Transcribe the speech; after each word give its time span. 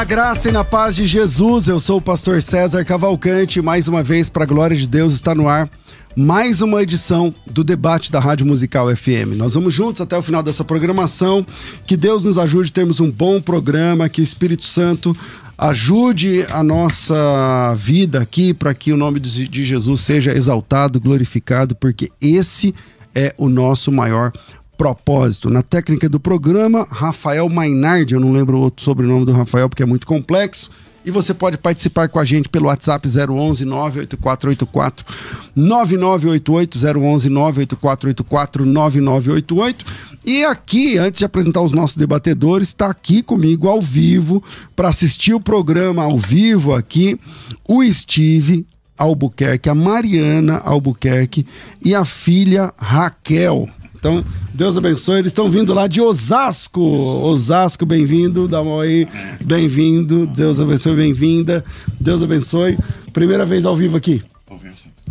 Na 0.00 0.04
graça 0.04 0.48
e 0.48 0.52
na 0.52 0.64
paz 0.64 0.96
de 0.96 1.06
Jesus. 1.06 1.68
Eu 1.68 1.78
sou 1.78 1.98
o 1.98 2.00
pastor 2.00 2.40
César 2.40 2.82
Cavalcante. 2.86 3.60
Mais 3.60 3.86
uma 3.86 4.02
vez, 4.02 4.30
para 4.30 4.44
a 4.44 4.46
glória 4.46 4.74
de 4.74 4.88
Deus, 4.88 5.12
está 5.12 5.34
no 5.34 5.46
ar 5.46 5.68
mais 6.16 6.62
uma 6.62 6.82
edição 6.82 7.34
do 7.50 7.62
debate 7.62 8.10
da 8.10 8.18
Rádio 8.18 8.46
Musical 8.46 8.96
FM. 8.96 9.36
Nós 9.36 9.52
vamos 9.52 9.74
juntos 9.74 10.00
até 10.00 10.16
o 10.16 10.22
final 10.22 10.42
dessa 10.42 10.64
programação. 10.64 11.46
Que 11.86 11.98
Deus 11.98 12.24
nos 12.24 12.38
ajude 12.38 12.70
a 12.70 12.72
termos 12.72 12.98
um 12.98 13.10
bom 13.10 13.42
programa, 13.42 14.08
que 14.08 14.22
o 14.22 14.24
Espírito 14.24 14.64
Santo 14.64 15.14
ajude 15.58 16.46
a 16.50 16.62
nossa 16.62 17.74
vida 17.76 18.22
aqui 18.22 18.54
para 18.54 18.72
que 18.72 18.94
o 18.94 18.96
nome 18.96 19.20
de 19.20 19.62
Jesus 19.62 20.00
seja 20.00 20.32
exaltado, 20.32 20.98
glorificado, 20.98 21.74
porque 21.74 22.10
esse 22.22 22.74
é 23.14 23.34
o 23.36 23.50
nosso 23.50 23.92
maior 23.92 24.32
propósito. 24.80 25.50
Na 25.50 25.62
técnica 25.62 26.08
do 26.08 26.18
programa, 26.18 26.88
Rafael 26.90 27.46
Mainardi, 27.50 28.14
eu 28.14 28.20
não 28.20 28.32
lembro 28.32 28.56
o 28.56 28.60
outro 28.62 28.82
sobrenome 28.82 29.26
do 29.26 29.32
Rafael 29.32 29.68
porque 29.68 29.82
é 29.82 29.86
muito 29.86 30.06
complexo. 30.06 30.70
E 31.04 31.10
você 31.10 31.34
pode 31.34 31.58
participar 31.58 32.08
com 32.08 32.18
a 32.18 32.24
gente 32.24 32.48
pelo 32.48 32.64
WhatsApp 32.68 33.06
011 33.06 33.66
98484 33.66 35.04
9988 35.54 36.78
011 36.98 37.28
98484 37.28 38.64
9988. 38.64 39.84
E 40.24 40.44
aqui, 40.46 40.96
antes 40.96 41.18
de 41.18 41.26
apresentar 41.26 41.60
os 41.60 41.72
nossos 41.72 41.98
debatedores, 41.98 42.68
está 42.68 42.86
aqui 42.86 43.22
comigo 43.22 43.68
ao 43.68 43.82
vivo 43.82 44.42
para 44.74 44.88
assistir 44.88 45.34
o 45.34 45.40
programa 45.40 46.04
ao 46.04 46.16
vivo 46.16 46.74
aqui 46.74 47.20
o 47.68 47.84
Steve 47.84 48.66
Albuquerque, 48.96 49.68
a 49.68 49.74
Mariana 49.74 50.56
Albuquerque 50.56 51.46
e 51.84 51.94
a 51.94 52.06
filha 52.06 52.72
Raquel. 52.78 53.68
Então, 54.00 54.24
Deus 54.54 54.76
abençoe. 54.78 55.18
Eles 55.18 55.30
estão 55.30 55.50
vindo 55.50 55.74
lá 55.74 55.86
de 55.86 56.00
Osasco. 56.00 56.80
Osasco, 56.80 57.84
bem-vindo. 57.84 58.48
Dá 58.48 58.62
uma 58.62 58.82
aí. 58.82 59.06
Bem-vindo. 59.44 60.26
Deus 60.26 60.58
abençoe, 60.58 60.96
bem-vinda. 60.96 61.62
Deus 62.00 62.22
abençoe. 62.22 62.78
Primeira 63.12 63.44
vez 63.44 63.66
ao 63.66 63.76
vivo 63.76 63.98
aqui. 63.98 64.22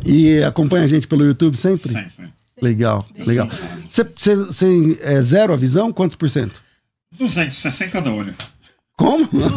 E 0.04 0.42
acompanha 0.42 0.86
a 0.86 0.88
gente 0.88 1.08
pelo 1.08 1.24
YouTube 1.24 1.56
sempre? 1.56 1.88
Sempre. 1.88 2.30
Legal, 2.60 3.06
legal. 3.16 3.48
Você 3.88 4.98
é 5.02 5.22
zero 5.22 5.54
a 5.54 5.56
visão? 5.56 5.94
Quantos 5.94 6.16
por 6.16 6.30
cento? 6.30 6.62
200, 7.18 7.58
60 7.58 7.92
cada 7.92 8.12
olho. 8.12 8.34
Como? 8.98 9.26
200, 9.32 9.54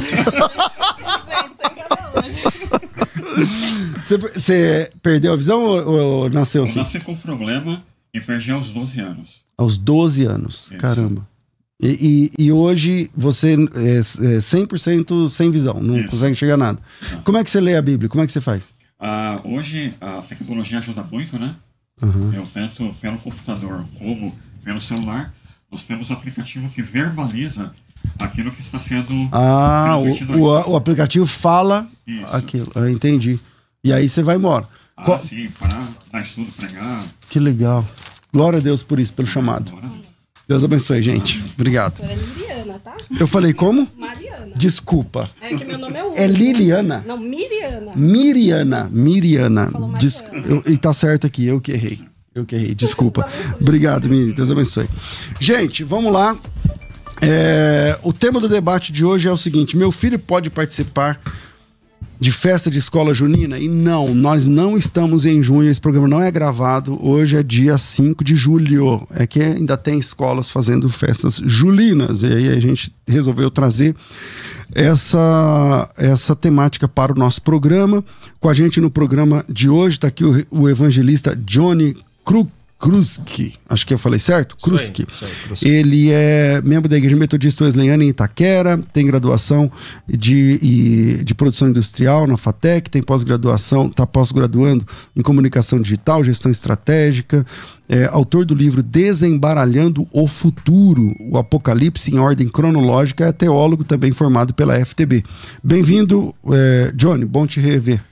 cada 1.59 2.13
olho. 2.17 2.35
Você 4.35 4.93
perdeu 5.03 5.33
a 5.33 5.37
visão 5.37 5.63
ou, 5.65 5.89
ou 5.89 6.31
nasceu 6.31 6.65
assim? 6.65 6.75
Eu 6.75 6.79
nasci 6.79 7.01
com 7.01 7.17
problema 7.17 7.83
e 8.15 8.21
perdi 8.21 8.53
aos 8.53 8.71
12 8.71 9.01
anos. 9.01 9.43
Aos 9.57 9.77
12 9.77 10.25
anos, 10.25 10.55
Isso. 10.71 10.79
caramba. 10.79 11.27
E, 11.81 12.31
e, 12.39 12.45
e, 12.45 12.53
hoje 12.53 13.11
você 13.17 13.55
é, 13.55 13.97
é 13.97 14.39
100% 14.39 15.29
sem 15.29 15.51
visão, 15.51 15.83
não 15.83 15.99
Isso. 15.99 16.11
consegue 16.11 16.33
enxergar 16.33 16.57
nada. 16.57 16.79
Como 17.25 17.39
é 17.39 17.43
que 17.43 17.51
você 17.51 17.61
lê 17.61 17.77
a 17.77 17.83
Bíblia? 17.83 18.09
Como 18.09 18.23
é 18.23 18.27
que 18.27 18.33
você 18.33 18.41
faz? 18.41 18.63
Ah, 19.01 19.41
hoje 19.43 19.95
a 20.01 20.23
tecnologia 20.23 20.79
ajuda 20.79 21.03
muito, 21.03 21.37
né? 21.39 21.57
Uhum. 22.01 22.33
Eu 22.33 22.47
tento 22.47 22.95
pelo 23.01 23.19
computador 23.19 23.85
como 23.99 24.33
pelo 24.63 24.81
celular. 24.81 25.35
Nós 25.71 25.83
temos 25.83 26.11
um 26.11 26.15
aplicativo 26.15 26.69
que 26.69 26.83
verbaliza 26.83 27.73
aquilo 28.19 28.53
que 28.53 28.61
está 28.61 28.79
sendo. 28.79 29.29
Ah, 29.33 29.97
o, 29.99 30.39
o, 30.39 30.71
o, 30.73 30.77
aplicativo 30.77 31.27
fala 31.27 31.89
Isso. 32.07 32.37
aquilo. 32.37 32.71
Eu 32.75 32.89
entendi. 32.89 33.41
E 33.83 33.93
aí 33.93 34.09
você 34.09 34.23
vai 34.23 34.37
embora. 34.37 34.69
Ah, 34.97 35.05
Qual... 35.05 35.19
sim, 35.19 35.49
para 35.59 35.89
dar 36.11 36.21
estudo, 36.21 36.51
pregar. 36.53 37.05
Que 37.29 37.39
legal. 37.39 37.87
Glória 38.33 38.59
a 38.59 38.63
Deus 38.63 38.83
por 38.83 38.99
isso, 38.99 39.13
pelo 39.13 39.29
chamado. 39.29 39.73
Deus 40.49 40.65
abençoe, 40.65 41.03
gente. 41.03 41.43
Obrigado. 41.55 42.03
É 42.03 42.15
Liliana, 42.15 42.79
tá? 42.79 42.97
Eu 43.19 43.27
falei 43.27 43.53
como? 43.53 43.89
Mariana. 43.97 44.53
Desculpa. 44.57 45.31
É 45.41 45.55
que 45.55 45.65
meu 45.65 45.79
nome 45.79 45.99
é 45.99 46.05
Hugo. 46.05 46.15
É 46.17 46.27
Liliana? 46.27 47.05
Não, 47.07 47.17
Miriana. 47.17 47.93
Miriana. 47.95 48.89
Miriana. 48.91 49.71
Des... 49.99 50.23
Eu, 50.45 50.63
e 50.67 50.77
tá 50.77 50.93
certo 50.93 51.27
aqui, 51.27 51.47
eu 51.47 51.61
que 51.61 51.73
errei. 51.73 52.01
Eu 52.35 52.45
que 52.45 52.55
errei, 52.55 52.75
desculpa. 52.75 53.29
Obrigado, 53.61 54.09
Miri. 54.09 54.33
Deus 54.33 54.51
abençoe. 54.51 54.89
Gente, 55.39 55.85
vamos 55.85 56.13
lá. 56.13 56.37
É... 57.21 57.99
o 58.03 58.13
tema 58.13 58.41
do 58.41 58.49
debate 58.49 58.93
de 58.93 59.05
hoje 59.05 59.29
é 59.29 59.33
o 59.33 59.37
seguinte: 59.37 59.77
meu 59.77 59.93
filho 59.93 60.19
pode 60.19 60.51
participar 60.51 61.21
de 62.23 62.31
festa 62.31 62.71
de 62.71 62.79
escola 62.79 63.13
junina? 63.13 63.59
E 63.59 63.67
não, 63.69 64.15
nós 64.15 64.47
não 64.47 64.79
estamos 64.79 65.27
em 65.27 65.43
junho, 65.43 65.69
esse 65.69 65.81
programa 65.81 66.07
não 66.07 66.23
é 66.23 66.31
gravado. 66.31 66.97
Hoje 67.05 67.37
é 67.37 67.43
dia 67.43 67.77
5 67.77 68.23
de 68.23 68.37
julho. 68.37 69.05
É 69.11 69.27
que 69.27 69.43
ainda 69.43 69.77
tem 69.77 69.99
escolas 69.99 70.49
fazendo 70.49 70.89
festas 70.89 71.43
julinas. 71.45 72.23
E 72.23 72.27
aí 72.27 72.49
a 72.49 72.61
gente 72.61 72.95
resolveu 73.09 73.51
trazer 73.51 73.97
essa, 74.73 75.91
essa 75.97 76.37
temática 76.37 76.87
para 76.87 77.13
o 77.13 77.19
nosso 77.19 77.43
programa. 77.43 78.05
Com 78.39 78.49
a 78.49 78.55
gente 78.55 78.81
no 78.81 78.89
programa 78.89 79.45
de 79.49 79.69
hoje 79.69 79.97
está 79.97 80.07
aqui 80.07 80.25
o, 80.25 80.47
o 80.49 80.69
evangelista 80.69 81.35
Johnny 81.35 81.97
Kruk. 82.25 82.49
Kruski, 82.83 83.55
acho 83.69 83.87
que 83.87 83.95
eu 83.95 83.99
falei 83.99 84.19
certo? 84.19 84.57
Kruski. 84.57 85.07
Ele 85.65 86.11
é 86.11 86.61
membro 86.65 86.89
da 86.89 86.97
Igreja 86.97 87.15
Metodista 87.15 87.63
Wesleyana 87.63 88.03
em 88.03 88.09
Itaquera, 88.09 88.77
tem 88.93 89.07
graduação 89.07 89.71
de, 90.09 91.23
de 91.23 91.33
produção 91.33 91.69
industrial 91.69 92.27
na 92.27 92.37
FATEC, 92.37 92.91
tem 92.91 93.01
pós-graduação, 93.01 93.87
está 93.87 94.05
pós-graduando 94.05 94.85
em 95.15 95.23
comunicação 95.23 95.81
digital, 95.81 96.25
gestão 96.25 96.51
estratégica, 96.51 97.47
é, 97.89 98.07
autor 98.07 98.45
do 98.45 98.53
livro 98.53 98.83
Desembaralhando 98.83 100.09
o 100.11 100.27
Futuro, 100.27 101.15
o 101.21 101.39
Apocalipse 101.39 102.13
em 102.13 102.19
Ordem 102.19 102.49
Cronológica, 102.49 103.27
é 103.27 103.33
teólogo 103.33 103.85
também 103.85 104.11
formado 104.11 104.53
pela 104.53 104.85
FTB. 104.85 105.23
Bem-vindo, 105.63 106.35
é, 106.51 106.93
Johnny, 106.97 107.25
bom 107.25 107.47
te 107.47 107.61
rever. 107.61 108.03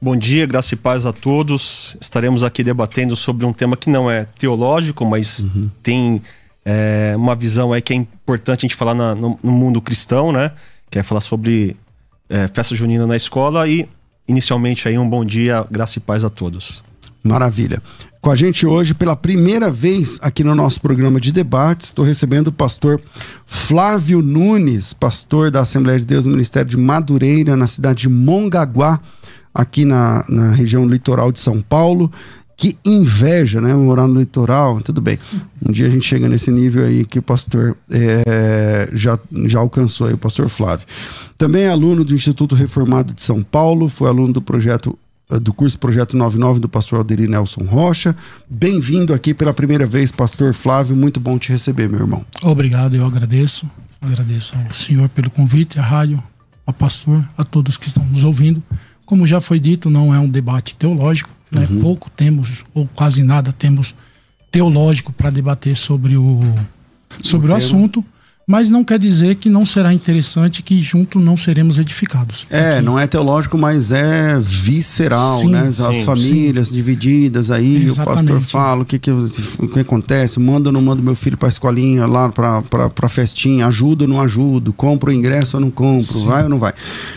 Bom 0.00 0.14
dia, 0.14 0.44
graça 0.44 0.74
e 0.74 0.76
paz 0.76 1.06
a 1.06 1.12
todos. 1.12 1.96
Estaremos 1.98 2.44
aqui 2.44 2.62
debatendo 2.62 3.16
sobre 3.16 3.46
um 3.46 3.52
tema 3.52 3.78
que 3.78 3.88
não 3.88 4.10
é 4.10 4.26
teológico, 4.38 5.06
mas 5.06 5.44
uhum. 5.44 5.70
tem 5.82 6.20
é, 6.66 7.14
uma 7.16 7.34
visão 7.34 7.72
aí 7.72 7.80
que 7.80 7.94
é 7.94 7.96
importante 7.96 8.58
a 8.58 8.62
gente 8.62 8.74
falar 8.74 8.94
na, 8.94 9.14
no, 9.14 9.38
no, 9.42 9.52
mundo 9.52 9.80
cristão, 9.80 10.32
né? 10.32 10.52
Que 10.90 10.98
é 10.98 11.02
falar 11.02 11.22
sobre 11.22 11.76
é, 12.28 12.46
festa 12.48 12.74
junina 12.74 13.06
na 13.06 13.16
escola 13.16 13.66
e, 13.66 13.88
inicialmente, 14.28 14.86
aí 14.86 14.98
um 14.98 15.08
bom 15.08 15.24
dia, 15.24 15.66
graça 15.70 15.98
e 15.98 16.00
paz 16.00 16.24
a 16.24 16.28
todos. 16.28 16.84
Maravilha. 17.24 17.82
Com 18.20 18.30
a 18.30 18.36
gente 18.36 18.66
hoje, 18.66 18.92
pela 18.92 19.16
primeira 19.16 19.70
vez 19.70 20.18
aqui 20.20 20.44
no 20.44 20.54
nosso 20.54 20.80
programa 20.80 21.18
de 21.18 21.32
debates, 21.32 21.86
estou 21.86 22.04
recebendo 22.04 22.48
o 22.48 22.52
pastor 22.52 23.00
Flávio 23.46 24.20
Nunes, 24.20 24.92
pastor 24.92 25.50
da 25.50 25.60
Assembleia 25.60 25.98
de 25.98 26.06
Deus 26.06 26.26
no 26.26 26.32
Ministério 26.32 26.68
de 26.68 26.76
Madureira, 26.76 27.56
na 27.56 27.66
cidade 27.66 28.02
de 28.02 28.08
Mongaguá, 28.08 29.00
aqui 29.56 29.84
na, 29.84 30.24
na 30.28 30.50
região 30.50 30.86
litoral 30.86 31.32
de 31.32 31.40
São 31.40 31.62
Paulo. 31.62 32.12
Que 32.58 32.76
inveja, 32.86 33.60
né? 33.60 33.74
Morar 33.74 34.06
no 34.06 34.18
litoral, 34.18 34.80
tudo 34.80 35.00
bem. 35.00 35.18
Um 35.62 35.70
dia 35.70 35.86
a 35.86 35.90
gente 35.90 36.06
chega 36.06 36.26
nesse 36.26 36.50
nível 36.50 36.86
aí 36.86 37.04
que 37.04 37.18
o 37.18 37.22
pastor 37.22 37.76
é, 37.90 38.88
já, 38.94 39.18
já 39.44 39.58
alcançou 39.58 40.06
aí, 40.06 40.14
o 40.14 40.18
pastor 40.18 40.48
Flávio. 40.48 40.86
Também 41.36 41.64
é 41.64 41.68
aluno 41.68 42.02
do 42.02 42.14
Instituto 42.14 42.54
Reformado 42.54 43.12
de 43.12 43.22
São 43.22 43.42
Paulo, 43.42 43.90
foi 43.90 44.08
aluno 44.08 44.32
do 44.32 44.40
projeto 44.40 44.98
eh, 45.30 45.38
do 45.38 45.52
curso 45.52 45.78
Projeto 45.78 46.16
99 46.16 46.60
do 46.60 46.68
pastor 46.68 47.00
Alderi 47.00 47.28
Nelson 47.28 47.64
Rocha. 47.64 48.16
Bem-vindo 48.48 49.12
aqui 49.12 49.34
pela 49.34 49.52
primeira 49.52 49.84
vez, 49.84 50.10
pastor 50.10 50.54
Flávio. 50.54 50.96
Muito 50.96 51.20
bom 51.20 51.38
te 51.38 51.50
receber, 51.50 51.90
meu 51.90 52.00
irmão. 52.00 52.24
Obrigado, 52.42 52.96
eu 52.96 53.04
agradeço. 53.04 53.68
Agradeço 54.00 54.56
ao 54.56 54.72
senhor 54.72 55.08
pelo 55.08 55.30
convite, 55.30 55.78
à 55.78 55.82
rádio, 55.82 56.22
ao 56.64 56.72
pastor, 56.72 57.22
a 57.36 57.44
todos 57.44 57.76
que 57.76 57.86
estão 57.86 58.04
nos 58.04 58.24
ouvindo. 58.24 58.62
Como 59.06 59.26
já 59.26 59.40
foi 59.40 59.58
dito, 59.58 59.88
não 59.88 60.14
é 60.14 60.18
um 60.18 60.28
debate 60.28 60.74
teológico, 60.74 61.30
né? 61.50 61.66
Uhum. 61.70 61.80
Pouco 61.80 62.10
temos, 62.10 62.64
ou 62.74 62.86
quase 62.94 63.22
nada 63.22 63.52
temos 63.52 63.94
teológico 64.50 65.12
para 65.12 65.30
debater 65.30 65.76
sobre 65.76 66.16
o, 66.16 66.40
sobre 67.22 67.50
o, 67.50 67.54
o 67.54 67.56
assunto 67.56 68.04
mas 68.46 68.70
não 68.70 68.84
quer 68.84 68.98
dizer 68.98 69.34
que 69.36 69.50
não 69.50 69.66
será 69.66 69.92
interessante 69.92 70.62
que 70.62 70.80
junto 70.80 71.18
não 71.18 71.36
seremos 71.36 71.78
edificados. 71.78 72.46
É, 72.48 72.80
não 72.80 72.96
é 72.96 73.06
teológico, 73.06 73.58
mas 73.58 73.90
é 73.90 74.38
visceral, 74.38 75.40
sim, 75.40 75.50
né? 75.50 75.62
As 75.62 75.74
sim, 75.74 76.04
famílias 76.04 76.68
sim. 76.68 76.76
divididas 76.76 77.50
aí, 77.50 77.82
Exatamente. 77.82 78.30
o 78.30 78.34
pastor 78.34 78.40
fala 78.42 78.82
o 78.82 78.84
que, 78.84 79.00
que, 79.00 79.10
o 79.10 79.68
que 79.68 79.80
acontece, 79.80 80.38
manda 80.38 80.68
ou 80.68 80.72
não 80.72 80.80
manda 80.80 81.02
meu 81.02 81.16
filho 81.16 81.36
para 81.36 81.48
a 81.48 81.50
escolinha, 81.50 82.06
lá 82.06 82.28
para 82.28 82.62
a 83.02 83.08
festinha, 83.08 83.66
ajuda 83.66 84.04
ou 84.04 84.08
não 84.08 84.20
ajudo, 84.20 84.72
compro 84.72 85.10
o 85.10 85.12
ingresso 85.12 85.56
ou 85.56 85.60
não 85.60 85.70
compro, 85.70 86.20
vai 86.24 86.44
ou 86.44 86.48
não 86.48 86.58
vai. 86.58 86.72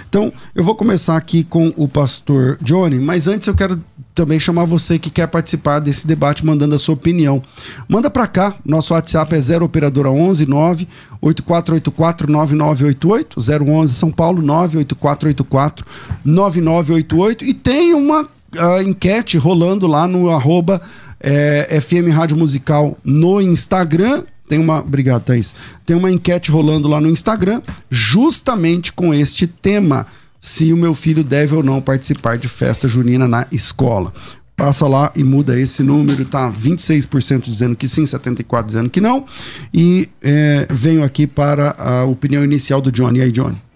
Então, 0.10 0.34
eu 0.56 0.64
vou 0.64 0.74
começar 0.74 1.16
aqui 1.16 1.44
com 1.44 1.72
o 1.78 1.88
pastor 1.88 2.58
Johnny, 2.60 2.98
mas 2.98 3.28
antes 3.28 3.48
eu 3.48 3.54
quero 3.54 3.80
também 4.20 4.38
chamar 4.38 4.66
você 4.66 5.00
que 5.00 5.10
quer 5.10 5.28
participar 5.28 5.80
desse 5.80 6.06
debate 6.06 6.46
mandando 6.46 6.76
a 6.76 6.78
sua 6.78 6.94
opinião. 6.94 7.42
Manda 7.88 8.10
para 8.10 8.28
cá, 8.28 8.54
nosso 8.66 8.94
WhatsApp 8.94 9.34
é 9.34 9.40
0 9.40 9.64
operadora 9.64 10.12
11 10.12 10.46
9 10.46 10.88
8484 11.22 12.30
9988, 12.30 13.40
011 13.40 13.94
São 13.94 14.12
Paulo 14.12 14.42
98484 14.42 15.86
9988 16.26 17.46
e 17.46 17.54
tem 17.54 17.94
uma 17.94 18.24
uh, 18.24 18.82
enquete 18.86 19.38
rolando 19.38 19.88
lá 19.88 20.06
no 20.06 20.30
arroba 20.30 20.82
é, 21.18 21.80
FM 21.80 22.14
Rádio 22.14 22.36
Musical 22.36 22.98
no 23.02 23.40
Instagram 23.40 24.24
tem 24.50 24.60
uma. 24.60 24.80
Obrigado, 24.80 25.24
Thaís. 25.24 25.54
Tem 25.86 25.96
uma 25.96 26.12
enquete 26.12 26.50
rolando 26.50 26.88
lá 26.88 27.00
no 27.00 27.08
Instagram, 27.08 27.62
justamente 27.90 28.92
com 28.92 29.14
este 29.14 29.46
tema: 29.46 30.08
se 30.40 30.72
o 30.72 30.78
meu 30.78 30.94
filho 30.94 31.24
deve 31.24 31.56
ou 31.56 31.64
não 31.64 31.82
participar 31.82 32.38
de 32.38 32.48
festa 32.48 32.88
junina 32.88 33.28
na 33.28 33.48
escola. 33.52 34.14
Passa 34.56 34.88
lá 34.88 35.12
e 35.16 35.24
muda 35.24 35.58
esse 35.58 35.82
número, 35.82 36.26
tá 36.26 36.52
26% 36.52 37.44
dizendo 37.44 37.76
que 37.76 37.88
sim, 37.88 38.04
74% 38.04 38.66
dizendo 38.66 38.90
que 38.90 39.00
não. 39.00 39.26
E 39.74 40.10
é, 40.22 40.68
venho 40.70 41.04
aqui 41.04 41.26
para 41.26 41.72
a 41.78 42.04
opinião 42.04 42.44
inicial 42.44 42.82
do 42.82 42.92
Johnny. 42.92 43.20
E 43.20 43.22
aí, 43.22 43.32
Johnny? 43.32 43.69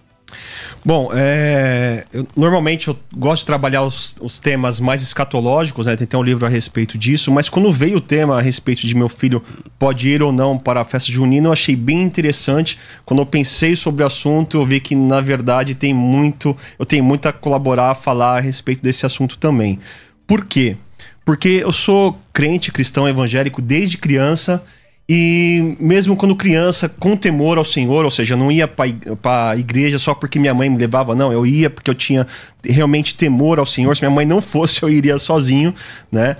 Bom, 0.84 1.10
é, 1.14 2.04
eu, 2.12 2.26
normalmente 2.36 2.88
eu 2.88 2.98
gosto 3.16 3.42
de 3.42 3.46
trabalhar 3.46 3.82
os, 3.82 4.16
os, 4.20 4.38
temas 4.38 4.80
mais 4.80 5.02
escatológicos, 5.02 5.86
né? 5.86 5.96
Tem 5.96 6.04
até 6.04 6.16
um 6.16 6.22
livro 6.22 6.44
a 6.44 6.48
respeito 6.48 6.98
disso, 6.98 7.32
mas 7.32 7.48
quando 7.48 7.72
veio 7.72 7.96
o 7.96 8.00
tema 8.00 8.38
a 8.38 8.42
respeito 8.42 8.86
de 8.86 8.94
meu 8.94 9.08
filho 9.08 9.42
pode 9.78 10.08
ir 10.08 10.22
ou 10.22 10.30
não 10.30 10.58
para 10.58 10.82
a 10.82 10.84
festa 10.84 11.10
junina, 11.10 11.48
eu 11.48 11.52
achei 11.52 11.74
bem 11.74 12.02
interessante. 12.02 12.78
Quando 13.04 13.20
eu 13.20 13.26
pensei 13.26 13.74
sobre 13.76 14.02
o 14.02 14.06
assunto, 14.06 14.58
eu 14.58 14.66
vi 14.66 14.80
que 14.80 14.94
na 14.94 15.20
verdade 15.20 15.74
tem 15.74 15.94
muito, 15.94 16.56
eu 16.78 16.84
tenho 16.84 17.02
muito 17.02 17.26
a 17.26 17.32
colaborar, 17.32 17.90
a 17.90 17.94
falar 17.94 18.36
a 18.36 18.40
respeito 18.40 18.82
desse 18.82 19.06
assunto 19.06 19.38
também. 19.38 19.78
Por 20.26 20.44
quê? 20.44 20.76
Porque 21.24 21.60
eu 21.62 21.72
sou 21.72 22.18
crente 22.32 22.70
cristão 22.70 23.08
evangélico 23.08 23.62
desde 23.62 23.96
criança 23.96 24.62
e 25.08 25.76
mesmo 25.78 26.16
quando 26.16 26.34
criança, 26.34 26.88
com 26.88 27.14
temor 27.14 27.58
ao 27.58 27.64
Senhor, 27.64 28.04
ou 28.04 28.10
seja, 28.10 28.36
não 28.36 28.50
ia 28.50 28.66
para 28.66 29.50
a 29.50 29.56
igreja 29.56 29.98
só 29.98 30.14
porque 30.14 30.38
minha 30.38 30.54
mãe 30.54 30.70
me 30.70 30.78
levava, 30.78 31.14
não, 31.14 31.30
eu 31.30 31.44
ia 31.44 31.68
porque 31.68 31.90
eu 31.90 31.94
tinha 31.94 32.26
realmente 32.64 33.14
temor 33.14 33.58
ao 33.58 33.66
Senhor. 33.66 33.94
Se 33.94 34.02
minha 34.02 34.10
mãe 34.10 34.24
não 34.24 34.40
fosse, 34.42 34.82
eu 34.82 34.88
iria 34.88 35.18
sozinho, 35.18 35.74
né? 36.10 36.36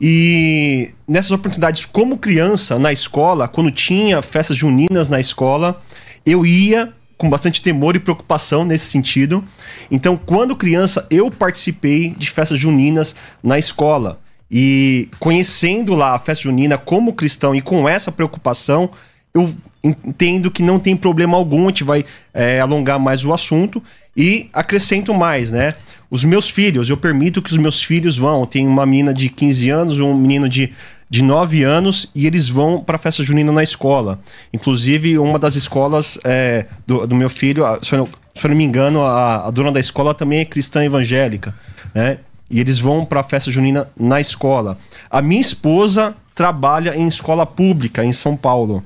E 0.00 0.90
nessas 1.06 1.30
oportunidades, 1.30 1.84
como 1.84 2.18
criança, 2.18 2.78
na 2.78 2.92
escola, 2.92 3.48
quando 3.48 3.70
tinha 3.70 4.20
festas 4.22 4.56
juninas 4.56 5.08
na 5.08 5.18
escola, 5.18 5.80
eu 6.24 6.44
ia 6.46 6.92
com 7.16 7.28
bastante 7.28 7.60
temor 7.60 7.96
e 7.96 7.98
preocupação 7.98 8.64
nesse 8.64 8.86
sentido. 8.86 9.44
Então, 9.90 10.16
quando 10.16 10.54
criança, 10.54 11.06
eu 11.10 11.30
participei 11.30 12.10
de 12.10 12.30
festas 12.30 12.58
juninas 12.58 13.16
na 13.42 13.58
escola. 13.58 14.20
E 14.50 15.08
conhecendo 15.18 15.94
lá 15.94 16.14
a 16.14 16.18
festa 16.18 16.44
junina 16.44 16.78
como 16.78 17.12
cristão 17.12 17.54
e 17.54 17.60
com 17.60 17.88
essa 17.88 18.10
preocupação, 18.10 18.90
eu 19.34 19.54
entendo 19.82 20.50
que 20.50 20.62
não 20.62 20.78
tem 20.78 20.96
problema 20.96 21.36
algum, 21.36 21.66
a 21.66 21.68
gente 21.68 21.84
vai 21.84 22.04
é, 22.32 22.60
alongar 22.60 22.98
mais 22.98 23.24
o 23.24 23.32
assunto 23.32 23.82
e 24.16 24.48
acrescento 24.52 25.14
mais, 25.14 25.50
né? 25.50 25.74
Os 26.10 26.24
meus 26.24 26.48
filhos, 26.48 26.88
eu 26.88 26.96
permito 26.96 27.42
que 27.42 27.52
os 27.52 27.58
meus 27.58 27.82
filhos 27.82 28.16
vão. 28.16 28.46
Tem 28.46 28.66
uma 28.66 28.86
menina 28.86 29.12
de 29.12 29.28
15 29.28 29.70
anos, 29.70 29.98
um 29.98 30.14
menino 30.14 30.48
de, 30.48 30.72
de 31.08 31.22
9 31.22 31.62
anos 31.62 32.10
e 32.14 32.26
eles 32.26 32.48
vão 32.48 32.82
para 32.82 32.96
a 32.96 32.98
festa 32.98 33.22
junina 33.22 33.52
na 33.52 33.62
escola. 33.62 34.18
Inclusive, 34.52 35.18
uma 35.18 35.38
das 35.38 35.54
escolas 35.54 36.18
é, 36.24 36.66
do, 36.86 37.06
do, 37.06 37.14
meu 37.14 37.28
filho, 37.28 37.64
se 37.82 37.94
eu, 37.94 38.08
se 38.34 38.46
eu 38.46 38.48
não 38.48 38.56
me 38.56 38.64
engano, 38.64 39.02
a, 39.02 39.46
a 39.46 39.50
dona 39.50 39.70
da 39.70 39.78
escola 39.78 40.14
também 40.14 40.40
é 40.40 40.44
cristã 40.44 40.82
evangélica, 40.82 41.54
né? 41.94 42.18
E 42.50 42.60
eles 42.60 42.78
vão 42.78 43.04
para 43.04 43.20
a 43.20 43.24
festa 43.24 43.50
junina 43.50 43.88
na 43.98 44.20
escola. 44.20 44.78
A 45.10 45.20
minha 45.20 45.40
esposa 45.40 46.14
trabalha 46.34 46.96
em 46.96 47.08
escola 47.08 47.44
pública 47.44 48.04
em 48.04 48.12
São 48.12 48.36
Paulo. 48.36 48.82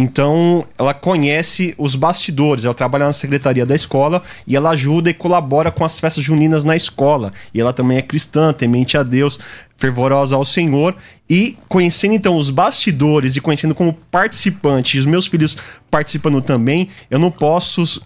Então, 0.00 0.64
ela 0.78 0.94
conhece 0.94 1.74
os 1.76 1.96
bastidores. 1.96 2.64
Ela 2.64 2.72
trabalha 2.72 3.06
na 3.06 3.12
secretaria 3.12 3.66
da 3.66 3.74
escola 3.74 4.22
e 4.46 4.54
ela 4.54 4.70
ajuda 4.70 5.10
e 5.10 5.14
colabora 5.14 5.72
com 5.72 5.84
as 5.84 5.98
festas 5.98 6.22
juninas 6.22 6.62
na 6.62 6.76
escola. 6.76 7.32
E 7.52 7.60
ela 7.60 7.72
também 7.72 7.98
é 7.98 8.02
cristã, 8.02 8.52
temente 8.52 8.96
a 8.96 9.02
Deus, 9.02 9.40
fervorosa 9.76 10.36
ao 10.36 10.44
Senhor. 10.44 10.94
E 11.28 11.58
conhecendo 11.68 12.14
então 12.14 12.36
os 12.36 12.48
bastidores 12.48 13.34
e 13.34 13.40
conhecendo 13.40 13.74
como 13.74 13.92
participante, 13.92 14.96
e 14.96 15.00
os 15.00 15.04
meus 15.04 15.26
filhos 15.26 15.58
participando 15.90 16.40
também, 16.40 16.88
eu 17.10 17.18
não 17.18 17.32
posso 17.32 18.00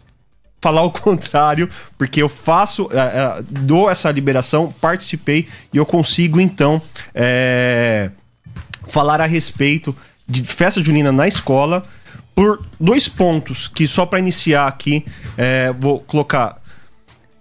falar 0.62 0.82
o 0.82 0.90
contrário, 0.94 1.68
porque 1.98 2.22
eu 2.22 2.28
faço, 2.28 2.88
é, 2.92 2.96
é, 2.96 3.42
dou 3.42 3.90
essa 3.90 4.10
liberação, 4.10 4.72
participei 4.80 5.48
e 5.72 5.76
eu 5.76 5.84
consigo 5.84 6.40
então 6.40 6.80
é, 7.14 8.10
falar 8.86 9.20
a 9.20 9.26
respeito 9.26 9.94
de 10.26 10.42
festa 10.44 10.82
junina 10.82 11.12
na 11.12 11.26
escola 11.26 11.82
por 12.34 12.64
dois 12.80 13.08
pontos 13.08 13.68
que 13.68 13.86
só 13.86 14.06
para 14.06 14.18
iniciar 14.18 14.66
aqui 14.66 15.04
é, 15.36 15.72
vou 15.78 16.00
colocar 16.00 16.61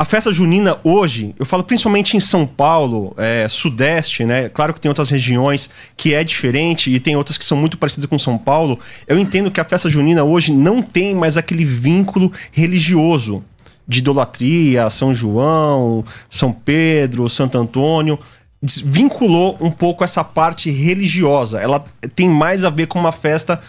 a 0.02 0.04
festa 0.06 0.32
junina 0.32 0.80
hoje, 0.84 1.36
eu 1.38 1.46
falo 1.46 1.64
principalmente 1.64 2.18
em 2.18 2.20
São 2.20 2.44
Paulo, 2.48 3.14
é, 3.18 3.48
Sudeste, 3.48 4.26
né? 4.26 4.50
Claro 4.50 4.74
que 4.74 4.82
tem 4.82 4.90
outras 4.90 5.12
regiões 5.12 5.70
que 5.96 6.16
é 6.16 6.24
diferente 6.24 6.92
e 6.92 7.00
tem 7.00 7.16
outras 7.16 7.38
que 7.38 7.46
são 7.46 7.56
muito 7.56 7.78
parecidas 7.78 8.10
com 8.10 8.18
São 8.18 8.36
Paulo. 8.36 8.80
Eu 9.06 9.20
entendo 9.20 9.52
que 9.52 9.62
a 9.62 9.64
festa 9.64 9.92
junina 9.92 10.24
hoje 10.24 10.52
não 10.52 10.82
tem 10.82 11.14
mais 11.14 11.38
aquele 11.38 11.64
vínculo 11.64 12.32
religioso 12.52 13.44
de 13.88 14.00
idolatria, 14.00 14.90
São 14.90 15.14
João, 15.14 16.04
São 16.28 16.52
Pedro, 16.52 17.30
Santo 17.30 17.60
Antônio. 17.60 18.18
Vinculou 18.60 19.56
um 19.62 19.70
pouco 19.70 20.04
essa 20.04 20.24
parte 20.24 20.72
religiosa. 20.72 21.62
Ela 21.62 21.86
tem 22.16 22.28
mais 22.28 22.66
a 22.66 22.72
ver 22.72 22.88
com 22.88 22.98
uma 22.98 23.12
festa 23.12 23.62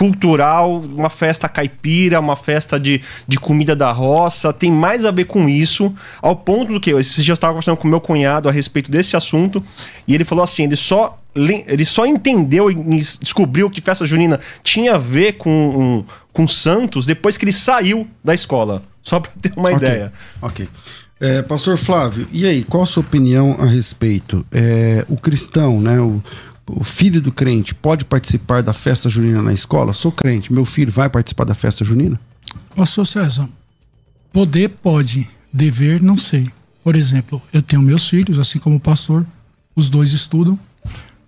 cultural, 0.00 0.80
uma 0.80 1.10
festa 1.10 1.46
caipira, 1.46 2.18
uma 2.18 2.34
festa 2.34 2.80
de, 2.80 3.02
de 3.28 3.38
comida 3.38 3.76
da 3.76 3.92
roça, 3.92 4.50
tem 4.50 4.72
mais 4.72 5.04
a 5.04 5.10
ver 5.10 5.26
com 5.26 5.46
isso, 5.46 5.94
ao 6.22 6.34
ponto 6.34 6.72
do 6.72 6.80
que 6.80 6.90
esses 6.92 7.16
dias 7.16 7.28
eu 7.28 7.34
estava 7.34 7.52
conversando 7.52 7.76
com 7.76 7.86
meu 7.86 8.00
cunhado 8.00 8.48
a 8.48 8.52
respeito 8.52 8.90
desse 8.90 9.14
assunto, 9.14 9.62
e 10.08 10.14
ele 10.14 10.24
falou 10.24 10.42
assim, 10.42 10.62
ele 10.62 10.74
só 10.74 11.18
ele 11.34 11.84
só 11.84 12.06
entendeu 12.06 12.70
e 12.70 12.74
descobriu 13.20 13.70
que 13.70 13.80
festa 13.82 14.06
junina 14.06 14.40
tinha 14.64 14.94
a 14.94 14.98
ver 14.98 15.34
com, 15.34 16.04
com 16.32 16.48
Santos 16.48 17.04
depois 17.04 17.36
que 17.36 17.44
ele 17.44 17.52
saiu 17.52 18.08
da 18.24 18.34
escola. 18.34 18.82
Só 19.02 19.20
para 19.20 19.30
ter 19.40 19.52
uma 19.54 19.68
okay, 19.68 19.76
ideia. 19.76 20.12
Ok. 20.42 20.68
É, 21.20 21.42
Pastor 21.42 21.76
Flávio, 21.76 22.26
e 22.32 22.46
aí, 22.46 22.64
qual 22.64 22.82
a 22.82 22.86
sua 22.86 23.02
opinião 23.02 23.54
a 23.60 23.66
respeito? 23.66 24.44
É, 24.50 25.04
o 25.08 25.16
cristão, 25.16 25.80
né? 25.80 26.00
O, 26.00 26.20
o 26.76 26.84
filho 26.84 27.20
do 27.20 27.32
crente 27.32 27.74
pode 27.74 28.04
participar 28.04 28.62
da 28.62 28.72
festa 28.72 29.08
junina 29.08 29.42
na 29.42 29.52
escola? 29.52 29.92
Sou 29.92 30.12
crente, 30.12 30.52
meu 30.52 30.64
filho 30.64 30.92
vai 30.92 31.08
participar 31.08 31.44
da 31.44 31.54
festa 31.54 31.84
junina? 31.84 32.20
Pastor 32.74 33.06
César, 33.06 33.48
poder 34.32 34.68
pode, 34.68 35.28
dever 35.52 36.02
não 36.02 36.16
sei. 36.16 36.50
Por 36.82 36.96
exemplo, 36.96 37.42
eu 37.52 37.62
tenho 37.62 37.82
meus 37.82 38.08
filhos, 38.08 38.38
assim 38.38 38.58
como 38.58 38.76
o 38.76 38.80
pastor, 38.80 39.26
os 39.74 39.90
dois 39.90 40.12
estudam, 40.12 40.58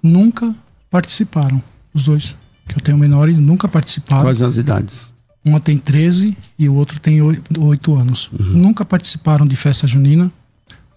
nunca 0.02 0.54
participaram. 0.90 1.62
Os 1.92 2.04
dois, 2.04 2.36
que 2.66 2.76
eu 2.76 2.80
tenho 2.80 2.96
menores, 2.96 3.36
nunca 3.36 3.68
participaram. 3.68 4.22
Quais 4.22 4.40
as 4.40 4.56
idades? 4.56 5.12
Uma 5.44 5.60
tem 5.60 5.76
13 5.76 6.36
e 6.58 6.68
o 6.68 6.74
outro 6.74 7.00
tem 7.00 7.20
8 7.20 7.94
anos. 7.94 8.30
Uhum. 8.32 8.46
Nunca 8.46 8.84
participaram 8.84 9.46
de 9.46 9.56
festa 9.56 9.86
junina, 9.86 10.32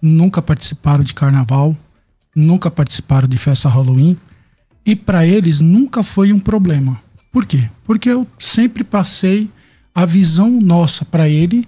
nunca 0.00 0.40
participaram 0.40 1.02
de 1.02 1.12
carnaval, 1.12 1.76
nunca 2.34 2.70
participaram 2.70 3.28
de 3.28 3.36
festa 3.36 3.68
Halloween 3.68 4.16
e 4.86 4.94
para 4.94 5.26
eles 5.26 5.60
nunca 5.60 6.04
foi 6.04 6.32
um 6.32 6.38
problema. 6.38 7.02
Por 7.32 7.44
quê? 7.44 7.68
Porque 7.84 8.08
eu 8.08 8.26
sempre 8.38 8.84
passei 8.84 9.50
a 9.92 10.06
visão 10.06 10.48
nossa 10.48 11.04
para 11.04 11.28
ele 11.28 11.66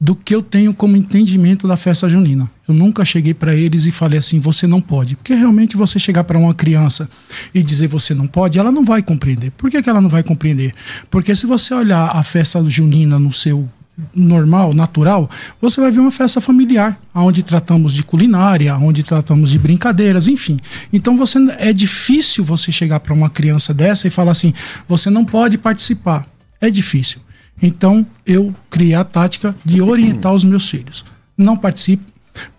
do 0.00 0.14
que 0.14 0.34
eu 0.34 0.42
tenho 0.42 0.74
como 0.74 0.96
entendimento 0.96 1.66
da 1.66 1.76
festa 1.76 2.08
junina. 2.08 2.50
Eu 2.68 2.74
nunca 2.74 3.04
cheguei 3.04 3.32
para 3.32 3.54
eles 3.54 3.86
e 3.86 3.90
falei 3.90 4.18
assim, 4.18 4.38
você 4.38 4.66
não 4.66 4.80
pode. 4.80 5.16
Porque 5.16 5.34
realmente 5.34 5.76
você 5.76 5.98
chegar 5.98 6.24
para 6.24 6.38
uma 6.38 6.54
criança 6.54 7.08
e 7.54 7.62
dizer 7.62 7.86
você 7.86 8.14
não 8.14 8.26
pode, 8.26 8.58
ela 8.58 8.72
não 8.72 8.84
vai 8.84 9.02
compreender. 9.02 9.52
Por 9.52 9.70
que, 9.70 9.82
que 9.82 9.88
ela 9.88 10.00
não 10.00 10.10
vai 10.10 10.22
compreender? 10.22 10.74
Porque 11.10 11.34
se 11.34 11.46
você 11.46 11.72
olhar 11.72 12.14
a 12.14 12.22
festa 12.22 12.62
junina 12.64 13.18
no 13.18 13.32
seu 13.32 13.68
normal, 14.14 14.74
natural, 14.74 15.28
você 15.60 15.80
vai 15.80 15.90
ver 15.90 16.00
uma 16.00 16.10
festa 16.10 16.40
familiar, 16.40 17.00
onde 17.14 17.42
tratamos 17.42 17.94
de 17.94 18.02
culinária, 18.02 18.76
onde 18.76 19.02
tratamos 19.02 19.50
de 19.50 19.58
brincadeiras, 19.58 20.28
enfim. 20.28 20.58
Então 20.92 21.16
você 21.16 21.38
é 21.58 21.72
difícil 21.72 22.44
você 22.44 22.70
chegar 22.70 23.00
para 23.00 23.14
uma 23.14 23.30
criança 23.30 23.72
dessa 23.72 24.06
e 24.06 24.10
falar 24.10 24.32
assim, 24.32 24.52
você 24.86 25.08
não 25.08 25.24
pode 25.24 25.56
participar. 25.56 26.26
É 26.60 26.70
difícil. 26.70 27.20
Então 27.62 28.06
eu 28.26 28.54
criei 28.68 28.94
a 28.94 29.04
tática 29.04 29.56
de 29.64 29.80
orientar 29.80 30.32
os 30.32 30.44
meus 30.44 30.68
filhos. 30.68 31.04
Não 31.36 31.56
participe, 31.56 32.04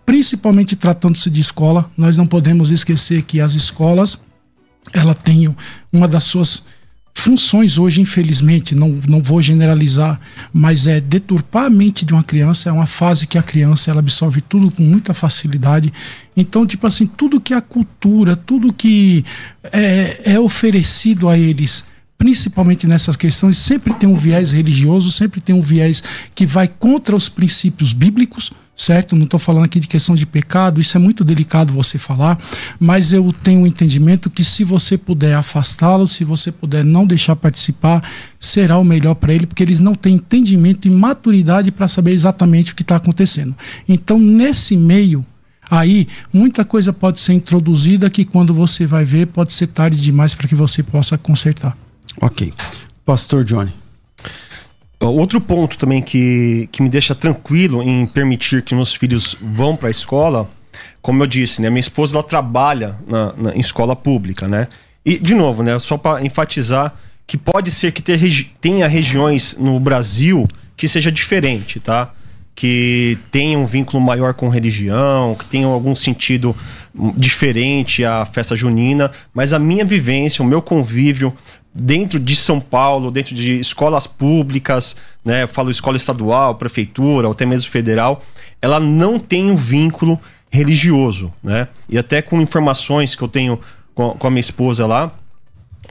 principalmente 0.04 0.74
tratando-se 0.74 1.30
de 1.30 1.40
escola. 1.40 1.90
Nós 1.96 2.16
não 2.16 2.26
podemos 2.26 2.70
esquecer 2.70 3.22
que 3.22 3.40
as 3.40 3.54
escolas 3.54 4.22
ela 4.92 5.14
tem 5.14 5.54
uma 5.92 6.08
das 6.08 6.24
suas 6.24 6.64
funções 7.18 7.78
hoje, 7.78 8.00
infelizmente, 8.00 8.74
não, 8.74 9.00
não 9.08 9.20
vou 9.20 9.42
generalizar, 9.42 10.20
mas 10.52 10.86
é 10.86 11.00
deturpar 11.00 11.64
a 11.64 11.70
mente 11.70 12.04
de 12.04 12.12
uma 12.12 12.22
criança, 12.22 12.68
é 12.68 12.72
uma 12.72 12.86
fase 12.86 13.26
que 13.26 13.36
a 13.36 13.42
criança 13.42 13.90
ela 13.90 13.98
absorve 13.98 14.40
tudo 14.40 14.70
com 14.70 14.82
muita 14.82 15.12
facilidade. 15.12 15.92
Então, 16.36 16.64
tipo 16.64 16.86
assim, 16.86 17.06
tudo 17.06 17.40
que 17.40 17.52
a 17.52 17.60
cultura, 17.60 18.36
tudo 18.36 18.72
que 18.72 19.24
é, 19.72 20.20
é 20.34 20.40
oferecido 20.40 21.28
a 21.28 21.36
eles 21.36 21.84
principalmente 22.16 22.84
nessas 22.84 23.14
questões, 23.14 23.58
sempre 23.58 23.94
tem 23.94 24.08
um 24.08 24.16
viés 24.16 24.50
religioso, 24.50 25.08
sempre 25.12 25.40
tem 25.40 25.54
um 25.54 25.62
viés 25.62 26.02
que 26.34 26.44
vai 26.44 26.66
contra 26.66 27.14
os 27.14 27.28
princípios 27.28 27.92
bíblicos, 27.92 28.52
certo? 28.78 29.16
Não 29.16 29.24
estou 29.24 29.40
falando 29.40 29.64
aqui 29.64 29.80
de 29.80 29.88
questão 29.88 30.14
de 30.14 30.24
pecado, 30.24 30.80
isso 30.80 30.96
é 30.96 31.00
muito 31.00 31.24
delicado 31.24 31.72
você 31.72 31.98
falar, 31.98 32.38
mas 32.78 33.12
eu 33.12 33.34
tenho 33.42 33.62
um 33.62 33.66
entendimento 33.66 34.30
que 34.30 34.44
se 34.44 34.62
você 34.62 34.96
puder 34.96 35.34
afastá-lo, 35.34 36.06
se 36.06 36.22
você 36.22 36.52
puder 36.52 36.84
não 36.84 37.04
deixar 37.04 37.34
participar, 37.34 38.08
será 38.38 38.78
o 38.78 38.84
melhor 38.84 39.16
para 39.16 39.34
ele, 39.34 39.46
porque 39.46 39.64
eles 39.64 39.80
não 39.80 39.96
têm 39.96 40.14
entendimento 40.14 40.86
e 40.86 40.90
maturidade 40.90 41.72
para 41.72 41.88
saber 41.88 42.12
exatamente 42.12 42.72
o 42.72 42.76
que 42.76 42.82
está 42.82 42.96
acontecendo. 42.96 43.54
Então, 43.88 44.18
nesse 44.18 44.76
meio, 44.76 45.26
Aí, 45.70 46.08
muita 46.32 46.64
coisa 46.64 46.94
pode 46.94 47.20
ser 47.20 47.34
introduzida 47.34 48.08
que 48.08 48.24
quando 48.24 48.54
você 48.54 48.86
vai 48.86 49.04
ver, 49.04 49.26
pode 49.26 49.52
ser 49.52 49.66
tarde 49.66 50.00
demais 50.00 50.34
para 50.34 50.48
que 50.48 50.54
você 50.54 50.82
possa 50.82 51.18
consertar. 51.18 51.76
Ok. 52.22 52.54
Pastor 53.04 53.44
Johnny. 53.44 53.74
Outro 55.00 55.40
ponto 55.40 55.78
também 55.78 56.02
que, 56.02 56.68
que 56.72 56.82
me 56.82 56.88
deixa 56.88 57.14
tranquilo 57.14 57.82
em 57.82 58.04
permitir 58.04 58.62
que 58.62 58.74
meus 58.74 58.92
filhos 58.94 59.36
vão 59.40 59.76
para 59.76 59.88
a 59.88 59.90
escola, 59.90 60.50
como 61.00 61.22
eu 61.22 61.26
disse, 61.26 61.62
né, 61.62 61.70
minha 61.70 61.80
esposa 61.80 62.16
ela 62.16 62.22
trabalha 62.24 62.96
na, 63.06 63.32
na, 63.36 63.54
em 63.54 63.60
escola 63.60 63.94
pública, 63.94 64.48
né? 64.48 64.66
E, 65.04 65.18
de 65.18 65.34
novo, 65.34 65.62
né, 65.62 65.78
só 65.78 65.96
para 65.96 66.24
enfatizar 66.24 66.94
que 67.26 67.36
pode 67.36 67.70
ser 67.70 67.92
que 67.92 68.02
tenha 68.60 68.88
regiões 68.88 69.56
no 69.58 69.78
Brasil 69.78 70.48
que 70.76 70.88
seja 70.88 71.12
diferente, 71.12 71.78
tá? 71.78 72.12
Que 72.54 73.18
tenha 73.30 73.58
um 73.58 73.66
vínculo 73.66 74.02
maior 74.02 74.34
com 74.34 74.48
religião, 74.48 75.34
que 75.34 75.44
tenha 75.44 75.66
algum 75.66 75.94
sentido 75.94 76.56
diferente 77.16 78.04
à 78.04 78.24
festa 78.24 78.56
junina, 78.56 79.12
mas 79.32 79.52
a 79.52 79.58
minha 79.58 79.84
vivência, 79.84 80.42
o 80.42 80.46
meu 80.46 80.60
convívio 80.60 81.32
dentro 81.74 82.18
de 82.18 82.34
São 82.34 82.60
Paulo, 82.60 83.10
dentro 83.10 83.34
de 83.34 83.58
escolas 83.60 84.06
públicas, 84.06 84.96
né, 85.24 85.44
eu 85.44 85.48
falo 85.48 85.70
escola 85.70 85.96
estadual, 85.96 86.54
prefeitura, 86.54 87.26
ou 87.28 87.32
até 87.32 87.46
mesmo 87.46 87.70
federal, 87.70 88.20
ela 88.60 88.80
não 88.80 89.18
tem 89.18 89.50
um 89.50 89.56
vínculo 89.56 90.20
religioso, 90.50 91.32
né? 91.42 91.68
E 91.88 91.98
até 91.98 92.22
com 92.22 92.40
informações 92.40 93.14
que 93.14 93.22
eu 93.22 93.28
tenho 93.28 93.60
com, 93.94 94.10
com 94.10 94.26
a 94.26 94.30
minha 94.30 94.40
esposa 94.40 94.86
lá, 94.86 95.12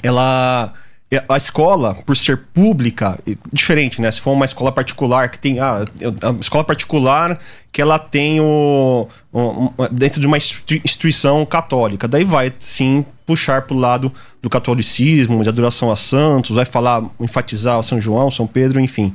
ela 0.01 0.73
é, 1.09 1.23
a 1.29 1.37
escola, 1.37 1.95
por 2.05 2.17
ser 2.17 2.37
pública, 2.53 3.17
diferente, 3.53 4.01
né? 4.01 4.11
Se 4.11 4.19
for 4.19 4.31
uma 4.33 4.43
escola 4.43 4.73
particular 4.73 5.29
que 5.29 5.39
tem. 5.39 5.57
Ah, 5.59 5.85
a 6.21 6.31
escola 6.41 6.65
particular 6.65 7.39
que 7.71 7.81
ela 7.81 7.97
tem 7.97 8.41
o. 8.41 9.07
Um, 9.33 9.69
dentro 9.89 10.19
de 10.19 10.27
uma 10.27 10.37
instituição 10.37 11.45
católica. 11.45 12.07
Daí 12.09 12.25
vai 12.25 12.53
sim 12.59 13.05
puxar 13.27 13.63
para 13.63 13.75
o 13.75 13.79
lado 13.79 14.11
do 14.41 14.49
catolicismo, 14.49 15.43
de 15.43 15.49
adoração 15.49 15.91
a 15.91 15.95
santos, 15.95 16.55
vai 16.55 16.65
falar, 16.65 17.03
enfatizar 17.19 17.83
São 17.83 18.01
João, 18.01 18.31
São 18.31 18.47
Pedro, 18.47 18.79
enfim. 18.79 19.13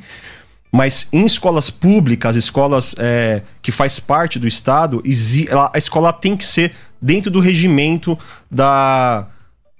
Mas 0.70 1.08
em 1.12 1.24
escolas 1.24 1.68
públicas, 1.68 2.36
escolas 2.36 2.94
é, 2.98 3.42
que 3.60 3.72
faz 3.72 3.98
parte 3.98 4.38
do 4.38 4.46
Estado, 4.46 5.02
a 5.72 5.78
escola 5.78 6.12
tem 6.12 6.36
que 6.36 6.44
ser 6.44 6.72
dentro 7.00 7.30
do 7.30 7.40
regimento 7.40 8.16
da 8.50 9.26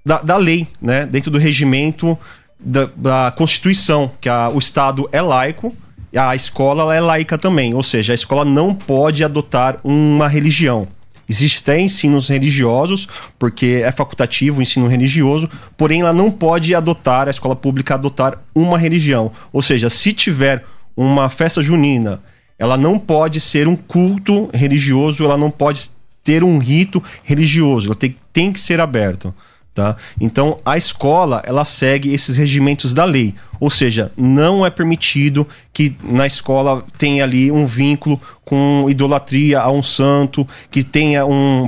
da, 0.05 0.21
da 0.21 0.37
lei, 0.37 0.67
né? 0.81 1.05
dentro 1.05 1.31
do 1.31 1.37
regimento 1.37 2.17
da, 2.59 2.89
da 2.95 3.33
Constituição, 3.37 4.11
que 4.19 4.27
a, 4.27 4.49
o 4.49 4.59
Estado 4.59 5.07
é 5.11 5.21
laico, 5.21 5.73
a 6.15 6.35
escola 6.35 6.93
é 6.93 6.99
laica 6.99 7.37
também, 7.37 7.73
ou 7.73 7.81
seja, 7.81 8.13
a 8.13 8.15
escola 8.15 8.45
não 8.45 8.75
pode 8.75 9.23
adotar 9.23 9.77
uma 9.83 10.27
religião. 10.27 10.87
Existem 11.27 11.75
até 11.75 11.81
ensinos 11.81 12.29
religiosos, 12.29 13.07
porque 13.39 13.81
é 13.83 13.91
facultativo 13.91 14.59
o 14.59 14.61
ensino 14.61 14.87
religioso, 14.87 15.49
porém 15.77 16.01
ela 16.01 16.13
não 16.13 16.29
pode 16.29 16.75
adotar, 16.75 17.27
a 17.27 17.31
escola 17.31 17.55
pública 17.55 17.93
adotar 17.93 18.39
uma 18.53 18.77
religião. 18.77 19.31
Ou 19.51 19.61
seja, 19.61 19.89
se 19.89 20.13
tiver 20.13 20.65
uma 20.95 21.29
festa 21.29 21.61
junina, 21.61 22.21
ela 22.59 22.77
não 22.77 22.99
pode 22.99 23.39
ser 23.39 23.67
um 23.67 23.75
culto 23.75 24.49
religioso, 24.53 25.23
ela 25.23 25.37
não 25.37 25.49
pode 25.49 25.89
ter 26.23 26.43
um 26.43 26.57
rito 26.57 27.03
religioso, 27.23 27.87
ela 27.87 27.95
tem, 27.95 28.15
tem 28.31 28.51
que 28.51 28.59
ser 28.59 28.79
aberto. 28.79 29.33
Tá? 29.73 29.95
Então 30.21 30.59
a 30.63 30.77
escola 30.77 31.41
ela 31.43 31.65
segue 31.65 32.13
esses 32.13 32.37
regimentos 32.37 32.93
da 32.93 33.03
lei, 33.05 33.33
ou 33.59 33.71
seja, 33.71 34.11
não 34.15 34.63
é 34.63 34.69
permitido 34.69 35.47
que 35.73 35.95
na 36.03 36.27
escola 36.27 36.83
tenha 36.95 37.23
ali 37.23 37.51
um 37.51 37.65
vínculo 37.65 38.21
com 38.45 38.85
idolatria 38.87 39.61
a 39.61 39.71
um 39.71 39.81
santo, 39.81 40.45
que 40.69 40.83
tenha 40.83 41.25
um 41.25 41.67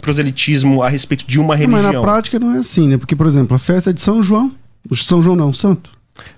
proselitismo 0.00 0.82
a 0.82 0.88
respeito 0.88 1.24
de 1.24 1.38
uma 1.38 1.54
religião. 1.54 1.82
Mas 1.84 1.94
na 1.94 2.00
prática 2.00 2.36
não 2.40 2.56
é 2.56 2.58
assim, 2.58 2.88
né? 2.88 2.98
Porque, 2.98 3.14
por 3.14 3.28
exemplo, 3.28 3.54
a 3.54 3.60
festa 3.60 3.90
é 3.90 3.92
de 3.92 4.02
São 4.02 4.20
João, 4.20 4.50
o 4.90 4.96
São 4.96 5.22
João 5.22 5.36
não 5.36 5.44
é 5.44 5.48
um 5.48 5.52
santo. 5.52 5.92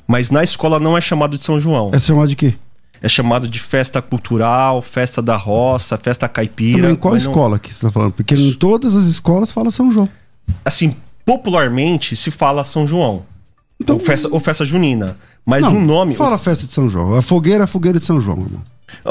Mas 0.06 0.30
na 0.30 0.44
escola 0.44 0.78
não 0.78 0.94
é 0.94 1.00
chamado 1.00 1.38
de 1.38 1.42
São 1.42 1.58
João. 1.58 1.90
É 1.94 1.98
chamado 1.98 2.28
de 2.28 2.36
quê? 2.36 2.54
É 3.00 3.08
chamado 3.08 3.48
de 3.48 3.60
festa 3.60 4.02
cultural, 4.02 4.82
festa 4.82 5.22
da 5.22 5.36
roça, 5.36 5.96
festa 5.96 6.28
caipira. 6.28 6.82
Também 6.82 6.96
qual 6.96 7.16
escola 7.16 7.50
não... 7.52 7.58
que 7.58 7.68
você 7.68 7.76
está 7.76 7.90
falando? 7.90 8.12
Porque 8.12 8.34
em 8.34 8.52
todas 8.52 8.94
as 8.94 9.06
escolas 9.06 9.50
fala 9.50 9.70
São 9.70 9.90
João 9.90 10.08
assim, 10.64 10.94
popularmente 11.24 12.16
se 12.16 12.30
fala 12.30 12.64
São 12.64 12.86
João. 12.86 13.22
Então, 13.80 13.96
ou, 13.96 14.00
festa, 14.00 14.28
ou 14.30 14.40
festa 14.40 14.64
junina. 14.64 15.16
Mas 15.46 15.62
não, 15.62 15.76
o 15.76 15.80
nome. 15.80 16.14
Fala 16.14 16.36
festa 16.36 16.66
de 16.66 16.72
São 16.72 16.88
João. 16.88 17.14
A 17.14 17.22
fogueira 17.22 17.62
é 17.62 17.64
a 17.64 17.66
fogueira 17.66 17.98
de 17.98 18.04
São 18.04 18.20
João, 18.20 18.38
irmão. 18.38 18.62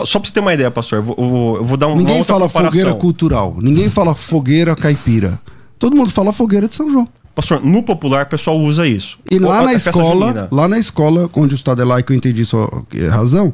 Só 0.06 0.20
pra 0.20 0.28
você 0.28 0.34
ter 0.34 0.40
uma 0.40 0.54
ideia, 0.54 0.70
pastor, 0.70 1.00
eu 1.00 1.04
vou, 1.04 1.58
eu 1.58 1.64
vou 1.64 1.78
dar 1.78 1.88
um. 1.88 1.96
Ninguém 1.96 2.24
fala 2.24 2.50
fogueira 2.50 2.94
cultural. 2.96 3.58
Ninguém 3.60 3.90
fala 3.90 4.14
fogueira 4.14 4.76
caipira. 4.76 5.40
Todo 5.80 5.96
mundo 5.96 6.10
fala 6.10 6.34
fogueira 6.34 6.68
de 6.68 6.76
São 6.76 6.92
João. 6.92 7.08
Pastor, 7.34 7.64
no 7.64 7.84
popular 7.84 8.26
o 8.26 8.30
pessoal 8.30 8.58
usa 8.58 8.88
isso. 8.88 9.20
E 9.30 9.38
lá 9.38 9.62
na 9.62 9.74
escola, 9.74 10.48
lá 10.52 10.68
na 10.68 10.80
escola, 10.80 11.30
onde 11.36 11.54
o 11.54 11.56
Estado 11.56 11.84
é 11.84 11.86
laico, 11.86 12.12
eu 12.12 12.18
entendi 12.18 12.44
sua 12.44 12.68
razão, 13.12 13.54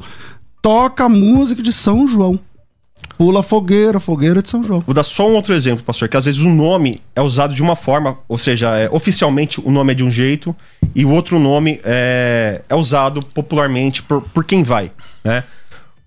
toca 0.62 1.04
a 1.04 1.08
música 1.08 1.62
de 1.62 1.70
São 1.70 2.08
João. 2.08 2.40
Pula 3.16 3.42
fogueira, 3.42 4.00
fogueira 4.00 4.42
de 4.42 4.50
São 4.50 4.62
João. 4.62 4.80
Vou 4.80 4.94
dar 4.94 5.02
só 5.02 5.28
um 5.28 5.34
outro 5.34 5.54
exemplo, 5.54 5.84
pastor, 5.84 6.08
que 6.08 6.16
às 6.16 6.24
vezes 6.24 6.40
o 6.40 6.48
nome 6.48 7.00
é 7.14 7.22
usado 7.22 7.54
de 7.54 7.62
uma 7.62 7.76
forma, 7.76 8.18
ou 8.28 8.36
seja, 8.36 8.76
é, 8.76 8.88
oficialmente 8.90 9.60
o 9.60 9.70
nome 9.70 9.92
é 9.92 9.94
de 9.94 10.04
um 10.04 10.10
jeito 10.10 10.54
e 10.94 11.04
o 11.04 11.10
outro 11.10 11.38
nome 11.38 11.80
é, 11.84 12.62
é 12.68 12.74
usado 12.74 13.22
popularmente 13.22 14.02
por, 14.02 14.22
por 14.22 14.44
quem 14.44 14.62
vai, 14.62 14.90
né? 15.22 15.44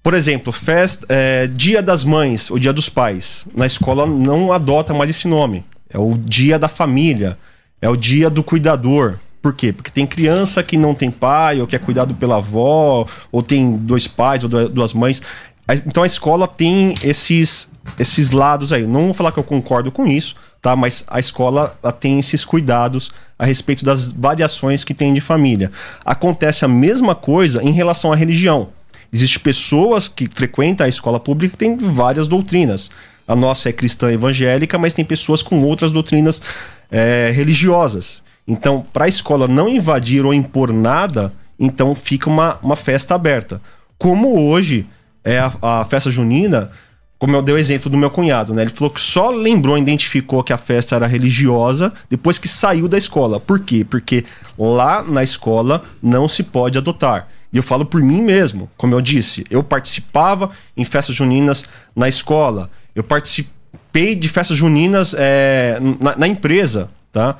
Por 0.03 0.13
exemplo, 0.13 0.53
festa, 0.53 1.05
é, 1.09 1.47
Dia 1.47 1.81
das 1.81 2.05
Mães 2.05 2.49
ou 2.49 2.57
Dia 2.57 2.71
dos 2.71 2.87
Pais. 2.87 3.45
Na 3.53 3.65
escola 3.65 4.05
não 4.05 4.53
adota 4.53 4.93
mais 4.93 5.09
esse 5.09 5.27
nome. 5.27 5.65
É 5.89 5.97
o 5.97 6.17
Dia 6.17 6.57
da 6.57 6.69
Família, 6.69 7.37
é 7.81 7.89
o 7.89 7.95
Dia 7.97 8.29
do 8.29 8.41
Cuidador. 8.41 9.19
Por 9.41 9.53
quê? 9.53 9.71
Porque 9.71 9.91
tem 9.91 10.07
criança 10.07 10.63
que 10.63 10.77
não 10.77 10.95
tem 10.95 11.11
pai, 11.11 11.61
ou 11.61 11.67
que 11.67 11.75
é 11.75 11.79
cuidado 11.79 12.13
pela 12.15 12.37
avó, 12.37 13.05
ou 13.31 13.43
tem 13.43 13.73
dois 13.73 14.07
pais 14.07 14.43
ou 14.43 14.49
duas 14.49 14.93
mães. 14.93 15.21
Então 15.85 16.03
a 16.03 16.07
escola 16.07 16.47
tem 16.47 16.95
esses, 17.03 17.69
esses 17.99 18.31
lados 18.31 18.71
aí. 18.71 18.85
Não 18.85 19.05
vou 19.05 19.13
falar 19.13 19.31
que 19.31 19.39
eu 19.39 19.43
concordo 19.43 19.91
com 19.91 20.07
isso, 20.07 20.35
tá? 20.61 20.75
Mas 20.75 21.03
a 21.07 21.19
escola 21.19 21.77
tem 21.99 22.19
esses 22.19 22.45
cuidados 22.45 23.11
a 23.37 23.45
respeito 23.45 23.83
das 23.83 24.11
variações 24.11 24.83
que 24.83 24.93
tem 24.93 25.13
de 25.13 25.21
família. 25.21 25.71
Acontece 26.05 26.63
a 26.63 26.67
mesma 26.67 27.13
coisa 27.13 27.61
em 27.61 27.71
relação 27.71 28.13
à 28.13 28.15
religião. 28.15 28.69
Existem 29.11 29.41
pessoas 29.41 30.07
que 30.07 30.29
frequentam 30.29 30.85
a 30.85 30.89
escola 30.89 31.19
pública 31.19 31.51
que 31.51 31.57
têm 31.57 31.77
várias 31.77 32.27
doutrinas. 32.27 32.89
A 33.27 33.35
nossa 33.35 33.69
é 33.69 33.73
cristã 33.73 34.11
evangélica, 34.11 34.77
mas 34.77 34.93
tem 34.93 35.03
pessoas 35.03 35.41
com 35.41 35.61
outras 35.63 35.91
doutrinas 35.91 36.41
é, 36.89 37.31
religiosas. 37.33 38.23
Então, 38.47 38.85
para 38.93 39.05
a 39.05 39.09
escola 39.09 39.47
não 39.47 39.67
invadir 39.67 40.25
ou 40.25 40.33
impor 40.33 40.71
nada, 40.71 41.33
então 41.59 41.93
fica 41.93 42.29
uma, 42.29 42.57
uma 42.61 42.77
festa 42.77 43.15
aberta. 43.15 43.61
Como 43.97 44.49
hoje 44.49 44.85
é 45.27 45.39
a, 45.39 45.81
a 45.81 45.85
festa 45.85 46.09
junina, 46.09 46.71
como 47.19 47.35
eu 47.35 47.41
dei 47.41 47.53
o 47.53 47.57
exemplo 47.57 47.89
do 47.89 47.97
meu 47.97 48.09
cunhado, 48.09 48.53
né? 48.53 48.61
Ele 48.61 48.71
falou 48.71 48.89
que 48.89 49.01
só 49.01 49.29
lembrou, 49.29 49.77
identificou 49.77 50.41
que 50.41 50.53
a 50.53 50.57
festa 50.57 50.95
era 50.95 51.05
religiosa 51.05 51.91
depois 52.09 52.39
que 52.39 52.47
saiu 52.47 52.87
da 52.87 52.97
escola. 52.97 53.37
Por 53.37 53.59
quê? 53.59 53.83
Porque 53.83 54.23
lá 54.57 55.03
na 55.03 55.21
escola 55.21 55.83
não 56.01 56.29
se 56.29 56.43
pode 56.43 56.77
adotar. 56.77 57.27
E 57.51 57.57
eu 57.57 57.63
falo 57.63 57.85
por 57.85 58.01
mim 58.01 58.21
mesmo, 58.21 58.69
como 58.77 58.95
eu 58.95 59.01
disse, 59.01 59.43
eu 59.49 59.61
participava 59.61 60.51
em 60.77 60.85
festas 60.85 61.15
juninas 61.15 61.65
na 61.93 62.07
escola, 62.07 62.69
eu 62.95 63.03
participei 63.03 64.15
de 64.15 64.29
festas 64.29 64.55
juninas 64.55 65.13
é, 65.17 65.77
na, 65.99 66.15
na, 66.15 66.27
empresa, 66.27 66.89
tá? 67.11 67.35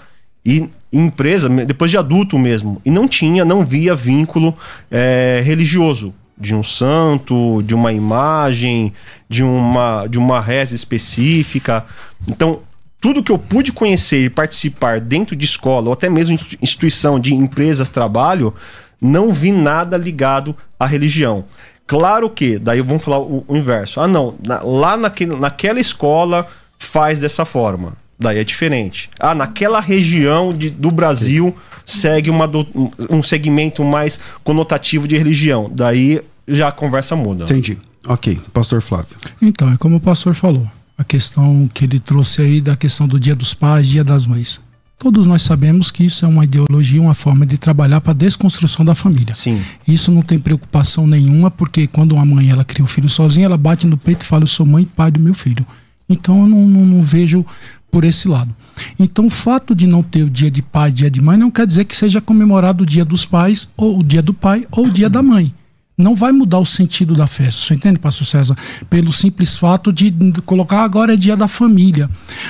E 0.46 0.70
empresa, 0.92 1.48
depois 1.50 1.92
de 1.92 1.98
adulto 1.98 2.38
mesmo, 2.38 2.82
e 2.84 2.92
não 2.92 3.08
tinha, 3.08 3.46
não 3.46 3.66
via 3.66 3.96
vínculo 3.96 4.58
é, 4.90 5.42
religioso 5.46 6.14
de 6.38 6.56
um 6.56 6.64
santo, 6.64 7.62
de 7.64 7.74
uma 7.74 7.92
imagem, 7.92 8.94
de 9.28 9.44
uma, 9.44 10.08
de 10.08 10.18
uma 10.18 10.40
reza 10.40 10.76
específica. 10.76 11.86
Então, 12.28 12.60
tudo 13.00 13.24
que 13.24 13.32
eu 13.32 13.40
pude 13.40 13.72
conhecer 13.72 14.24
e 14.26 14.30
participar 14.30 15.00
dentro 15.00 15.36
de 15.36 15.46
escola, 15.46 15.88
ou 15.88 15.94
até 15.94 16.10
mesmo 16.10 16.38
instituição 16.62 17.20
de 17.20 17.34
empresas, 17.34 17.90
trabalho, 17.90 18.54
não 19.02 19.32
vi 19.32 19.52
nada 19.52 19.98
ligado 19.98 20.56
à 20.80 20.86
religião. 20.86 21.46
Claro 21.86 22.30
que, 22.30 22.60
daí 22.60 22.82
vamos 22.82 23.04
falar 23.04 23.20
o, 23.20 23.46
o 23.48 23.56
inverso. 23.56 24.02
Ah, 24.02 24.08
não, 24.08 24.36
na, 24.46 24.62
lá 24.62 24.98
naquele, 24.98 25.36
naquela 25.36 25.80
escola 25.80 26.48
faz 26.78 27.20
dessa 27.20 27.46
forma. 27.46 27.94
Daí 28.20 28.40
é 28.40 28.44
diferente. 28.44 29.10
Ah, 29.20 29.36
naquela 29.36 29.80
região 29.80 30.52
de, 30.52 30.70
do 30.70 30.90
Brasil 30.90 31.56
segue 31.86 32.30
uma 32.30 32.48
do, 32.48 32.68
um 33.10 33.22
segmento 33.22 33.84
mais 33.84 34.20
conotativo 34.44 35.08
de 35.08 35.18
religião. 35.18 35.70
Daí 35.72 36.22
já 36.48 36.70
a 36.70 36.72
conversa 36.72 37.16
muda. 37.16 37.44
Entendi. 37.44 37.78
Ok, 38.08 38.40
pastor 38.54 38.82
Flávio. 38.82 39.18
Então, 39.42 39.72
é 39.72 39.78
como 39.78 39.98
o 39.98 40.00
pastor 40.00 40.34
falou. 40.34 40.68
A 40.98 41.04
questão 41.04 41.70
que 41.72 41.86
ele 41.86 42.00
trouxe 42.00 42.42
aí 42.42 42.62
da 42.62 42.76
questão 42.76 43.08
do 43.08 43.20
dia 43.20 43.36
dos 43.36 43.54
pais, 43.54 43.88
dia 43.88 44.04
das 44.04 44.26
mães. 44.26 44.60
Todos 44.98 45.28
nós 45.28 45.44
sabemos 45.44 45.92
que 45.92 46.04
isso 46.04 46.26
é 46.26 46.28
uma 46.28 46.44
ideologia, 46.44 47.00
uma 47.00 47.14
forma 47.14 47.46
de 47.46 47.56
trabalhar 47.56 48.02
para 48.02 48.12
a 48.12 48.16
desconstrução 48.16 48.84
da 48.84 48.96
família. 48.96 49.36
Sim. 49.36 49.62
Isso 49.88 50.12
não 50.12 50.24
tem 50.24 50.40
preocupação 50.40 51.06
nenhuma, 51.06 51.52
porque 51.52 51.86
quando 51.86 52.14
uma 52.14 52.26
mãe 52.26 52.50
ela 52.50 52.66
cria 52.66 52.84
o 52.84 52.88
filho 52.88 53.08
sozinha, 53.08 53.46
ela 53.46 53.58
bate 53.58 53.86
no 53.86 53.96
peito 53.96 54.24
e 54.24 54.28
fala: 54.28 54.44
Eu 54.44 54.48
sou 54.48 54.66
mãe 54.66 54.84
e 54.84 54.88
pai 54.88 55.12
do 55.12 55.20
meu 55.20 55.36
filho. 55.36 55.64
Então 56.10 56.42
eu 56.42 56.48
não, 56.48 56.66
não, 56.66 56.86
não 56.86 57.02
vejo 57.02 57.46
por 57.92 58.04
esse 58.04 58.28
lado. 58.28 58.56
Então 59.00 59.28
o 59.28 59.30
fato 59.30 59.74
de 59.74 59.88
não 59.88 60.04
ter 60.04 60.24
o 60.24 60.30
dia 60.30 60.52
de 60.52 60.62
pai, 60.62 60.92
dia 60.92 61.10
de 61.10 61.22
mãe, 61.22 61.38
não 61.38 61.52
quer 61.52 61.66
dizer 61.66 61.86
que 61.86 61.96
seja 61.96 62.22
comemorado 62.22 62.84
o 62.84 62.88
dia 62.88 63.06
dos 63.06 63.26
pais, 63.26 63.68
ou 63.76 64.00
o 64.00 64.04
dia 64.04 64.22
do 64.22 64.34
pai, 64.34 64.66
ou 64.72 64.88
o 64.88 64.92
dia 64.92 65.10
da 65.10 65.24
mãe 65.24 65.54
não 65.98 66.16
vai 66.16 66.32
mudar 66.32 66.60
o 66.60 66.66
sentido 66.66 67.16
da 67.16 67.26
festa. 67.26 67.62
Você 67.62 67.74
entende, 67.74 67.98
pastor 67.98 68.26
César? 68.26 68.56
Pelo 68.88 69.12
simples 69.12 69.58
fato 69.58 69.92
de 69.92 70.14
colocar 70.46 70.84
agora 70.84 71.14
é 71.14 71.18
dia 71.18 71.36
da 71.36 71.48
família. 71.48 72.08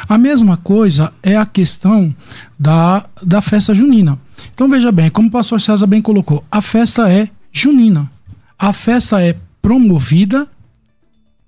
A 0.10 0.18
mesma 0.18 0.58
coisa 0.58 1.14
é 1.24 1.38
a 1.38 1.46
questão 1.46 2.14
da, 2.60 3.06
da 3.24 3.40
festa 3.40 3.74
junina. 3.74 4.20
Então 4.54 4.68
veja 4.68 4.92
bem, 4.92 5.10
como 5.10 5.30
o 5.30 5.32
pastor 5.32 5.62
César 5.62 5.88
bem 5.88 6.02
colocou, 6.02 6.44
a 6.52 6.62
festa 6.62 7.10
é 7.10 7.30
junina. 7.52 8.12
A 8.60 8.74
festa 8.74 9.24
é 9.24 9.36
promovida 9.62 10.48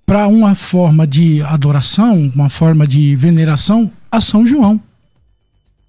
para 0.09 0.27
uma 0.27 0.55
forma 0.55 1.05
de 1.05 1.39
adoração, 1.43 2.31
uma 2.33 2.49
forma 2.49 2.87
de 2.87 3.15
veneração 3.15 3.91
a 4.11 4.19
São 4.19 4.43
João. 4.43 4.81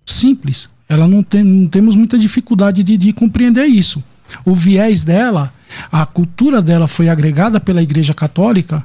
Simples. 0.04 0.68
Ela 0.86 1.08
não 1.08 1.22
tem, 1.22 1.42
não 1.42 1.66
temos 1.66 1.96
muita 1.96 2.18
dificuldade 2.18 2.82
de, 2.82 2.98
de 2.98 3.14
compreender 3.14 3.64
isso. 3.64 4.04
O 4.44 4.54
viés 4.54 5.02
dela 5.02 5.50
a 5.90 6.04
cultura 6.04 6.60
dela 6.60 6.86
foi 6.86 7.08
agregada 7.08 7.58
pela 7.58 7.82
Igreja 7.82 8.12
Católica, 8.12 8.84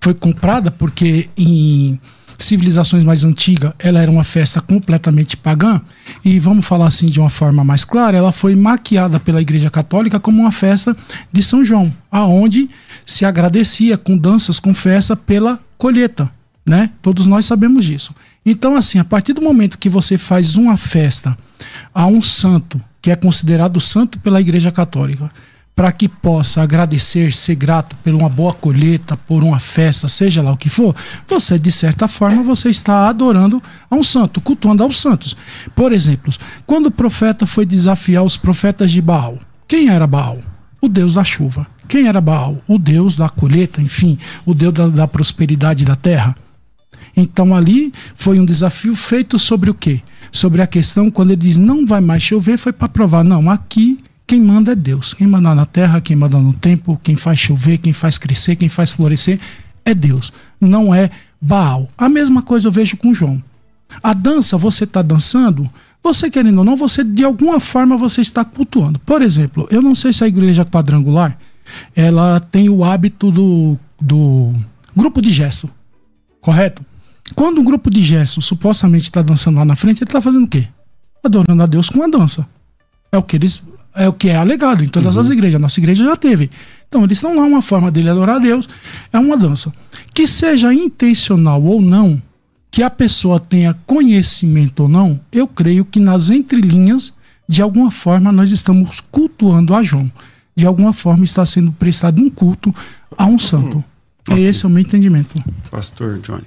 foi 0.00 0.14
comprada 0.14 0.70
porque 0.70 1.28
em 1.36 2.00
civilizações 2.38 3.04
mais 3.04 3.24
antigas 3.24 3.72
ela 3.78 4.00
era 4.00 4.10
uma 4.10 4.22
festa 4.22 4.60
completamente 4.60 5.36
pagã 5.36 5.80
e 6.24 6.38
vamos 6.38 6.64
falar 6.64 6.86
assim 6.86 7.06
de 7.06 7.18
uma 7.18 7.28
forma 7.28 7.64
mais 7.64 7.84
clara, 7.84 8.16
ela 8.16 8.32
foi 8.32 8.54
maquiada 8.54 9.18
pela 9.18 9.42
Igreja 9.42 9.68
Católica 9.68 10.20
como 10.20 10.40
uma 10.40 10.52
festa 10.52 10.96
de 11.32 11.42
São 11.42 11.64
João, 11.64 11.92
aonde 12.10 12.70
se 13.04 13.24
agradecia 13.24 13.98
com 13.98 14.16
danças, 14.16 14.60
com 14.60 14.72
festa 14.72 15.16
pela 15.16 15.58
colheita, 15.76 16.30
né? 16.64 16.90
Todos 17.02 17.26
nós 17.26 17.44
sabemos 17.44 17.84
disso. 17.84 18.14
Então 18.46 18.76
assim, 18.76 18.98
a 18.98 19.04
partir 19.04 19.32
do 19.32 19.42
momento 19.42 19.78
que 19.78 19.88
você 19.88 20.16
faz 20.16 20.54
uma 20.54 20.76
festa 20.76 21.36
a 21.92 22.06
um 22.06 22.22
santo 22.22 22.80
que 23.02 23.10
é 23.10 23.16
considerado 23.16 23.80
santo 23.80 24.18
pela 24.18 24.40
Igreja 24.40 24.70
Católica, 24.70 25.30
para 25.78 25.92
que 25.92 26.08
possa 26.08 26.60
agradecer, 26.60 27.32
ser 27.32 27.54
grato 27.54 27.94
por 28.02 28.12
uma 28.12 28.28
boa 28.28 28.52
colheita, 28.52 29.16
por 29.16 29.44
uma 29.44 29.60
festa, 29.60 30.08
seja 30.08 30.42
lá 30.42 30.50
o 30.50 30.56
que 30.56 30.68
for, 30.68 30.92
você, 31.28 31.56
de 31.56 31.70
certa 31.70 32.08
forma, 32.08 32.42
você 32.42 32.68
está 32.68 33.08
adorando 33.08 33.62
a 33.88 33.94
um 33.94 34.02
santo, 34.02 34.40
cultuando 34.40 34.82
aos 34.82 35.00
santos. 35.00 35.36
Por 35.76 35.92
exemplo, 35.92 36.32
quando 36.66 36.86
o 36.86 36.90
profeta 36.90 37.46
foi 37.46 37.64
desafiar 37.64 38.24
os 38.24 38.36
profetas 38.36 38.90
de 38.90 39.00
Baal, 39.00 39.38
quem 39.68 39.88
era 39.88 40.04
Baal? 40.04 40.40
O 40.80 40.88
deus 40.88 41.14
da 41.14 41.22
chuva. 41.22 41.64
Quem 41.86 42.08
era 42.08 42.20
Baal? 42.20 42.60
O 42.66 42.76
deus 42.76 43.16
da 43.16 43.28
colheita, 43.28 43.80
enfim, 43.80 44.18
o 44.44 44.54
deus 44.54 44.74
da, 44.74 44.88
da 44.88 45.06
prosperidade 45.06 45.84
da 45.84 45.94
terra. 45.94 46.34
Então 47.16 47.54
ali 47.54 47.92
foi 48.16 48.40
um 48.40 48.44
desafio 48.44 48.96
feito 48.96 49.38
sobre 49.38 49.70
o 49.70 49.74
quê? 49.74 50.00
Sobre 50.32 50.60
a 50.60 50.66
questão 50.66 51.08
quando 51.08 51.30
ele 51.30 51.40
diz 51.40 51.56
não 51.56 51.86
vai 51.86 52.00
mais 52.00 52.20
chover, 52.20 52.58
foi 52.58 52.72
para 52.72 52.88
provar, 52.88 53.22
não, 53.22 53.48
aqui 53.48 54.02
quem 54.28 54.42
manda 54.42 54.72
é 54.72 54.74
Deus. 54.74 55.14
Quem 55.14 55.26
manda 55.26 55.54
na 55.54 55.64
terra, 55.64 56.02
quem 56.02 56.14
manda 56.14 56.38
no 56.38 56.52
tempo, 56.52 57.00
quem 57.02 57.16
faz 57.16 57.38
chover, 57.38 57.78
quem 57.78 57.94
faz 57.94 58.18
crescer, 58.18 58.56
quem 58.56 58.68
faz 58.68 58.92
florescer 58.92 59.40
é 59.86 59.94
Deus. 59.94 60.34
Não 60.60 60.94
é 60.94 61.10
Baal. 61.40 61.88
A 61.96 62.10
mesma 62.10 62.42
coisa 62.42 62.68
eu 62.68 62.72
vejo 62.72 62.98
com 62.98 63.14
João. 63.14 63.42
A 64.02 64.12
dança, 64.12 64.58
você 64.58 64.84
está 64.84 65.00
dançando, 65.00 65.68
você 66.02 66.30
querendo 66.30 66.58
ou 66.58 66.64
não, 66.64 66.76
você 66.76 67.02
de 67.02 67.24
alguma 67.24 67.58
forma 67.58 67.96
você 67.96 68.20
está 68.20 68.44
cultuando. 68.44 68.98
Por 68.98 69.22
exemplo, 69.22 69.66
eu 69.70 69.80
não 69.80 69.94
sei 69.94 70.12
se 70.12 70.22
a 70.22 70.28
igreja 70.28 70.62
quadrangular 70.62 71.38
ela 71.96 72.38
tem 72.38 72.68
o 72.68 72.84
hábito 72.84 73.30
do, 73.30 73.78
do 73.98 74.52
grupo 74.94 75.22
de 75.22 75.32
gesto, 75.32 75.70
correto? 76.38 76.84
Quando 77.34 77.62
um 77.62 77.64
grupo 77.64 77.88
de 77.88 78.02
gesto 78.02 78.42
supostamente 78.42 79.04
está 79.04 79.22
dançando 79.22 79.56
lá 79.56 79.64
na 79.64 79.76
frente, 79.76 80.02
ele 80.02 80.08
está 80.08 80.20
fazendo 80.20 80.44
o 80.44 80.48
quê? 80.48 80.68
Adorando 81.24 81.62
a 81.62 81.66
Deus 81.66 81.88
com 81.88 82.02
a 82.02 82.08
dança. 82.08 82.46
É 83.10 83.16
o 83.16 83.22
que 83.22 83.36
eles 83.36 83.62
é 83.98 84.08
o 84.08 84.12
que 84.12 84.28
é 84.28 84.36
alegado 84.36 84.84
em 84.84 84.88
todas 84.88 85.16
uhum. 85.16 85.22
as 85.22 85.30
igrejas. 85.30 85.56
A 85.56 85.58
nossa 85.58 85.80
igreja 85.80 86.04
já 86.04 86.16
teve. 86.16 86.50
Então, 86.88 87.04
eles 87.04 87.18
estão 87.18 87.36
lá, 87.36 87.42
uma 87.42 87.60
forma 87.60 87.90
dele 87.90 88.08
adorar 88.08 88.36
a 88.36 88.38
Deus, 88.38 88.68
é 89.12 89.18
uma 89.18 89.36
dança. 89.36 89.72
Que 90.14 90.26
seja 90.26 90.72
intencional 90.72 91.62
ou 91.62 91.82
não, 91.82 92.22
que 92.70 92.82
a 92.82 92.88
pessoa 92.88 93.40
tenha 93.40 93.74
conhecimento 93.86 94.84
ou 94.84 94.88
não, 94.88 95.20
eu 95.32 95.46
creio 95.46 95.84
que 95.84 96.00
nas 96.00 96.30
entrelinhas, 96.30 97.12
de 97.48 97.60
alguma 97.60 97.90
forma, 97.90 98.32
nós 98.32 98.50
estamos 98.50 99.00
cultuando 99.10 99.74
a 99.74 99.82
João. 99.82 100.10
De 100.54 100.66
alguma 100.66 100.92
forma 100.92 101.24
está 101.24 101.44
sendo 101.44 101.72
prestado 101.72 102.20
um 102.20 102.30
culto 102.30 102.74
a 103.16 103.26
um 103.26 103.38
santo. 103.38 103.84
Uhum. 104.28 104.36
Esse 104.36 104.64
é 104.64 104.68
o 104.68 104.70
meu 104.70 104.82
entendimento. 104.82 105.42
Pastor 105.70 106.18
Johnny. 106.20 106.46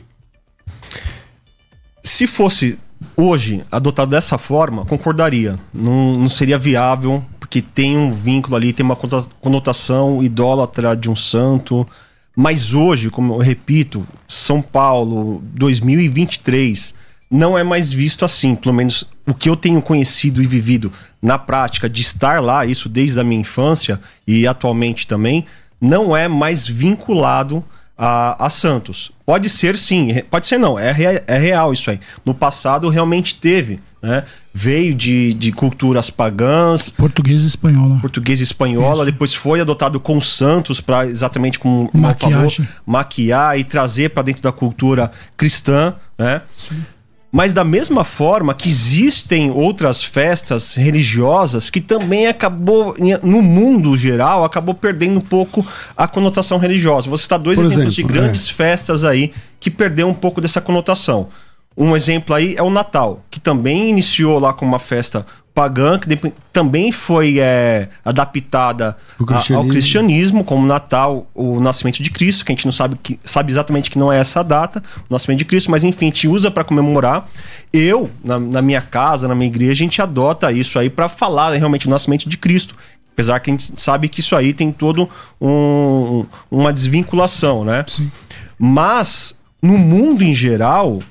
Se 2.03 2.27
fosse 2.27 2.79
hoje 3.15 3.63
adotado 3.71 4.11
dessa 4.11 4.37
forma, 4.37 4.85
concordaria. 4.85 5.57
Não, 5.73 6.17
não 6.17 6.29
seria 6.29 6.57
viável 6.57 7.23
que 7.51 7.61
tem 7.61 7.97
um 7.97 8.13
vínculo 8.13 8.55
ali, 8.55 8.71
tem 8.71 8.83
uma 8.83 8.95
conotação 8.95 10.23
idólatra 10.23 10.95
de 10.95 11.09
um 11.09 11.15
santo. 11.15 11.85
Mas 12.33 12.73
hoje, 12.73 13.09
como 13.09 13.33
eu 13.33 13.39
repito, 13.39 14.07
São 14.25 14.61
Paulo 14.61 15.43
2023 15.53 16.95
não 17.29 17.57
é 17.57 17.63
mais 17.63 17.91
visto 17.91 18.23
assim. 18.23 18.55
Pelo 18.55 18.73
menos 18.73 19.03
o 19.27 19.33
que 19.33 19.49
eu 19.49 19.57
tenho 19.57 19.81
conhecido 19.81 20.41
e 20.41 20.47
vivido 20.47 20.93
na 21.21 21.37
prática 21.37 21.89
de 21.89 22.01
estar 22.01 22.41
lá, 22.41 22.65
isso 22.65 22.87
desde 22.87 23.19
a 23.19 23.23
minha 23.23 23.41
infância 23.41 23.99
e 24.25 24.47
atualmente 24.47 25.05
também, 25.05 25.45
não 25.79 26.15
é 26.15 26.29
mais 26.29 26.65
vinculado 26.65 27.61
a, 27.97 28.45
a 28.45 28.49
Santos. 28.49 29.11
Pode 29.25 29.49
ser 29.49 29.77
sim, 29.77 30.23
pode 30.31 30.45
ser 30.45 30.57
não, 30.57 30.79
é, 30.79 30.95
é 31.27 31.37
real 31.37 31.73
isso 31.73 31.91
aí. 31.91 31.99
No 32.23 32.33
passado 32.33 32.87
realmente 32.87 33.35
teve 33.35 33.81
né? 34.01 34.23
Veio 34.53 34.93
de, 34.93 35.33
de 35.33 35.51
culturas 35.51 36.09
pagãs. 36.09 36.89
Português 36.89 37.43
e 37.43 37.47
espanhola. 37.47 37.99
Português 37.99 38.39
e 38.39 38.43
espanhola. 38.43 39.03
Isso. 39.03 39.11
Depois 39.11 39.33
foi 39.33 39.61
adotado 39.61 39.99
com 39.99 40.19
Santos 40.19 40.81
para 40.81 41.05
exatamente 41.05 41.59
como 41.59 41.89
falou, 42.17 42.49
maquiar 42.85 43.59
e 43.59 43.63
trazer 43.63 44.09
para 44.09 44.23
dentro 44.23 44.41
da 44.41 44.51
cultura 44.51 45.11
cristã, 45.37 45.93
né? 46.17 46.41
Sim. 46.55 46.83
Mas 47.31 47.53
da 47.53 47.63
mesma 47.63 48.03
forma 48.03 48.53
que 48.53 48.67
existem 48.67 49.49
outras 49.49 50.03
festas 50.03 50.75
religiosas 50.75 51.69
que 51.69 51.79
também 51.79 52.27
acabou, 52.27 52.93
no 53.23 53.41
mundo 53.41 53.95
geral, 53.95 54.43
acabou 54.43 54.75
perdendo 54.75 55.17
um 55.17 55.21
pouco 55.21 55.65
a 55.95 56.09
conotação 56.09 56.57
religiosa. 56.57 57.09
Você 57.09 57.23
está 57.23 57.37
dois 57.37 57.57
Por 57.57 57.65
exemplos 57.67 57.93
exemplo, 57.93 58.13
de 58.13 58.19
grandes 58.19 58.49
é. 58.49 58.53
festas 58.53 59.05
aí 59.05 59.31
que 59.61 59.71
perdeu 59.71 60.09
um 60.09 60.13
pouco 60.13 60.41
dessa 60.41 60.59
conotação. 60.59 61.29
Um 61.77 61.95
exemplo 61.95 62.35
aí 62.35 62.55
é 62.57 62.61
o 62.63 62.69
Natal, 62.69 63.23
que 63.31 63.39
também 63.39 63.89
iniciou 63.89 64.39
lá 64.39 64.53
com 64.53 64.65
uma 64.65 64.79
festa 64.79 65.25
pagã, 65.53 65.99
que 65.99 66.07
também 66.53 66.91
foi 66.93 67.37
é, 67.39 67.89
adaptada 68.05 68.95
O 69.19 69.23
a- 69.23 69.25
ao 69.25 69.25
cristianismo. 69.35 69.69
cristianismo, 69.69 70.43
como 70.45 70.65
Natal, 70.65 71.27
o 71.35 71.59
nascimento 71.59 72.01
de 72.01 72.09
Cristo, 72.09 72.45
que 72.45 72.51
a 72.51 72.55
gente 72.55 72.63
não 72.65 72.71
sabe, 72.71 72.97
que, 73.01 73.19
sabe 73.25 73.51
exatamente 73.51 73.91
que 73.91 73.97
não 73.99 74.11
é 74.11 74.17
essa 74.19 74.43
data, 74.43 74.81
o 75.09 75.13
nascimento 75.13 75.39
de 75.39 75.45
Cristo, 75.45 75.69
mas 75.69 75.83
enfim, 75.83 76.05
a 76.05 76.07
gente 76.07 76.25
usa 76.27 76.49
para 76.49 76.63
comemorar. 76.63 77.27
Eu, 77.73 78.09
na, 78.23 78.39
na 78.39 78.61
minha 78.61 78.81
casa, 78.81 79.27
na 79.27 79.35
minha 79.35 79.47
igreja, 79.47 79.73
a 79.73 79.75
gente 79.75 80.01
adota 80.01 80.51
isso 80.53 80.79
aí 80.79 80.89
para 80.89 81.09
falar 81.09 81.53
realmente 81.53 81.85
do 81.85 81.91
nascimento 81.91 82.29
de 82.29 82.37
Cristo. 82.37 82.73
Apesar 83.13 83.39
que 83.41 83.49
a 83.49 83.53
gente 83.53 83.73
sabe 83.81 84.07
que 84.07 84.21
isso 84.21 84.37
aí 84.37 84.53
tem 84.53 84.71
todo 84.71 85.09
um, 85.39 86.25
uma 86.49 86.71
desvinculação, 86.71 87.65
né? 87.65 87.83
Sim. 87.87 88.09
Mas, 88.57 89.37
no 89.61 89.77
mundo 89.77 90.23
em 90.23 90.33
geral, 90.33 91.01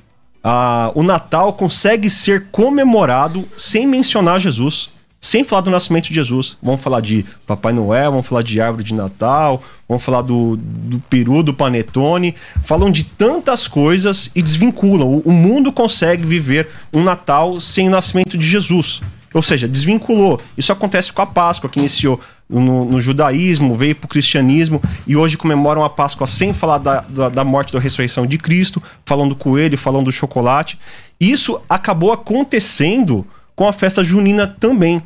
a- 0.43 0.91
o 0.95 1.03
Natal 1.03 1.53
consegue 1.53 2.09
ser 2.11 2.47
comemorado 2.51 3.47
sem 3.57 3.87
mencionar 3.87 4.39
Jesus. 4.41 4.91
Sem 5.23 5.45
falar 5.45 5.61
do 5.61 5.71
nascimento 5.71 6.09
de 6.09 6.15
Jesus. 6.15 6.57
Vamos 6.63 6.81
falar 6.81 7.03
de 7.03 7.27
Papai 7.47 7.75
Noel, 7.75 8.11
vamos 8.11 8.27
falar 8.27 8.41
de 8.43 8.59
árvore 8.59 8.85
de 8.85 8.95
Natal, 8.95 9.63
vamos 9.87 10.03
falar 10.03 10.23
do, 10.23 10.57
do 10.57 10.99
peru, 11.11 11.43
do 11.43 11.53
panetone. 11.53 12.35
Falam 12.65 12.91
de 12.91 13.05
tantas 13.05 13.69
coisas 13.69 14.31
e 14.35 14.41
desvinculam. 14.41 15.07
O, 15.07 15.19
o 15.27 15.31
mundo 15.31 15.71
consegue 15.73 16.25
viver 16.25 16.71
um 16.91 17.05
Natal 17.05 17.61
sem 17.61 17.87
o 17.87 17.91
nascimento 17.91 18.39
de 18.39 18.47
Jesus. 18.47 19.03
Ou 19.33 19.43
seja, 19.43 19.69
desvinculou. 19.69 20.41
Isso 20.59 20.73
acontece 20.73 21.13
com 21.13 21.23
a 21.23 21.27
Páscoa, 21.27 21.71
que 21.71 21.79
iniciou 21.79 22.19
no, 22.49 22.85
no 22.85 23.01
judaísmo, 23.01 23.75
veio 23.77 23.95
para 23.95 24.07
o 24.07 24.09
cristianismo 24.09 24.83
e 25.07 25.17
hoje 25.17 25.37
comemoram 25.37 25.85
a 25.85 25.91
Páscoa 25.91 26.27
sem 26.27 26.53
falar 26.53 26.79
da, 26.79 27.01
da, 27.09 27.29
da 27.29 27.45
morte 27.45 27.73
da 27.73 27.79
ressurreição 27.79 28.27
de 28.27 28.37
Cristo, 28.39 28.83
falando 29.07 29.31
do 29.31 29.37
coelho, 29.37 29.79
falando 29.79 30.07
do 30.07 30.13
chocolate. 30.13 30.79
Isso 31.21 31.61
acabou 31.69 32.13
acontecendo 32.13 33.25
com 33.55 33.69
a 33.69 33.73
festa 33.73 34.03
junina 34.03 34.47
também. 34.49 35.01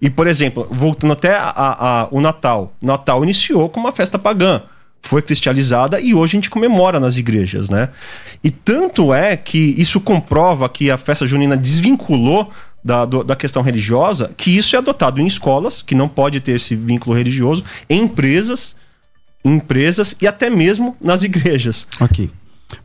E, 0.00 0.08
por 0.08 0.28
exemplo, 0.28 0.68
voltando 0.70 1.12
até 1.14 1.34
a, 1.34 1.52
a- 1.56 2.08
o 2.12 2.20
Natal. 2.20 2.72
Natal 2.80 3.24
iniciou 3.24 3.68
com 3.68 3.80
uma 3.80 3.90
festa 3.90 4.16
pagã. 4.16 4.62
Foi 5.02 5.22
cristianizada 5.22 6.00
e 6.00 6.14
hoje 6.14 6.32
a 6.32 6.36
gente 6.38 6.50
comemora 6.50 7.00
nas 7.00 7.16
igrejas, 7.16 7.68
né? 7.68 7.88
E 8.42 8.50
tanto 8.50 9.12
é 9.14 9.36
que 9.36 9.74
isso 9.78 10.00
comprova 10.00 10.68
que 10.68 10.90
a 10.90 10.98
festa 10.98 11.26
junina 11.26 11.56
desvinculou 11.56 12.50
da, 12.82 13.04
do- 13.04 13.24
da 13.24 13.34
questão 13.36 13.62
religiosa, 13.62 14.30
que 14.36 14.50
isso 14.56 14.74
é 14.76 14.78
adotado 14.78 15.20
em 15.20 15.26
escolas, 15.26 15.82
que 15.82 15.94
não 15.94 16.08
pode 16.08 16.40
ter 16.40 16.52
esse 16.56 16.74
vínculo 16.76 17.16
religioso, 17.16 17.64
em 17.88 18.02
empresas, 18.02 18.76
em 19.44 19.54
empresas 19.56 20.14
e 20.20 20.26
até 20.26 20.48
mesmo 20.50 20.96
nas 21.00 21.22
igrejas. 21.22 21.86
Ok. 22.00 22.30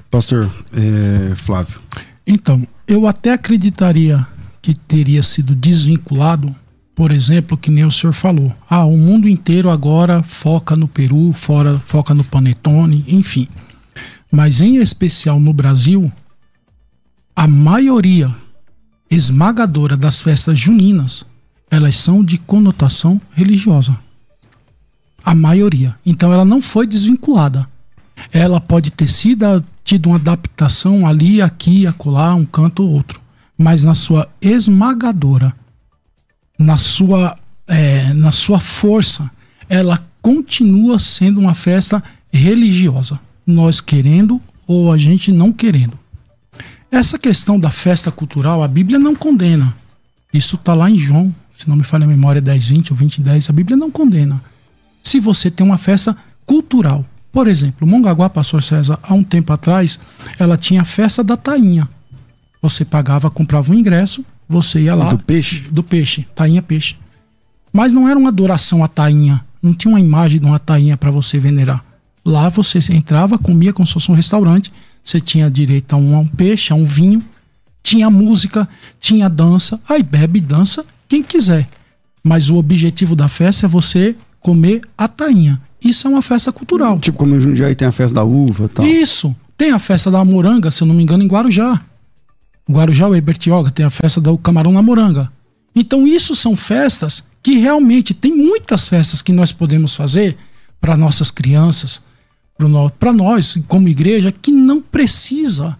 Pastor 0.09 0.51
é, 0.73 1.35
Flávio. 1.35 1.79
Então, 2.25 2.65
eu 2.87 3.07
até 3.07 3.31
acreditaria 3.33 4.25
que 4.61 4.73
teria 4.73 5.21
sido 5.23 5.53
desvinculado, 5.55 6.55
por 6.95 7.11
exemplo, 7.11 7.57
que 7.57 7.69
nem 7.71 7.83
o 7.85 7.91
senhor 7.91 8.13
falou. 8.13 8.55
Ah, 8.69 8.85
o 8.85 8.97
mundo 8.97 9.27
inteiro 9.27 9.69
agora 9.69 10.21
foca 10.23 10.75
no 10.75 10.87
Peru, 10.87 11.33
fora, 11.33 11.81
foca 11.85 12.13
no 12.13 12.23
Panetone, 12.23 13.03
enfim. 13.07 13.47
Mas 14.31 14.61
em 14.61 14.77
especial 14.77 15.39
no 15.39 15.51
Brasil, 15.53 16.11
a 17.35 17.47
maioria 17.47 18.33
esmagadora 19.13 19.95
das 19.95 20.21
festas 20.21 20.57
juninas, 20.57 21.25
elas 21.69 21.97
são 21.97 22.23
de 22.23 22.37
conotação 22.37 23.19
religiosa. 23.31 23.97
A 25.23 25.33
maioria. 25.33 25.95
Então 26.05 26.33
ela 26.33 26.45
não 26.45 26.61
foi 26.61 26.85
desvinculada. 26.85 27.67
Ela 28.31 28.59
pode 28.59 28.91
ter 28.91 29.07
sido 29.07 29.63
tido 29.83 30.07
uma 30.07 30.15
adaptação 30.15 31.05
ali, 31.05 31.41
aqui, 31.41 31.85
acolá, 31.85 32.33
um 32.35 32.45
canto 32.45 32.83
ou 32.83 32.89
outro. 32.89 33.19
Mas 33.57 33.83
na 33.83 33.95
sua 33.95 34.29
esmagadora, 34.41 35.53
na 36.57 36.77
sua, 36.77 37.37
é, 37.67 38.13
na 38.13 38.31
sua 38.31 38.59
força, 38.59 39.29
ela 39.69 40.03
continua 40.21 40.99
sendo 40.99 41.39
uma 41.39 41.53
festa 41.53 42.03
religiosa. 42.31 43.19
Nós 43.45 43.81
querendo 43.81 44.41
ou 44.65 44.91
a 44.91 44.97
gente 44.97 45.31
não 45.31 45.51
querendo. 45.51 45.97
Essa 46.93 47.17
questão 47.17 47.59
da 47.59 47.71
festa 47.71 48.11
cultural, 48.11 48.61
a 48.61 48.67
Bíblia 48.67 48.99
não 48.99 49.15
condena. 49.15 49.75
Isso 50.31 50.57
está 50.57 50.75
lá 50.75 50.91
em 50.91 50.99
João, 50.99 51.33
se 51.51 51.67
não 51.67 51.75
me 51.75 51.83
falha 51.83 52.03
a 52.03 52.07
memória, 52.07 52.39
10, 52.39 52.67
20 52.67 52.91
ou 52.93 52.97
20, 52.97 53.19
10. 53.19 53.49
A 53.49 53.51
Bíblia 53.51 53.75
não 53.75 53.89
condena. 53.89 54.39
Se 55.01 55.19
você 55.19 55.49
tem 55.49 55.65
uma 55.65 55.79
festa 55.79 56.15
cultural, 56.45 57.03
por 57.31 57.47
exemplo, 57.47 57.87
Mongaguá, 57.87 58.29
Pastor 58.29 58.61
César, 58.61 58.99
há 59.01 59.11
um 59.11 59.23
tempo 59.23 59.51
atrás, 59.51 59.99
ela 60.37 60.55
tinha 60.55 60.83
a 60.83 60.85
festa 60.85 61.23
da 61.23 61.35
tainha. 61.35 61.89
Você 62.61 62.85
pagava, 62.85 63.27
comprava 63.31 63.71
um 63.71 63.75
ingresso, 63.75 64.23
você 64.47 64.81
ia 64.81 64.93
lá. 64.93 65.09
Do 65.09 65.17
peixe? 65.17 65.61
Do 65.61 65.81
peixe, 65.81 66.27
tainha 66.35 66.61
peixe. 66.61 66.95
Mas 67.73 67.91
não 67.91 68.07
era 68.07 68.19
uma 68.19 68.29
adoração 68.29 68.83
à 68.83 68.87
tainha. 68.87 69.43
Não 69.63 69.73
tinha 69.73 69.91
uma 69.91 69.99
imagem 69.99 70.39
de 70.39 70.45
uma 70.45 70.59
tainha 70.59 70.95
para 70.95 71.09
você 71.09 71.39
venerar. 71.39 71.83
Lá 72.23 72.49
você 72.49 72.77
entrava, 72.93 73.39
comia 73.39 73.73
como 73.73 73.87
se 73.87 73.93
fosse 73.93 74.11
um 74.11 74.15
restaurante. 74.15 74.71
Você 75.03 75.19
tinha 75.19 75.49
direito 75.49 75.93
a 75.93 75.97
um, 75.97 76.15
a 76.15 76.19
um 76.19 76.27
peixe, 76.27 76.71
a 76.71 76.75
um 76.75 76.85
vinho. 76.85 77.23
Tinha 77.81 78.09
música, 78.09 78.67
tinha 78.99 79.29
dança. 79.29 79.79
Aí 79.87 80.01
bebe 80.01 80.39
e 80.39 80.41
dança 80.41 80.85
quem 81.07 81.21
quiser. 81.21 81.67
Mas 82.23 82.49
o 82.49 82.55
objetivo 82.55 83.15
da 83.15 83.27
festa 83.27 83.65
é 83.65 83.69
você 83.69 84.15
comer 84.39 84.81
a 84.97 85.07
tainha. 85.07 85.61
Isso 85.83 86.07
é 86.07 86.09
uma 86.09 86.21
festa 86.21 86.51
cultural. 86.51 86.97
Tipo 86.99 87.17
como 87.17 87.35
em 87.35 87.39
Jundiaí 87.39 87.75
tem 87.75 87.87
a 87.87 87.91
festa 87.91 88.15
da 88.15 88.23
uva 88.23 88.65
e 88.65 88.69
tal. 88.69 88.85
Isso. 88.85 89.35
Tem 89.57 89.71
a 89.71 89.79
festa 89.79 90.09
da 90.09 90.23
moranga, 90.23 90.71
se 90.71 90.81
eu 90.81 90.87
não 90.87 90.95
me 90.95 91.03
engano, 91.03 91.23
em 91.23 91.27
Guarujá. 91.27 91.81
Guarujá, 92.69 93.07
o 93.07 93.21
Bertioga, 93.21 93.69
tem 93.69 93.85
a 93.85 93.89
festa 93.89 94.21
do 94.21 94.37
camarão 94.37 94.71
na 94.71 94.81
moranga. 94.81 95.31
Então, 95.75 96.07
isso 96.07 96.33
são 96.33 96.55
festas 96.55 97.27
que 97.41 97.57
realmente 97.57 98.13
tem 98.13 98.33
muitas 98.35 98.87
festas 98.87 99.21
que 99.21 99.33
nós 99.33 99.51
podemos 99.51 99.95
fazer 99.95 100.37
para 100.79 100.95
nossas 100.95 101.29
crianças, 101.29 102.01
para 102.99 103.13
nós, 103.13 103.57
como 103.67 103.87
igreja, 103.87 104.31
que 104.31 104.51
não 104.51 104.81
precisa 104.81 105.77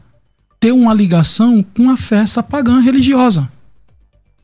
ter 0.59 0.71
uma 0.71 0.93
ligação 0.93 1.63
com 1.75 1.89
a 1.89 1.97
festa 1.97 2.41
pagã 2.41 2.79
religiosa. 2.79 3.51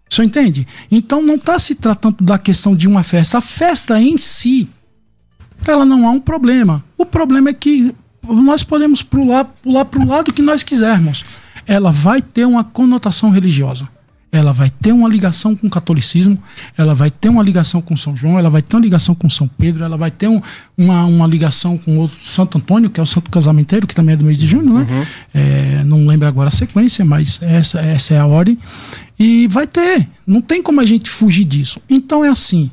Você 0.09 0.23
entende? 0.23 0.67
Então 0.91 1.21
não 1.21 1.35
está 1.35 1.59
se 1.59 1.75
tratando 1.75 2.23
da 2.23 2.37
questão 2.37 2.75
de 2.75 2.87
uma 2.87 3.03
festa. 3.03 3.37
A 3.37 3.41
festa 3.41 4.01
em 4.01 4.17
si, 4.17 4.67
ela 5.65 5.85
não 5.85 6.07
há 6.07 6.11
um 6.11 6.19
problema. 6.19 6.83
O 6.97 7.05
problema 7.05 7.49
é 7.49 7.53
que 7.53 7.95
nós 8.27 8.63
podemos 8.63 9.03
pular 9.03 9.45
pular 9.45 9.85
para 9.85 10.01
o 10.01 10.07
lado 10.07 10.33
que 10.33 10.41
nós 10.41 10.63
quisermos. 10.63 11.23
Ela 11.65 11.91
vai 11.91 12.21
ter 12.21 12.45
uma 12.45 12.63
conotação 12.63 13.29
religiosa. 13.29 13.87
Ela 14.31 14.53
vai 14.53 14.69
ter 14.69 14.91
uma 14.91 15.09
ligação 15.09 15.55
com 15.55 15.65
o 15.65 15.69
catolicismo, 15.69 16.37
ela 16.77 16.93
vai 16.93 17.09
ter 17.09 17.29
uma 17.29 17.41
ligação 17.41 17.81
com 17.81 17.97
São 17.97 18.15
João, 18.15 18.37
ela 18.37 18.49
vai 18.49 18.61
ter 18.61 18.75
uma 18.75 18.81
ligação 18.81 19.15
com 19.15 19.27
São 19.27 19.47
Pedro, 19.47 19.83
ela 19.83 19.97
vai 19.97 20.11
ter 20.11 20.27
um- 20.27 20.39
uma, 20.77 21.03
uma 21.05 21.25
ligação 21.25 21.79
com 21.79 21.97
o 22.05 22.09
Santo 22.21 22.59
Antônio, 22.59 22.91
que 22.91 22.99
é 22.99 23.03
o 23.03 23.07
Santo 23.07 23.31
Casamenteiro, 23.31 23.87
que 23.87 23.95
também 23.95 24.13
é 24.13 24.17
do 24.17 24.23
mês 24.23 24.37
de 24.37 24.45
junho, 24.45 24.71
né? 24.75 25.07
É, 25.33 25.83
não 25.83 26.05
lembro 26.05 26.27
agora 26.27 26.49
a 26.49 26.51
sequência, 26.51 27.03
mas 27.03 27.41
essa, 27.41 27.79
essa 27.79 28.13
é 28.13 28.19
a 28.19 28.25
ordem. 28.27 28.57
E 29.17 29.47
vai 29.47 29.65
ter, 29.65 30.07
não 30.27 30.41
tem 30.41 30.61
como 30.61 30.79
a 30.79 30.85
gente 30.85 31.09
fugir 31.09 31.43
disso. 31.45 31.81
Então 31.89 32.23
é 32.23 32.29
assim, 32.29 32.69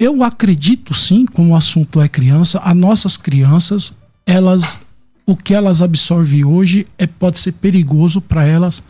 eu 0.00 0.24
acredito 0.24 0.94
sim, 0.94 1.24
como 1.26 1.52
o 1.52 1.56
assunto 1.56 2.00
é 2.00 2.08
criança, 2.08 2.58
as 2.58 2.74
nossas 2.76 3.16
crianças, 3.16 3.96
elas, 4.26 4.80
o 5.24 5.36
que 5.36 5.54
elas 5.54 5.80
absorvem 5.80 6.44
hoje 6.44 6.86
é, 6.98 7.06
pode 7.06 7.38
ser 7.38 7.52
perigoso 7.52 8.20
para 8.20 8.44
elas 8.44 8.82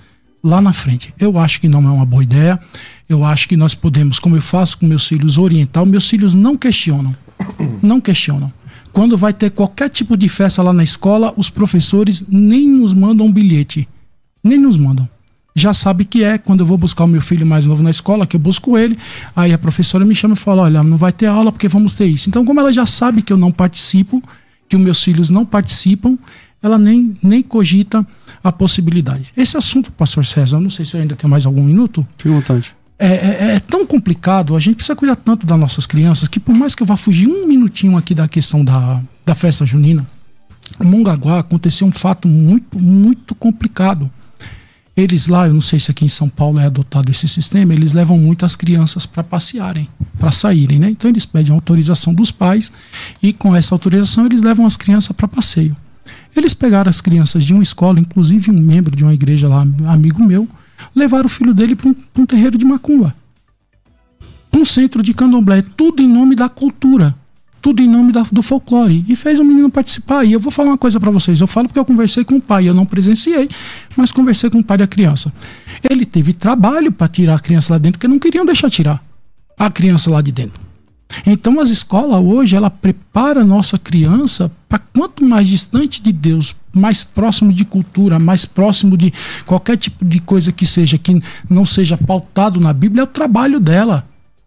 lá 0.42 0.60
na 0.60 0.72
frente. 0.72 1.12
Eu 1.18 1.38
acho 1.38 1.60
que 1.60 1.68
não 1.68 1.86
é 1.86 1.90
uma 1.90 2.06
boa 2.06 2.22
ideia. 2.22 2.60
Eu 3.08 3.24
acho 3.24 3.48
que 3.48 3.56
nós 3.56 3.74
podemos, 3.74 4.18
como 4.18 4.36
eu 4.36 4.42
faço 4.42 4.78
com 4.78 4.86
meus 4.86 5.06
filhos, 5.06 5.38
orientar. 5.38 5.84
Meus 5.86 6.08
filhos 6.08 6.34
não 6.34 6.56
questionam. 6.56 7.14
Não 7.80 8.00
questionam. 8.00 8.52
Quando 8.92 9.16
vai 9.16 9.32
ter 9.32 9.50
qualquer 9.50 9.88
tipo 9.88 10.16
de 10.16 10.28
festa 10.28 10.60
lá 10.60 10.72
na 10.72 10.82
escola, 10.82 11.32
os 11.36 11.48
professores 11.48 12.24
nem 12.28 12.68
nos 12.68 12.92
mandam 12.92 13.26
um 13.26 13.32
bilhete. 13.32 13.88
Nem 14.42 14.58
nos 14.58 14.76
mandam 14.76 15.08
já 15.58 15.74
sabe 15.74 16.04
que 16.04 16.22
é 16.22 16.38
quando 16.38 16.60
eu 16.60 16.66
vou 16.66 16.78
buscar 16.78 17.04
o 17.04 17.08
meu 17.08 17.20
filho 17.20 17.44
mais 17.44 17.66
novo 17.66 17.82
na 17.82 17.90
escola, 17.90 18.26
que 18.26 18.36
eu 18.36 18.40
busco 18.40 18.78
ele, 18.78 18.96
aí 19.34 19.52
a 19.52 19.58
professora 19.58 20.04
me 20.04 20.14
chama 20.14 20.34
e 20.34 20.36
fala: 20.36 20.62
Olha, 20.62 20.82
não 20.82 20.96
vai 20.96 21.12
ter 21.12 21.26
aula 21.26 21.50
porque 21.50 21.68
vamos 21.68 21.94
ter 21.94 22.06
isso. 22.06 22.28
Então, 22.28 22.44
como 22.44 22.60
ela 22.60 22.72
já 22.72 22.86
sabe 22.86 23.20
que 23.22 23.32
eu 23.32 23.36
não 23.36 23.50
participo, 23.50 24.22
que 24.68 24.76
os 24.76 24.82
meus 24.82 25.02
filhos 25.02 25.28
não 25.28 25.44
participam, 25.44 26.16
ela 26.62 26.78
nem, 26.78 27.16
nem 27.22 27.42
cogita 27.42 28.06
a 28.42 28.52
possibilidade. 28.52 29.26
Esse 29.36 29.56
assunto, 29.56 29.90
pastor 29.92 30.24
César, 30.24 30.60
não 30.60 30.70
sei 30.70 30.84
se 30.84 30.94
eu 30.94 31.00
ainda 31.00 31.16
tenho 31.16 31.30
mais 31.30 31.44
algum 31.46 31.62
minuto. 31.62 32.06
Fique 32.16 32.28
à 32.28 32.32
vontade. 32.32 32.74
É, 32.98 33.06
é- 33.06 33.54
é 33.56 33.60
tão 33.60 33.86
complicado, 33.86 34.56
a 34.56 34.60
gente 34.60 34.76
precisa 34.76 34.96
cuidar 34.96 35.14
tanto 35.16 35.46
das 35.46 35.58
nossas 35.58 35.86
crianças, 35.86 36.28
que 36.28 36.40
por 36.40 36.54
mais 36.54 36.74
que 36.74 36.82
eu 36.82 36.86
vá 36.86 36.96
fugir 36.96 37.28
um 37.28 37.46
minutinho 37.46 37.96
aqui 37.96 38.12
da 38.14 38.26
questão 38.26 38.64
da, 38.64 39.00
da 39.24 39.34
festa 39.36 39.64
junina, 39.64 40.04
em 40.80 40.84
Mongaguá 40.84 41.38
aconteceu 41.38 41.86
um 41.86 41.92
fato 41.92 42.26
muito, 42.26 42.78
muito 42.78 43.34
complicado. 43.36 44.10
Eles 44.96 45.28
lá, 45.28 45.46
eu 45.46 45.54
não 45.54 45.60
sei 45.60 45.78
se 45.78 45.92
aqui 45.92 46.04
em 46.04 46.08
São 46.08 46.28
Paulo 46.28 46.58
é 46.58 46.66
adotado 46.66 47.08
esse 47.08 47.28
sistema, 47.28 47.72
eles 47.72 47.92
levam 47.92 48.18
muitas 48.18 48.56
crianças 48.56 49.06
para 49.06 49.22
passearem, 49.22 49.88
para 50.18 50.32
saírem, 50.32 50.80
né? 50.80 50.90
Então 50.90 51.08
eles 51.08 51.24
pedem 51.24 51.52
autorização 51.52 52.12
dos 52.12 52.32
pais 52.32 52.72
e 53.22 53.32
com 53.32 53.54
essa 53.54 53.72
autorização 53.76 54.26
eles 54.26 54.42
levam 54.42 54.66
as 54.66 54.76
crianças 54.76 55.12
para 55.12 55.28
passeio. 55.28 55.76
Eles 56.38 56.54
pegaram 56.54 56.88
as 56.88 57.00
crianças 57.00 57.44
de 57.44 57.52
uma 57.52 57.62
escola, 57.62 57.98
inclusive 57.98 58.50
um 58.50 58.60
membro 58.60 58.94
de 58.94 59.02
uma 59.02 59.12
igreja 59.12 59.48
lá, 59.48 59.66
amigo 59.88 60.24
meu, 60.24 60.48
levaram 60.94 61.26
o 61.26 61.28
filho 61.28 61.52
dele 61.52 61.74
para 61.74 61.88
um, 61.88 61.96
um 62.16 62.24
terreiro 62.24 62.56
de 62.56 62.64
macumba. 62.64 63.14
Um 64.54 64.64
centro 64.64 65.02
de 65.02 65.12
candomblé, 65.12 65.62
tudo 65.76 66.00
em 66.00 66.08
nome 66.08 66.34
da 66.34 66.48
cultura 66.48 67.14
tudo 67.60 67.82
em 67.82 67.88
nome 67.88 68.12
da, 68.12 68.24
do 68.30 68.42
folclore. 68.42 69.04
E 69.08 69.16
fez 69.16 69.38
o 69.38 69.44
menino 69.44 69.70
participar. 69.70 70.24
E 70.24 70.32
eu 70.32 70.40
vou 70.40 70.50
falar 70.50 70.70
uma 70.70 70.78
coisa 70.78 70.98
para 71.00 71.10
vocês. 71.10 71.40
Eu 71.40 71.46
falo 71.46 71.66
porque 71.68 71.78
eu 71.78 71.84
conversei 71.84 72.24
com 72.24 72.36
o 72.36 72.40
pai. 72.40 72.68
Eu 72.68 72.74
não 72.74 72.86
presenciei, 72.86 73.48
mas 73.96 74.12
conversei 74.12 74.48
com 74.48 74.58
o 74.58 74.64
pai 74.64 74.78
da 74.78 74.86
criança. 74.86 75.32
Ele 75.88 76.06
teve 76.06 76.32
trabalho 76.32 76.92
para 76.92 77.08
tirar 77.08 77.34
a 77.34 77.40
criança 77.40 77.74
lá 77.74 77.78
dentro, 77.78 77.98
porque 77.98 78.08
não 78.08 78.18
queriam 78.18 78.46
deixar 78.46 78.70
tirar 78.70 79.02
a 79.58 79.70
criança 79.70 80.10
lá 80.10 80.22
de 80.22 80.32
dentro. 80.32 80.67
Então 81.26 81.58
as 81.60 81.70
escolas 81.70 82.22
hoje 82.22 82.56
ela 82.56 82.70
prepara 82.70 83.40
a 83.40 83.44
nossa 83.44 83.78
criança 83.78 84.50
para 84.68 84.78
quanto 84.78 85.24
mais 85.24 85.48
distante 85.48 86.02
de 86.02 86.12
Deus, 86.12 86.54
mais 86.72 87.02
próximo 87.02 87.52
de 87.52 87.64
cultura, 87.64 88.18
mais 88.18 88.44
próximo 88.44 88.96
de 88.96 89.12
qualquer 89.46 89.76
tipo 89.76 90.04
de 90.04 90.20
coisa 90.20 90.52
que 90.52 90.66
seja 90.66 90.98
que 90.98 91.22
não 91.48 91.64
seja 91.64 91.96
pautado 91.96 92.60
na 92.60 92.72
Bíblia, 92.72 93.02
é 93.02 93.04
o 93.04 93.06
trabalho 93.06 93.58
dela. 93.58 94.06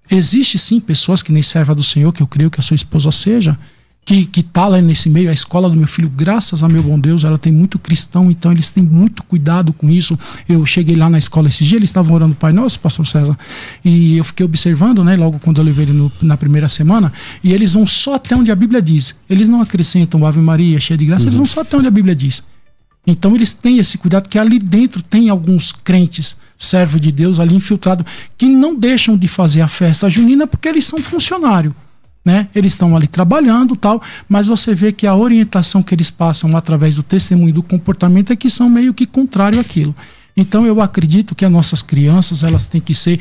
Existe 0.09 0.59
sim 0.59 0.79
pessoas 0.79 1.23
que 1.23 1.31
nem 1.31 1.41
serva 1.41 1.73
do 1.73 1.83
Senhor, 1.83 2.11
que 2.11 2.21
eu 2.21 2.27
creio 2.27 2.51
que 2.51 2.59
a 2.59 2.63
sua 2.63 2.75
esposa 2.75 3.11
seja, 3.11 3.57
que, 4.03 4.25
que 4.25 4.41
tá 4.41 4.67
lá 4.67 4.81
nesse 4.81 5.09
meio, 5.09 5.29
a 5.29 5.33
escola 5.33 5.69
do 5.69 5.75
meu 5.75 5.87
filho, 5.87 6.09
graças 6.09 6.63
a 6.63 6.67
meu 6.67 6.81
bom 6.81 6.99
Deus, 6.99 7.23
ela 7.23 7.37
tem 7.37 7.51
muito 7.51 7.77
cristão, 7.77 8.31
então 8.31 8.51
eles 8.51 8.71
têm 8.71 8.83
muito 8.83 9.23
cuidado 9.23 9.71
com 9.71 9.89
isso. 9.89 10.17
Eu 10.49 10.65
cheguei 10.65 10.95
lá 10.95 11.09
na 11.09 11.17
escola 11.17 11.47
esse 11.47 11.63
dia, 11.63 11.77
eles 11.77 11.89
estavam 11.89 12.15
orando 12.15 12.33
o 12.33 12.35
Pai 12.35 12.51
Nosso, 12.51 12.79
pastor 12.79 13.05
César, 13.05 13.37
e 13.85 14.17
eu 14.17 14.23
fiquei 14.23 14.45
observando, 14.45 15.03
né, 15.03 15.15
logo 15.15 15.39
quando 15.39 15.59
eu 15.59 15.63
levei 15.63 15.85
ele 15.85 15.93
no, 15.93 16.11
na 16.21 16.35
primeira 16.35 16.67
semana, 16.67 17.13
e 17.43 17.53
eles 17.53 17.73
vão 17.73 17.85
só 17.85 18.15
até 18.15 18.35
onde 18.35 18.51
a 18.51 18.55
Bíblia 18.55 18.81
diz. 18.81 19.15
Eles 19.29 19.47
não 19.47 19.61
acrescentam 19.61 20.25
Ave 20.25 20.39
Maria, 20.39 20.79
cheia 20.79 20.97
de 20.97 21.05
graça, 21.05 21.23
uhum. 21.23 21.29
eles 21.29 21.37
vão 21.37 21.45
só 21.45 21.61
até 21.61 21.77
onde 21.77 21.87
a 21.87 21.91
Bíblia 21.91 22.15
diz. 22.15 22.43
Então 23.05 23.35
eles 23.35 23.53
têm 23.53 23.77
esse 23.77 23.97
cuidado 23.97 24.29
que 24.29 24.37
ali 24.37 24.59
dentro 24.59 25.01
tem 25.01 25.29
alguns 25.29 25.71
crentes, 25.71 26.35
servo 26.57 26.99
de 26.99 27.11
Deus 27.11 27.39
ali 27.39 27.55
infiltrado, 27.55 28.05
que 28.37 28.47
não 28.47 28.75
deixam 28.75 29.17
de 29.17 29.27
fazer 29.27 29.61
a 29.61 29.67
festa 29.67 30.09
junina 30.09 30.45
porque 30.45 30.67
eles 30.67 30.85
são 30.85 30.99
funcionários. 30.99 31.73
Né? 32.23 32.47
Eles 32.53 32.73
estão 32.73 32.95
ali 32.95 33.07
trabalhando 33.07 33.75
tal, 33.75 34.01
mas 34.29 34.47
você 34.47 34.75
vê 34.75 34.91
que 34.91 35.07
a 35.07 35.15
orientação 35.15 35.81
que 35.81 35.95
eles 35.95 36.11
passam 36.11 36.55
através 36.55 36.95
do 36.95 37.03
testemunho 37.03 37.53
do 37.53 37.63
comportamento 37.63 38.31
é 38.31 38.35
que 38.35 38.49
são 38.49 38.69
meio 38.69 38.93
que 38.93 39.07
contrário 39.07 39.59
àquilo. 39.59 39.95
Então 40.37 40.65
eu 40.65 40.81
acredito 40.81 41.33
que 41.33 41.43
as 41.43 41.51
nossas 41.51 41.81
crianças 41.81 42.43
elas 42.43 42.67
têm 42.67 42.79
que 42.79 42.93
ser 42.93 43.19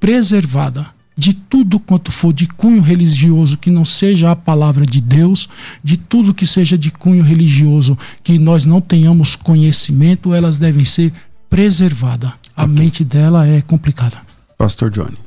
preservadas 0.00 0.86
de 1.16 1.34
tudo 1.34 1.78
quanto 1.78 2.10
for 2.10 2.32
de 2.32 2.46
cunho 2.46 2.80
religioso 2.80 3.58
que 3.58 3.70
não 3.70 3.84
seja 3.84 4.30
a 4.30 4.36
palavra 4.36 4.84
de 4.86 5.00
Deus, 5.00 5.48
de 5.82 5.96
tudo 5.96 6.34
que 6.34 6.46
seja 6.46 6.76
de 6.76 6.90
cunho 6.90 7.22
religioso 7.22 7.98
que 8.22 8.38
nós 8.38 8.64
não 8.64 8.80
tenhamos 8.80 9.36
conhecimento, 9.36 10.32
elas 10.32 10.58
devem 10.58 10.84
ser 10.84 11.12
preservadas. 11.50 12.32
A 12.56 12.64
okay. 12.64 12.74
mente 12.74 13.04
dela 13.04 13.46
é 13.46 13.60
complicada. 13.60 14.16
Pastor 14.56 14.90
Johnny. 14.90 15.18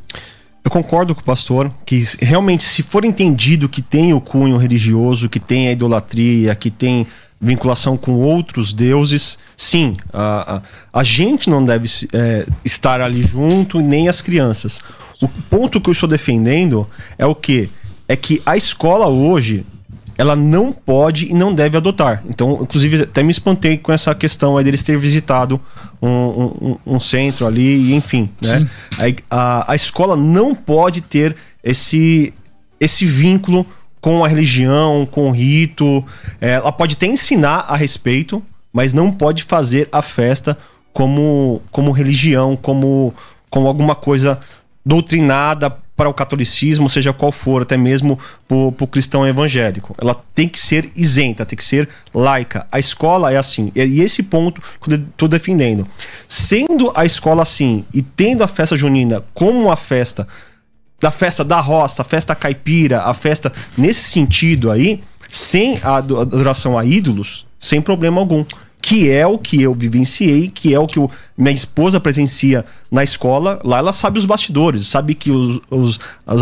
Eu 0.66 0.72
concordo 0.72 1.14
com 1.14 1.22
o 1.22 1.24
pastor 1.24 1.72
que 1.86 2.04
realmente, 2.20 2.64
se 2.64 2.82
for 2.82 3.06
entendido 3.06 3.70
que 3.70 3.84
tem 3.84 4.16
o 4.16 4.20
cunho 4.20 4.58
religioso, 4.58 5.30
que 5.30 5.40
tem 5.40 5.68
a 5.68 5.72
idolatria, 5.72 6.56
que 6.56 6.72
tem 6.72 7.06
vinculação 7.40 7.96
com 7.96 8.14
outros 8.14 8.74
deuses, 8.74 9.38
sim, 9.56 9.96
a, 10.12 10.56
a, 10.56 10.62
a 11.00 11.04
gente 11.04 11.52
não 11.52 11.64
deve 11.64 11.88
é, 12.12 12.48
estar 12.66 13.00
ali 13.00 13.22
junto, 13.22 13.80
nem 13.80 14.10
as 14.10 14.24
crianças. 14.24 14.82
O 15.22 15.28
ponto 15.28 15.80
que 15.80 15.88
eu 15.88 15.92
estou 15.92 16.10
defendendo 16.10 16.90
é 17.16 17.28
o 17.28 17.36
que? 17.36 17.70
É 18.08 18.16
que 18.16 18.42
a 18.44 18.58
escola 18.58 19.08
hoje, 19.08 19.64
ela 20.18 20.36
não 20.36 20.72
pode 20.72 21.28
e 21.30 21.34
não 21.34 21.54
deve 21.54 21.78
adotar. 21.78 22.24
Então, 22.28 22.60
inclusive, 22.62 23.04
até 23.04 23.22
me 23.22 23.32
espantei 23.32 23.78
com 23.78 23.92
essa 23.92 24.14
questão 24.16 24.58
aí 24.58 24.64
deles 24.64 24.84
ter 24.84 24.98
visitado 24.98 25.60
um, 26.02 26.10
um, 26.10 26.78
um 26.86 27.00
centro 27.00 27.46
ali, 27.46 27.94
enfim, 27.94 28.30
né? 28.42 28.68
A, 28.98 29.36
a, 29.38 29.72
a, 29.72 29.76
escola 29.76 30.16
não 30.16 30.56
pode 30.56 31.02
ter 31.02 31.36
esse, 31.64 32.34
esse 32.80 33.06
vínculo 33.06 33.66
com 34.00 34.24
a 34.24 34.28
religião, 34.28 35.06
com 35.06 35.30
o 35.30 35.32
rito. 35.32 36.04
É, 36.40 36.52
ela 36.52 36.72
pode 36.72 36.96
até 36.96 37.08
ensinar 37.08 37.66
a 37.68 37.76
respeito, 37.76 38.42
mas 38.72 38.94
não 38.94 39.12
pode 39.12 39.44
fazer 39.44 39.90
a 39.92 40.02
festa 40.02 40.58
como, 40.94 41.62
como 41.72 41.92
religião, 41.92 42.56
como, 42.56 43.14
como 43.50 43.68
alguma 43.68 43.96
coisa 43.96 44.40
doutrinada 44.86 45.76
para 45.96 46.10
o 46.10 46.14
catolicismo, 46.14 46.90
seja 46.90 47.14
qual 47.14 47.32
for, 47.32 47.62
até 47.62 47.78
mesmo 47.78 48.20
para 48.48 48.58
o 48.58 48.88
cristão 48.88 49.26
evangélico. 49.26 49.96
Ela 49.98 50.22
tem 50.34 50.48
que 50.48 50.60
ser 50.60 50.92
isenta, 50.96 51.46
tem 51.46 51.56
que 51.56 51.64
ser 51.64 51.88
laica. 52.14 52.68
A 52.72 52.80
escola 52.80 53.32
é 53.32 53.38
assim. 53.38 53.72
E 53.74 54.02
esse 54.02 54.22
ponto 54.22 54.62
que 54.82 54.92
eu 54.92 54.96
estou 54.98 55.28
defendendo. 55.28 55.88
Sendo 56.28 56.92
a 56.96 57.06
escola 57.06 57.44
assim 57.44 57.86
e 57.94 58.02
tendo 58.02 58.44
a 58.44 58.48
festa 58.48 58.76
junina 58.76 59.24
como 59.34 59.62
uma 59.62 59.78
festa 59.78 60.28
da 61.00 61.12
festa 61.12 61.44
da 61.44 61.60
roça, 61.60 62.02
a 62.02 62.06
festa 62.06 62.36
caipira, 62.36 63.02
a 63.04 63.14
festa 63.14 63.52
nesse 63.78 64.04
sentido 64.04 64.72
aí, 64.72 65.04
sem 65.30 65.80
a 65.84 65.98
adoração 65.98 66.78
a 66.78 66.86
ídolos, 66.86 67.46
sem 67.60 67.82
problema 67.82 68.20
algum 68.20 68.46
que 68.86 69.10
é 69.10 69.26
o 69.26 69.40
que 69.40 69.64
eu 69.64 69.74
vivenciei, 69.74 70.48
que 70.48 70.72
é 70.72 70.80
o 70.80 70.86
que 70.86 71.00
minha 71.36 71.52
esposa 71.52 72.00
presencia 72.00 72.64
na 72.92 73.04
escola. 73.04 73.60
Lá 73.64 73.80
ela 73.80 73.92
sabe 73.92 74.20
os 74.20 74.26
bastidores, 74.26 74.86
sabe 74.86 75.16
que 75.16 75.32
os, 75.32 75.60
os, 75.72 76.00
as, 76.24 76.42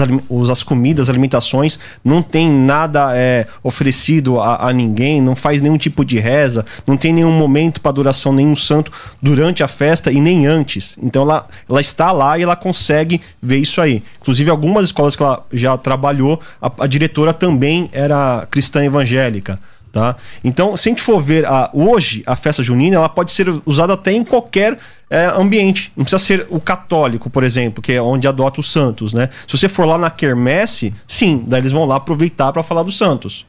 as 0.49 0.61
comidas, 0.61 1.03
as 1.03 1.09
alimentações, 1.09 1.79
não 2.03 2.21
tem 2.21 2.51
nada 2.51 3.15
é, 3.15 3.47
oferecido 3.63 4.41
a, 4.41 4.67
a, 4.67 4.73
ninguém, 4.73 5.21
não 5.21 5.37
faz 5.37 5.61
nenhum 5.61 5.77
tipo 5.77 6.03
de 6.03 6.19
reza, 6.19 6.65
não 6.85 6.97
tem 6.97 7.13
nenhum 7.13 7.31
momento 7.31 7.79
para 7.79 7.91
adoração, 7.91 8.33
nenhum 8.33 8.57
santo 8.57 8.91
durante 9.21 9.63
a 9.63 9.67
festa 9.69 10.11
e 10.11 10.19
nem 10.19 10.45
antes. 10.45 10.97
Então 11.01 11.21
ela, 11.21 11.47
ela 11.69 11.79
está 11.79 12.11
lá 12.11 12.37
e 12.37 12.43
ela 12.43 12.57
consegue 12.57 13.21
ver 13.41 13.59
isso 13.59 13.79
aí. 13.79 14.03
Inclusive, 14.21 14.49
algumas 14.49 14.87
escolas 14.87 15.15
que 15.15 15.23
ela 15.23 15.45
já 15.53 15.77
trabalhou, 15.77 16.41
a, 16.61 16.69
a 16.79 16.87
diretora 16.87 17.31
também 17.31 17.89
era 17.93 18.45
cristã 18.51 18.83
evangélica. 18.83 19.57
Tá? 19.93 20.15
Então, 20.43 20.75
se 20.75 20.89
a 20.89 20.91
gente 20.91 21.03
for 21.03 21.21
ver 21.21 21.45
a, 21.45 21.69
hoje 21.71 22.23
a 22.25 22.35
festa 22.35 22.63
junina, 22.63 22.95
ela 22.95 23.07
pode 23.07 23.31
ser 23.31 23.47
usada 23.63 23.93
até 23.93 24.11
em 24.11 24.23
qualquer 24.23 24.75
é, 25.07 25.27
ambiente. 25.27 25.91
Não 25.95 26.03
precisa 26.03 26.17
ser 26.17 26.47
o 26.49 26.59
católico, 26.59 27.29
por 27.29 27.43
exemplo, 27.43 27.79
que 27.79 27.93
é 27.93 28.01
onde 28.01 28.27
adota 28.27 28.59
os 28.59 28.71
santos. 28.71 29.13
Né? 29.13 29.29
Se 29.47 29.55
você 29.55 29.69
for 29.69 29.85
lá 29.85 29.95
na 29.95 30.09
quermesse, 30.09 30.91
sim, 31.07 31.43
daí 31.45 31.61
eles 31.61 31.71
vão 31.71 31.85
lá 31.85 31.97
aproveitar 31.97 32.51
para 32.51 32.63
falar 32.63 32.81
dos 32.81 32.97
santos. 32.97 33.45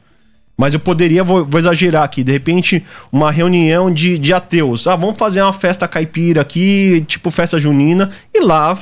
Mas 0.55 0.75
eu 0.75 0.79
poderia, 0.79 1.23
vou, 1.23 1.43
vou, 1.43 1.59
exagerar 1.59 2.03
aqui, 2.03 2.23
de 2.23 2.33
repente, 2.33 2.85
uma 3.11 3.31
reunião 3.31 3.91
de, 3.91 4.19
de 4.19 4.31
ateus. 4.31 4.85
Ah, 4.85 4.95
vamos 4.95 5.17
fazer 5.17 5.41
uma 5.41 5.51
festa 5.51 5.87
caipira 5.87 6.41
aqui, 6.41 7.03
tipo 7.07 7.31
festa 7.31 7.57
junina, 7.57 8.11
e 8.31 8.39
lá 8.39 8.77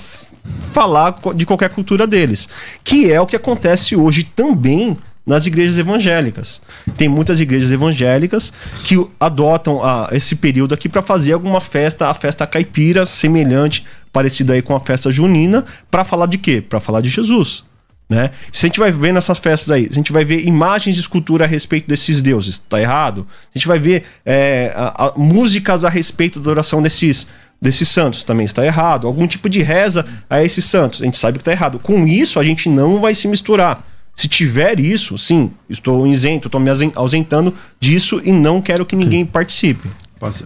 falar 0.73 1.15
de 1.33 1.45
qualquer 1.45 1.69
cultura 1.69 2.05
deles. 2.05 2.49
Que 2.83 3.09
é 3.09 3.21
o 3.21 3.25
que 3.25 3.37
acontece 3.37 3.95
hoje 3.95 4.25
também 4.25 4.97
nas 5.25 5.45
igrejas 5.45 5.77
evangélicas. 5.77 6.61
Tem 6.97 7.07
muitas 7.07 7.39
igrejas 7.39 7.71
evangélicas 7.71 8.51
que 8.83 8.95
adotam 9.19 9.81
a, 9.83 10.05
ah, 10.05 10.09
esse 10.11 10.35
período 10.35 10.73
aqui 10.73 10.89
para 10.89 11.01
fazer 11.01 11.33
alguma 11.33 11.61
festa, 11.61 12.09
a 12.09 12.13
festa 12.13 12.45
caipira, 12.45 13.05
semelhante, 13.05 13.85
parecida 14.11 14.53
aí 14.53 14.61
com 14.61 14.75
a 14.75 14.79
festa 14.79 15.11
junina, 15.11 15.65
para 15.89 16.03
falar 16.03 16.27
de 16.27 16.37
quê? 16.37 16.61
Para 16.61 16.79
falar 16.79 17.01
de 17.01 17.09
Jesus. 17.09 17.63
Né? 18.09 18.31
Se 18.51 18.65
a 18.65 18.67
gente 18.67 18.79
vai 18.79 18.91
ver 18.91 19.13
nessas 19.13 19.39
festas 19.39 19.71
aí, 19.71 19.87
a 19.89 19.93
gente 19.93 20.11
vai 20.11 20.25
ver 20.25 20.45
imagens 20.45 20.95
de 20.95 21.01
escultura 21.01 21.45
a 21.45 21.47
respeito 21.47 21.87
desses 21.87 22.21
deuses, 22.21 22.59
tá 22.59 22.79
errado? 22.79 23.25
A 23.53 23.57
gente 23.57 23.67
vai 23.67 23.79
ver 23.79 24.03
é, 24.25 24.73
a, 24.75 25.07
a, 25.07 25.13
músicas 25.17 25.85
a 25.85 25.89
respeito 25.89 26.39
da 26.39 26.51
oração 26.51 26.81
desses, 26.81 27.27
desses 27.61 27.87
santos, 27.87 28.23
também 28.23 28.45
está 28.45 28.63
errado. 28.65 29.07
Algum 29.07 29.25
tipo 29.25 29.49
de 29.49 29.63
reza 29.63 30.05
a 30.29 30.43
esses 30.43 30.65
santos, 30.65 31.01
a 31.01 31.05
gente 31.05 31.17
sabe 31.17 31.37
que 31.37 31.41
está 31.41 31.53
errado. 31.53 31.79
Com 31.79 32.05
isso, 32.05 32.39
a 32.39 32.43
gente 32.43 32.67
não 32.67 32.99
vai 32.99 33.13
se 33.13 33.27
misturar. 33.27 33.92
Se 34.15 34.27
tiver 34.27 34.79
isso, 34.79 35.17
sim, 35.17 35.51
estou 35.67 36.05
isento, 36.05 36.47
estou 36.47 36.61
me 36.61 36.69
ausentando 36.95 37.53
disso 37.79 38.21
e 38.23 38.31
não 38.31 38.61
quero 38.61 38.85
que 38.85 38.95
ninguém 38.95 39.25
participe. 39.25 39.89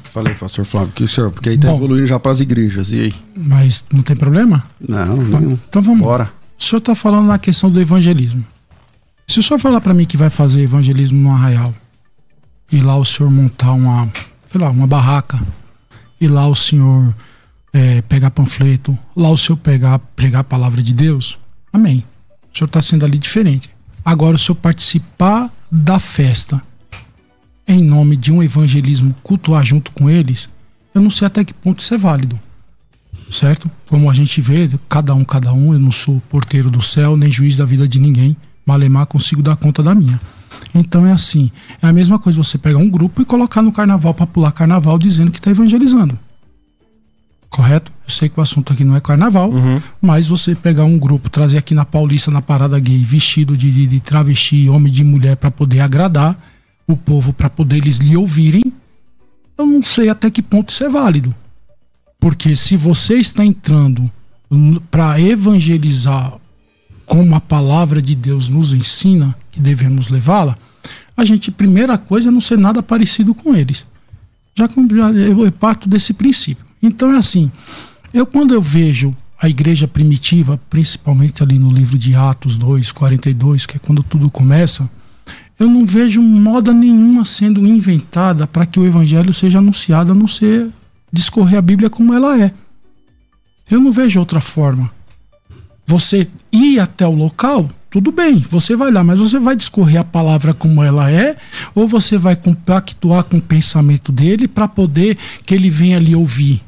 Falei, 0.05 0.33
pastor 0.33 0.65
Flávio, 0.65 0.91
que 0.93 1.03
o 1.03 1.07
senhor, 1.07 1.31
porque 1.31 1.49
aí 1.49 1.55
está 1.55 1.71
evoluindo 1.71 2.07
já 2.07 2.19
para 2.19 2.31
as 2.31 2.39
igrejas, 2.39 2.91
e 2.91 3.01
aí? 3.01 3.13
Mas 3.35 3.85
não 3.93 4.01
tem 4.01 4.15
problema? 4.15 4.67
Não, 4.79 5.17
não. 5.17 5.51
Então 5.69 5.81
vamos. 5.81 6.01
Bora. 6.01 6.31
O 6.57 6.63
senhor 6.63 6.79
está 6.79 6.95
falando 6.95 7.27
na 7.27 7.37
questão 7.37 7.69
do 7.69 7.79
evangelismo. 7.79 8.43
Se 9.27 9.39
o 9.39 9.43
senhor 9.43 9.59
falar 9.59 9.81
para 9.81 9.93
mim 9.93 10.05
que 10.05 10.17
vai 10.17 10.31
fazer 10.31 10.63
evangelismo 10.63 11.21
no 11.21 11.31
arraial, 11.31 11.75
e 12.71 12.81
lá 12.81 12.97
o 12.97 13.05
senhor 13.05 13.29
montar 13.29 13.73
uma, 13.73 14.11
sei 14.51 14.59
lá, 14.59 14.69
uma 14.71 14.87
barraca, 14.87 15.39
e 16.19 16.27
lá 16.27 16.47
o 16.47 16.55
senhor 16.55 17.13
é, 17.71 18.01
pegar 18.01 18.31
panfleto, 18.31 18.97
lá 19.15 19.29
o 19.29 19.37
senhor 19.37 19.57
pegar, 19.57 19.99
pregar 19.99 20.41
a 20.41 20.45
palavra 20.45 20.81
de 20.81 20.93
Deus, 20.93 21.37
amém 21.71 22.03
o 22.57 22.59
senhor 22.59 22.67
está 22.67 22.81
sendo 22.81 23.05
ali 23.05 23.17
diferente. 23.17 23.69
Agora, 24.03 24.35
o 24.35 24.39
senhor 24.39 24.55
participar 24.55 25.51
da 25.71 25.99
festa 25.99 26.61
em 27.67 27.83
nome 27.83 28.15
de 28.15 28.31
um 28.31 28.41
evangelismo, 28.41 29.13
cultuar 29.21 29.63
junto 29.63 29.91
com 29.91 30.09
eles, 30.09 30.49
Eu 30.95 31.01
não 31.01 31.11
sei 31.11 31.27
até 31.27 31.45
que 31.45 31.53
ponto 31.53 31.79
isso 31.79 31.93
é 31.93 31.97
válido. 31.97 32.39
Certo? 33.29 33.69
Como 33.87 34.09
a 34.09 34.13
gente 34.15 34.41
vê, 34.41 34.67
cada 34.89 35.13
um, 35.13 35.23
cada 35.23 35.53
um, 35.53 35.71
eu 35.71 35.77
não 35.77 35.91
sou 35.91 36.19
porteiro 36.27 36.71
do 36.71 36.81
céu, 36.81 37.15
nem 37.15 37.29
juiz 37.29 37.55
da 37.55 37.65
vida 37.65 37.87
de 37.87 37.99
ninguém. 37.99 38.35
Malemar 38.65 39.05
consigo 39.05 39.43
dar 39.43 39.55
conta 39.57 39.83
da 39.83 39.93
minha. 39.93 40.19
Então 40.73 41.05
é 41.05 41.11
assim, 41.11 41.51
é 41.83 41.87
a 41.87 41.93
mesma 41.93 42.17
coisa 42.17 42.41
você 42.41 42.57
pegar 42.57 42.79
um 42.79 42.89
grupo 42.89 43.21
e 43.21 43.25
colocar 43.25 43.61
no 43.61 43.71
carnaval 43.71 44.11
para 44.11 44.25
pular 44.25 44.51
carnaval 44.51 44.97
dizendo 44.97 45.29
que 45.29 45.37
está 45.37 45.51
evangelizando. 45.51 46.17
Correto? 47.49 47.91
Eu 48.05 48.09
sei 48.11 48.29
que 48.29 48.39
o 48.39 48.43
assunto 48.43 48.73
aqui 48.73 48.83
não 48.83 48.95
é 48.95 49.01
carnaval, 49.01 49.49
uhum. 49.49 49.81
mas 50.01 50.27
você 50.27 50.53
pegar 50.53 50.83
um 50.83 50.97
grupo, 50.97 51.29
trazer 51.29 51.57
aqui 51.57 51.73
na 51.73 51.85
Paulista, 51.85 52.29
na 52.29 52.41
parada 52.41 52.79
gay, 52.79 53.03
vestido 53.03 53.55
de, 53.55 53.87
de 53.87 53.99
travesti, 53.99 54.69
homem 54.69 54.91
de 54.91 55.03
mulher, 55.03 55.35
para 55.37 55.49
poder 55.49 55.79
agradar 55.79 56.37
o 56.87 56.95
povo, 56.95 57.33
para 57.33 57.49
poder 57.49 57.77
eles 57.77 57.97
lhe 57.97 58.15
ouvirem, 58.15 58.63
eu 59.57 59.65
não 59.65 59.83
sei 59.83 60.09
até 60.09 60.29
que 60.29 60.41
ponto 60.41 60.69
isso 60.69 60.83
é 60.83 60.89
válido. 60.89 61.33
Porque 62.19 62.55
se 62.55 62.77
você 62.77 63.15
está 63.15 63.43
entrando 63.43 64.11
para 64.91 65.19
evangelizar 65.19 66.33
como 67.05 67.35
a 67.35 67.41
palavra 67.41 68.01
de 68.01 68.13
Deus 68.13 68.49
nos 68.49 68.73
ensina 68.73 69.35
que 69.51 69.59
devemos 69.59 70.09
levá-la, 70.09 70.57
a 71.15 71.25
gente, 71.25 71.49
primeira 71.49 71.97
coisa, 71.97 72.29
é 72.29 72.31
não 72.31 72.41
ser 72.41 72.57
nada 72.57 72.83
parecido 72.83 73.33
com 73.33 73.55
eles. 73.55 73.87
Já, 74.55 74.67
já 74.67 75.11
eu 75.11 75.51
parto 75.51 75.89
desse 75.89 76.13
princípio. 76.13 76.66
Então 76.81 77.13
é 77.13 77.17
assim, 77.17 77.51
eu 78.13 78.25
quando 78.25 78.53
eu 78.53 78.61
vejo 78.61 79.11
a 79.39 79.47
igreja 79.47 79.87
primitiva, 79.87 80.59
principalmente 80.69 81.43
ali 81.43 81.59
no 81.59 81.71
livro 81.71 81.97
de 81.97 82.15
Atos 82.15 82.57
2, 82.57 82.91
42, 82.91 83.65
que 83.65 83.77
é 83.77 83.79
quando 83.79 84.01
tudo 84.01 84.31
começa, 84.31 84.89
eu 85.59 85.67
não 85.67 85.85
vejo 85.85 86.21
moda 86.21 86.73
nenhuma 86.73 87.25
sendo 87.25 87.65
inventada 87.65 88.45
para 88.47 88.65
que 88.65 88.79
o 88.79 88.85
evangelho 88.85 89.33
seja 89.33 89.59
anunciado, 89.59 90.11
a 90.11 90.15
não 90.15 90.27
ser 90.27 90.69
discorrer 91.11 91.57
a 91.57 91.61
Bíblia 91.61 91.89
como 91.89 92.13
ela 92.13 92.39
é. 92.39 92.51
Eu 93.69 93.79
não 93.79 93.91
vejo 93.91 94.19
outra 94.19 94.39
forma. 94.39 94.89
Você 95.85 96.27
ir 96.51 96.79
até 96.79 97.07
o 97.07 97.13
local, 97.13 97.69
tudo 97.89 98.11
bem, 98.11 98.45
você 98.51 98.75
vai 98.75 98.91
lá, 98.91 99.03
mas 99.03 99.19
você 99.19 99.39
vai 99.39 99.55
discorrer 99.55 99.99
a 100.01 100.03
palavra 100.03 100.53
como 100.53 100.83
ela 100.83 101.09
é, 101.09 101.35
ou 101.73 101.87
você 101.87 102.17
vai 102.17 102.35
compactuar 102.35 103.23
com 103.23 103.37
o 103.37 103.41
pensamento 103.41 104.11
dele 104.11 104.47
para 104.47 104.67
poder 104.67 105.17
que 105.45 105.55
ele 105.55 105.69
venha 105.69 105.97
ali 105.97 106.15
ouvir. 106.15 106.66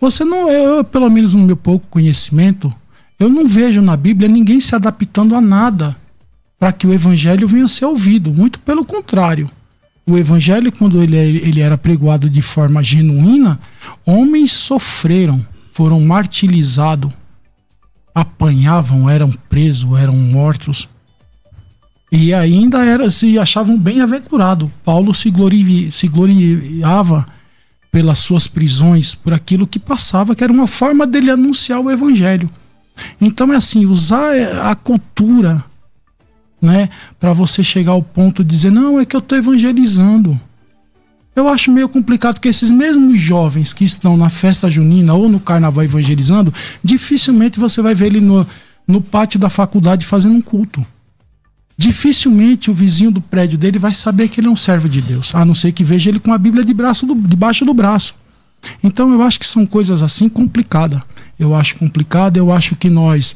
Você 0.00 0.24
não, 0.24 0.50
eu, 0.50 0.82
pelo 0.82 1.10
menos 1.10 1.34
no 1.34 1.44
meu 1.44 1.56
pouco 1.56 1.86
conhecimento, 1.88 2.72
eu 3.18 3.28
não 3.28 3.46
vejo 3.46 3.82
na 3.82 3.96
Bíblia 3.96 4.28
ninguém 4.28 4.58
se 4.58 4.74
adaptando 4.74 5.34
a 5.34 5.40
nada 5.40 5.94
para 6.58 6.72
que 6.72 6.86
o 6.86 6.92
evangelho 6.92 7.46
venha 7.46 7.66
a 7.66 7.68
ser 7.68 7.84
ouvido. 7.84 8.32
Muito 8.32 8.58
pelo 8.60 8.84
contrário. 8.84 9.50
O 10.06 10.16
evangelho, 10.16 10.72
quando 10.72 11.02
ele, 11.02 11.16
ele 11.16 11.60
era 11.60 11.76
pregoado 11.76 12.28
de 12.30 12.40
forma 12.40 12.82
genuína, 12.82 13.60
homens 14.04 14.52
sofreram, 14.52 15.44
foram 15.72 16.00
martirizados, 16.00 17.12
apanhavam, 18.14 19.08
eram 19.08 19.30
presos, 19.48 19.98
eram 19.98 20.16
mortos. 20.16 20.88
E 22.10 22.34
ainda 22.34 22.84
era, 22.84 23.10
se 23.10 23.38
achavam 23.38 23.78
bem-aventurados. 23.78 24.68
Paulo 24.84 25.14
se, 25.14 25.30
glori, 25.30 25.92
se 25.92 26.08
gloriava 26.08 27.26
pelas 27.90 28.20
suas 28.20 28.46
prisões, 28.46 29.14
por 29.14 29.34
aquilo 29.34 29.66
que 29.66 29.78
passava, 29.78 30.34
que 30.34 30.44
era 30.44 30.52
uma 30.52 30.66
forma 30.66 31.06
dele 31.06 31.30
anunciar 31.30 31.80
o 31.80 31.90
evangelho. 31.90 32.48
Então 33.20 33.52
é 33.52 33.56
assim, 33.56 33.86
usar 33.86 34.34
a 34.64 34.74
cultura, 34.74 35.64
né, 36.60 36.90
para 37.18 37.32
você 37.32 37.64
chegar 37.64 37.92
ao 37.92 38.02
ponto 38.02 38.44
de 38.44 38.50
dizer, 38.50 38.70
não, 38.70 39.00
é 39.00 39.04
que 39.04 39.16
eu 39.16 39.20
estou 39.20 39.36
evangelizando. 39.36 40.38
Eu 41.34 41.48
acho 41.48 41.70
meio 41.70 41.88
complicado 41.88 42.40
que 42.40 42.48
esses 42.48 42.70
mesmos 42.70 43.20
jovens 43.20 43.72
que 43.72 43.84
estão 43.84 44.16
na 44.16 44.28
festa 44.28 44.68
junina 44.68 45.14
ou 45.14 45.28
no 45.28 45.40
carnaval 45.40 45.84
evangelizando, 45.84 46.52
dificilmente 46.82 47.58
você 47.58 47.80
vai 47.80 47.94
ver 47.94 48.06
ele 48.06 48.20
no, 48.20 48.46
no 48.86 49.00
pátio 49.00 49.38
da 49.38 49.48
faculdade 49.48 50.04
fazendo 50.04 50.34
um 50.34 50.40
culto. 50.40 50.84
Dificilmente 51.80 52.70
o 52.70 52.74
vizinho 52.74 53.10
do 53.10 53.22
prédio 53.22 53.56
dele 53.56 53.78
vai 53.78 53.94
saber 53.94 54.28
que 54.28 54.38
ele 54.38 54.48
é 54.48 54.50
um 54.50 54.54
servo 54.54 54.86
de 54.86 55.00
Deus, 55.00 55.34
a 55.34 55.46
não 55.46 55.54
ser 55.54 55.72
que 55.72 55.82
veja 55.82 56.10
ele 56.10 56.20
com 56.20 56.30
a 56.30 56.36
Bíblia 56.36 56.62
de 56.62 56.74
braço 56.74 57.06
do, 57.06 57.14
debaixo 57.14 57.64
do 57.64 57.72
braço. 57.72 58.14
Então 58.84 59.10
eu 59.14 59.22
acho 59.22 59.40
que 59.40 59.46
são 59.46 59.64
coisas 59.64 60.02
assim 60.02 60.28
complicadas. 60.28 61.00
Eu 61.38 61.54
acho 61.54 61.76
complicado, 61.76 62.36
eu 62.36 62.52
acho 62.52 62.76
que 62.76 62.90
nós 62.90 63.34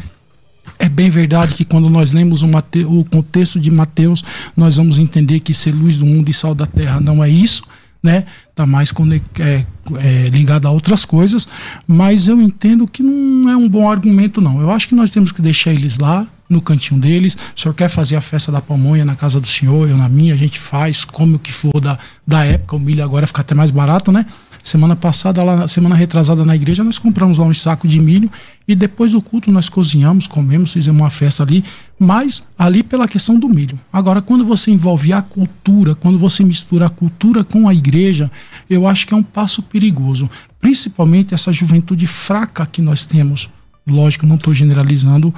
é 0.79 0.91
bem 0.91 1.09
verdade 1.09 1.55
que 1.55 1.65
quando 1.65 1.89
nós 1.89 2.13
lemos 2.13 2.43
o, 2.43 2.49
o 2.87 3.05
contexto 3.07 3.59
de 3.59 3.71
Mateus, 3.71 4.23
nós 4.55 4.77
vamos 4.77 4.99
entender 4.99 5.41
que 5.41 5.55
ser 5.55 5.75
luz 5.75 5.97
do 5.97 6.05
mundo 6.05 6.29
e 6.29 6.35
sal 6.35 6.55
da 6.55 6.67
terra 6.67 7.01
não 7.01 7.25
é 7.25 7.31
isso, 7.31 7.63
né? 8.05 8.25
Tá 8.55 8.67
mais 8.67 8.93
é, 9.41 9.65
é, 9.97 10.29
ligado 10.29 10.67
a 10.67 10.71
outras 10.71 11.07
coisas, 11.07 11.49
mas 11.87 12.29
eu 12.29 12.41
entendo 12.43 12.87
que 12.87 13.03
não 13.03 13.51
é 13.51 13.57
um 13.57 13.67
bom 13.67 13.91
argumento, 13.91 14.43
não. 14.43 14.61
Eu 14.61 14.71
acho 14.71 14.87
que 14.87 14.95
nós 14.95 15.11
temos 15.11 15.33
que 15.33 15.41
deixar 15.41 15.73
eles 15.73 15.99
lá, 15.99 16.27
no 16.47 16.61
cantinho 16.61 17.01
deles. 17.01 17.37
O 17.57 17.61
senhor 17.61 17.73
quer 17.75 17.89
fazer 17.89 18.17
a 18.17 18.21
festa 18.21 18.53
da 18.53 18.61
pamonha 18.61 19.05
na 19.05 19.17
casa 19.17 19.41
do 19.41 19.47
senhor, 19.47 19.89
eu 19.89 19.97
na 19.97 20.09
minha, 20.09 20.35
a 20.35 20.37
gente 20.37 20.61
faz, 20.61 21.03
come 21.03 21.37
o 21.37 21.39
que 21.39 21.51
for 21.51 21.81
da, 21.81 21.99
da 22.27 22.45
época. 22.45 22.77
O 22.77 22.79
milho 22.79 23.03
agora 23.03 23.27
fica 23.27 23.41
até 23.41 23.55
mais 23.55 23.71
barato, 23.71 24.13
né? 24.13 24.27
Semana 24.63 24.95
passada, 24.95 25.43
lá, 25.43 25.69
semana 25.69 25.95
retrasada 25.95 26.45
na 26.45 26.55
igreja, 26.55 26.85
nós 26.85 26.99
compramos 26.99 27.39
lá 27.39 27.45
um 27.45 27.53
saco 27.53 27.87
de 27.87 28.01
milho 28.01 28.31
e 28.67 28.75
depois 28.75 29.13
do 29.13 29.21
culto 29.21 29.51
nós 29.51 29.69
cozinhamos, 29.69 30.27
comemos, 30.27 30.73
fizemos 30.73 31.03
uma 31.03 31.11
festa 31.11 31.43
ali, 31.43 31.65
mas 31.99 32.43
ali 32.59 32.83
pela 32.83 33.09
questão 33.09 33.39
do 33.39 33.49
milho. 33.49 33.79
Agora, 33.93 34.21
quando 34.21 34.45
você 34.45 34.71
envolve 34.71 35.13
a 35.13 35.23
cultura, 35.23 35.95
quando 35.95 36.19
você 36.19 36.45
mistura 36.45 36.87
a 36.87 36.91
cultura 36.91 37.45
com 37.45 37.69
a 37.69 37.75
igreja, 37.75 38.31
eu 38.69 38.87
acho 38.87 39.07
que 39.07 39.15
é 39.15 39.17
um 39.17 39.23
passo 39.23 39.63
perigoso. 39.63 40.29
Principalmente 40.61 41.35
essa 41.35 41.53
juventude 41.53 42.07
fraca 42.07 42.67
que 42.67 42.83
nós 42.83 43.05
temos. 43.05 43.49
Lógico, 43.87 44.27
não 44.27 44.37
estou 44.37 44.55
generalizando, 44.55 45.33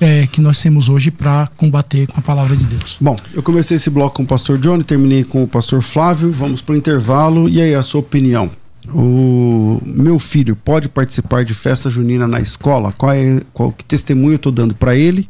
é, 0.00 0.26
que 0.26 0.40
nós 0.40 0.60
temos 0.60 0.88
hoje 0.88 1.10
para 1.10 1.46
combater 1.56 2.06
com 2.06 2.18
a 2.18 2.22
palavra 2.22 2.56
de 2.56 2.64
Deus. 2.64 2.96
Bom, 3.00 3.16
eu 3.34 3.42
comecei 3.42 3.76
esse 3.76 3.90
bloco 3.90 4.16
com 4.16 4.22
o 4.22 4.26
pastor 4.26 4.58
Johnny, 4.58 4.82
terminei 4.82 5.22
com 5.22 5.44
o 5.44 5.48
pastor 5.48 5.82
Flávio, 5.82 6.32
vamos 6.32 6.62
para 6.62 6.72
o 6.72 6.76
intervalo. 6.76 7.48
E 7.48 7.60
aí, 7.60 7.74
a 7.74 7.82
sua 7.82 8.00
opinião? 8.00 8.50
O 8.88 9.80
meu 9.84 10.18
filho 10.18 10.56
pode 10.56 10.88
participar 10.88 11.44
de 11.44 11.52
festa 11.52 11.90
junina 11.90 12.26
na 12.26 12.40
escola? 12.40 12.92
Qual 12.92 13.12
é 13.12 13.42
qual 13.52 13.70
que 13.70 13.84
testemunho 13.84 14.32
eu 14.32 14.36
estou 14.36 14.50
dando 14.50 14.74
para 14.74 14.96
ele 14.96 15.28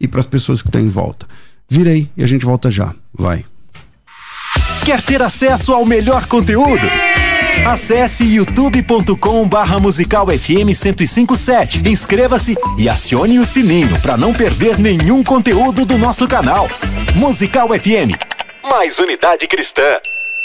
e 0.00 0.08
para 0.08 0.20
as 0.20 0.26
pessoas 0.26 0.62
que 0.62 0.68
estão 0.68 0.80
em 0.80 0.88
volta? 0.88 1.26
Virei 1.68 2.10
e 2.16 2.22
a 2.22 2.26
gente 2.26 2.44
volta 2.44 2.70
já. 2.70 2.94
Vai. 3.12 3.44
Quer 4.84 5.00
ter 5.00 5.22
acesso 5.22 5.72
ao 5.72 5.86
melhor 5.86 6.26
conteúdo? 6.26 6.86
Acesse 7.66 8.24
youtube.com 8.24 9.48
barra 9.48 9.80
musical 9.80 10.26
FM 10.26 10.66
1057. 10.66 11.88
Inscreva-se 11.88 12.56
e 12.78 12.88
acione 12.88 13.38
o 13.38 13.46
sininho 13.46 13.98
para 14.02 14.16
não 14.16 14.34
perder 14.34 14.78
nenhum 14.78 15.24
conteúdo 15.24 15.86
do 15.86 15.96
nosso 15.96 16.28
canal. 16.28 16.68
Musical 17.14 17.68
FM. 17.68 18.12
Mais 18.68 18.98
unidade 18.98 19.48
cristã. 19.48 19.98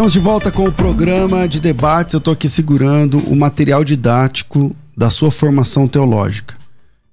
Estamos 0.00 0.14
de 0.14 0.18
volta 0.18 0.50
com 0.50 0.64
o 0.64 0.72
programa 0.72 1.46
de 1.46 1.60
debates. 1.60 2.14
Eu 2.14 2.18
estou 2.20 2.32
aqui 2.32 2.48
segurando 2.48 3.18
o 3.18 3.36
material 3.36 3.84
didático 3.84 4.74
da 4.96 5.10
sua 5.10 5.30
formação 5.30 5.86
teológica. 5.86 6.54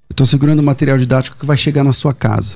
Eu 0.10 0.14
estou 0.14 0.26
segurando 0.26 0.62
o 0.62 0.64
material 0.64 0.98
didático 0.98 1.38
que 1.38 1.46
vai 1.46 1.58
chegar 1.58 1.84
na 1.84 1.92
sua 1.92 2.14
casa. 2.14 2.56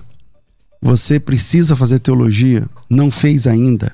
Você 0.81 1.19
precisa 1.19 1.75
fazer 1.75 1.99
teologia? 1.99 2.65
Não 2.89 3.11
fez 3.11 3.45
ainda? 3.45 3.93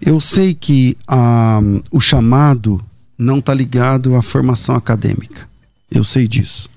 Eu 0.00 0.18
sei 0.18 0.54
que 0.54 0.96
ah, 1.06 1.60
o 1.90 2.00
chamado 2.00 2.82
não 3.18 3.38
está 3.38 3.52
ligado 3.52 4.14
à 4.14 4.22
formação 4.22 4.74
acadêmica. 4.74 5.46
Eu 5.90 6.04
sei 6.04 6.26
disso. 6.26 6.70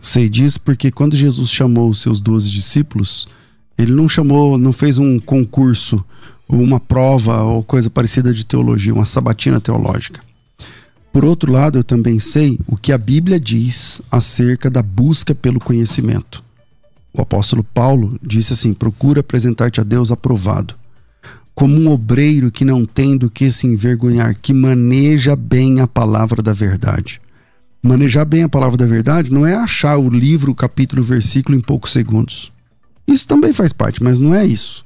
Sei 0.00 0.28
disso 0.28 0.60
porque 0.60 0.90
quando 0.90 1.14
Jesus 1.14 1.50
chamou 1.50 1.88
os 1.88 2.02
seus 2.02 2.20
doze 2.20 2.50
discípulos, 2.50 3.28
ele 3.78 3.92
não 3.92 4.08
chamou, 4.08 4.58
não 4.58 4.72
fez 4.72 4.98
um 4.98 5.20
concurso, 5.20 6.04
uma 6.48 6.80
prova 6.80 7.42
ou 7.42 7.62
coisa 7.62 7.90
parecida 7.90 8.32
de 8.32 8.44
teologia, 8.44 8.94
uma 8.94 9.04
sabatina 9.04 9.60
teológica. 9.60 10.20
Por 11.12 11.24
outro 11.24 11.52
lado, 11.52 11.78
eu 11.78 11.84
também 11.84 12.20
sei 12.20 12.58
o 12.66 12.76
que 12.76 12.92
a 12.92 12.98
Bíblia 12.98 13.40
diz 13.40 14.00
acerca 14.10 14.70
da 14.70 14.82
busca 14.82 15.34
pelo 15.34 15.58
conhecimento. 15.58 16.42
O 17.12 17.20
apóstolo 17.20 17.64
Paulo 17.64 18.18
disse 18.22 18.52
assim: 18.52 18.72
procura 18.72 19.20
apresentar-te 19.20 19.80
a 19.80 19.84
Deus 19.84 20.12
aprovado, 20.12 20.74
como 21.54 21.74
um 21.74 21.90
obreiro 21.90 22.52
que 22.52 22.64
não 22.64 22.86
tem 22.86 23.16
do 23.16 23.30
que 23.30 23.50
se 23.50 23.66
envergonhar, 23.66 24.36
que 24.40 24.54
maneja 24.54 25.34
bem 25.34 25.80
a 25.80 25.86
palavra 25.86 26.42
da 26.42 26.52
verdade. 26.52 27.20
Manejar 27.82 28.24
bem 28.24 28.42
a 28.42 28.48
palavra 28.48 28.76
da 28.76 28.86
verdade 28.86 29.32
não 29.32 29.46
é 29.46 29.54
achar 29.54 29.96
o 29.96 30.10
livro, 30.10 30.52
o 30.52 30.54
capítulo, 30.54 31.00
o 31.00 31.04
versículo 31.04 31.56
em 31.56 31.60
poucos 31.60 31.92
segundos. 31.92 32.52
Isso 33.06 33.26
também 33.26 33.52
faz 33.52 33.72
parte, 33.72 34.02
mas 34.02 34.18
não 34.18 34.34
é 34.34 34.44
isso. 34.44 34.84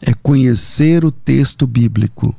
É 0.00 0.14
conhecer 0.14 1.04
o 1.04 1.10
texto 1.10 1.66
bíblico, 1.66 2.34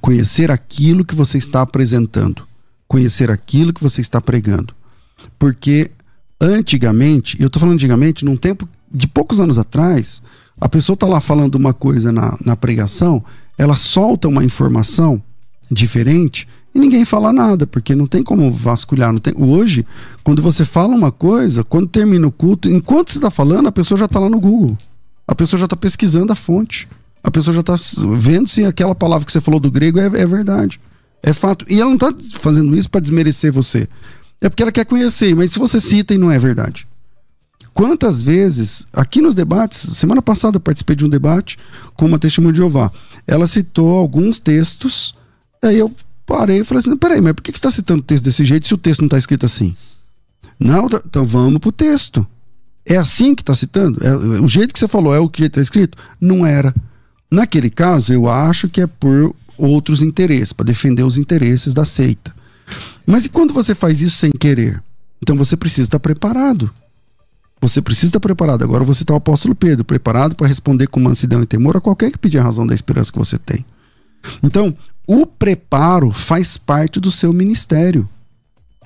conhecer 0.00 0.50
aquilo 0.50 1.04
que 1.04 1.14
você 1.14 1.38
está 1.38 1.62
apresentando, 1.62 2.46
conhecer 2.86 3.30
aquilo 3.30 3.72
que 3.72 3.82
você 3.82 4.00
está 4.00 4.20
pregando. 4.20 4.74
Porque 5.38 5.90
antigamente, 6.40 7.40
eu 7.40 7.46
estou 7.46 7.60
falando 7.60 7.74
antigamente, 7.74 8.24
num 8.24 8.36
tempo 8.36 8.68
de 8.92 9.08
poucos 9.08 9.40
anos 9.40 9.58
atrás, 9.58 10.22
a 10.60 10.68
pessoa 10.68 10.94
está 10.94 11.06
lá 11.06 11.20
falando 11.20 11.54
uma 11.54 11.72
coisa 11.72 12.12
na, 12.12 12.36
na 12.44 12.54
pregação, 12.54 13.24
ela 13.56 13.76
solta 13.76 14.28
uma 14.28 14.44
informação 14.44 15.22
diferente 15.70 16.46
e 16.74 16.78
ninguém 16.78 17.04
fala 17.04 17.32
nada, 17.32 17.66
porque 17.66 17.94
não 17.94 18.06
tem 18.06 18.22
como 18.22 18.50
vasculhar. 18.50 19.12
Não 19.12 19.20
tem... 19.20 19.32
Hoje, 19.36 19.86
quando 20.24 20.42
você 20.42 20.64
fala 20.64 20.94
uma 20.94 21.12
coisa, 21.12 21.62
quando 21.62 21.86
termina 21.88 22.26
o 22.26 22.32
culto, 22.32 22.68
enquanto 22.68 23.12
você 23.12 23.18
está 23.18 23.30
falando, 23.30 23.68
a 23.68 23.72
pessoa 23.72 23.96
já 23.96 24.06
está 24.06 24.18
lá 24.18 24.28
no 24.28 24.40
Google. 24.40 24.76
A 25.26 25.34
pessoa 25.34 25.58
já 25.58 25.66
está 25.66 25.76
pesquisando 25.76 26.32
a 26.32 26.36
fonte. 26.36 26.88
A 27.22 27.30
pessoa 27.30 27.54
já 27.54 27.60
está 27.60 27.76
vendo 28.16 28.48
se 28.48 28.64
aquela 28.64 28.94
palavra 28.94 29.24
que 29.24 29.32
você 29.32 29.40
falou 29.40 29.58
do 29.58 29.70
grego 29.70 29.98
é, 29.98 30.04
é 30.04 30.26
verdade. 30.26 30.80
É 31.22 31.32
fato. 31.32 31.64
E 31.68 31.80
ela 31.80 31.90
não 31.90 31.96
está 31.96 32.12
fazendo 32.38 32.76
isso 32.76 32.90
para 32.90 33.00
desmerecer 33.00 33.50
você. 33.50 33.88
É 34.40 34.48
porque 34.48 34.62
ela 34.62 34.72
quer 34.72 34.84
conhecer, 34.84 35.34
mas 35.34 35.52
se 35.52 35.58
você 35.58 35.80
cita 35.80 36.12
e 36.12 36.18
não 36.18 36.30
é 36.30 36.38
verdade. 36.38 36.86
Quantas 37.72 38.22
vezes, 38.22 38.86
aqui 38.92 39.20
nos 39.20 39.34
debates, 39.34 39.80
semana 39.96 40.22
passada 40.22 40.58
eu 40.58 40.60
participei 40.60 40.94
de 40.94 41.04
um 41.04 41.08
debate 41.08 41.58
com 41.96 42.06
uma 42.06 42.18
testemunha 42.18 42.52
de 42.52 42.58
Jeová. 42.58 42.92
Ela 43.26 43.46
citou 43.46 43.98
alguns 43.98 44.38
textos, 44.38 45.14
aí 45.62 45.78
eu 45.78 45.90
parei 46.26 46.60
e 46.60 46.64
falei 46.64 46.80
assim: 46.80 46.96
peraí, 46.96 47.20
mas 47.20 47.32
por 47.32 47.42
que 47.42 47.50
você 47.50 47.56
está 47.56 47.70
citando 47.70 48.00
o 48.00 48.04
texto 48.04 48.24
desse 48.24 48.44
jeito 48.44 48.66
se 48.66 48.74
o 48.74 48.78
texto 48.78 49.00
não 49.00 49.06
está 49.06 49.18
escrito 49.18 49.44
assim? 49.44 49.74
Não, 50.58 50.88
tá, 50.88 51.02
então 51.04 51.24
vamos 51.24 51.58
para 51.58 51.68
o 51.68 51.72
texto. 51.72 52.24
É 52.86 52.96
assim 52.96 53.34
que 53.34 53.42
está 53.42 53.54
citando? 53.54 53.98
É, 54.04 54.14
o 54.40 54.48
jeito 54.48 54.72
que 54.72 54.78
você 54.78 54.88
falou 54.88 55.14
é 55.14 55.18
o 55.18 55.28
que 55.28 55.44
está 55.44 55.60
escrito? 55.60 55.96
Não 56.20 56.44
era. 56.44 56.74
Naquele 57.30 57.70
caso, 57.70 58.12
eu 58.12 58.28
acho 58.28 58.68
que 58.68 58.80
é 58.80 58.86
por 58.86 59.34
outros 59.56 60.02
interesses, 60.02 60.52
para 60.52 60.66
defender 60.66 61.02
os 61.02 61.16
interesses 61.16 61.72
da 61.72 61.84
seita. 61.84 62.34
Mas 63.06 63.26
e 63.26 63.28
quando 63.28 63.54
você 63.54 63.74
faz 63.74 64.02
isso 64.02 64.16
sem 64.16 64.30
querer? 64.30 64.82
Então 65.22 65.36
você 65.36 65.56
precisa 65.56 65.86
estar 65.86 66.00
preparado. 66.00 66.70
Você 67.60 67.80
precisa 67.80 68.08
estar 68.08 68.20
preparado. 68.20 68.62
Agora 68.62 68.84
você 68.84 69.02
está 69.02 69.14
o 69.14 69.16
apóstolo 69.16 69.54
Pedro, 69.54 69.84
preparado 69.84 70.36
para 70.36 70.46
responder 70.46 70.86
com 70.86 71.00
mansidão 71.00 71.42
e 71.42 71.46
temor 71.46 71.76
a 71.76 71.80
qualquer 71.80 72.10
que 72.10 72.18
pedir 72.18 72.38
a 72.38 72.42
razão 72.42 72.66
da 72.66 72.74
esperança 72.74 73.10
que 73.10 73.18
você 73.18 73.38
tem. 73.38 73.64
Então, 74.42 74.76
o 75.06 75.26
preparo 75.26 76.10
faz 76.10 76.56
parte 76.56 77.00
do 77.00 77.10
seu 77.10 77.32
ministério. 77.32 78.08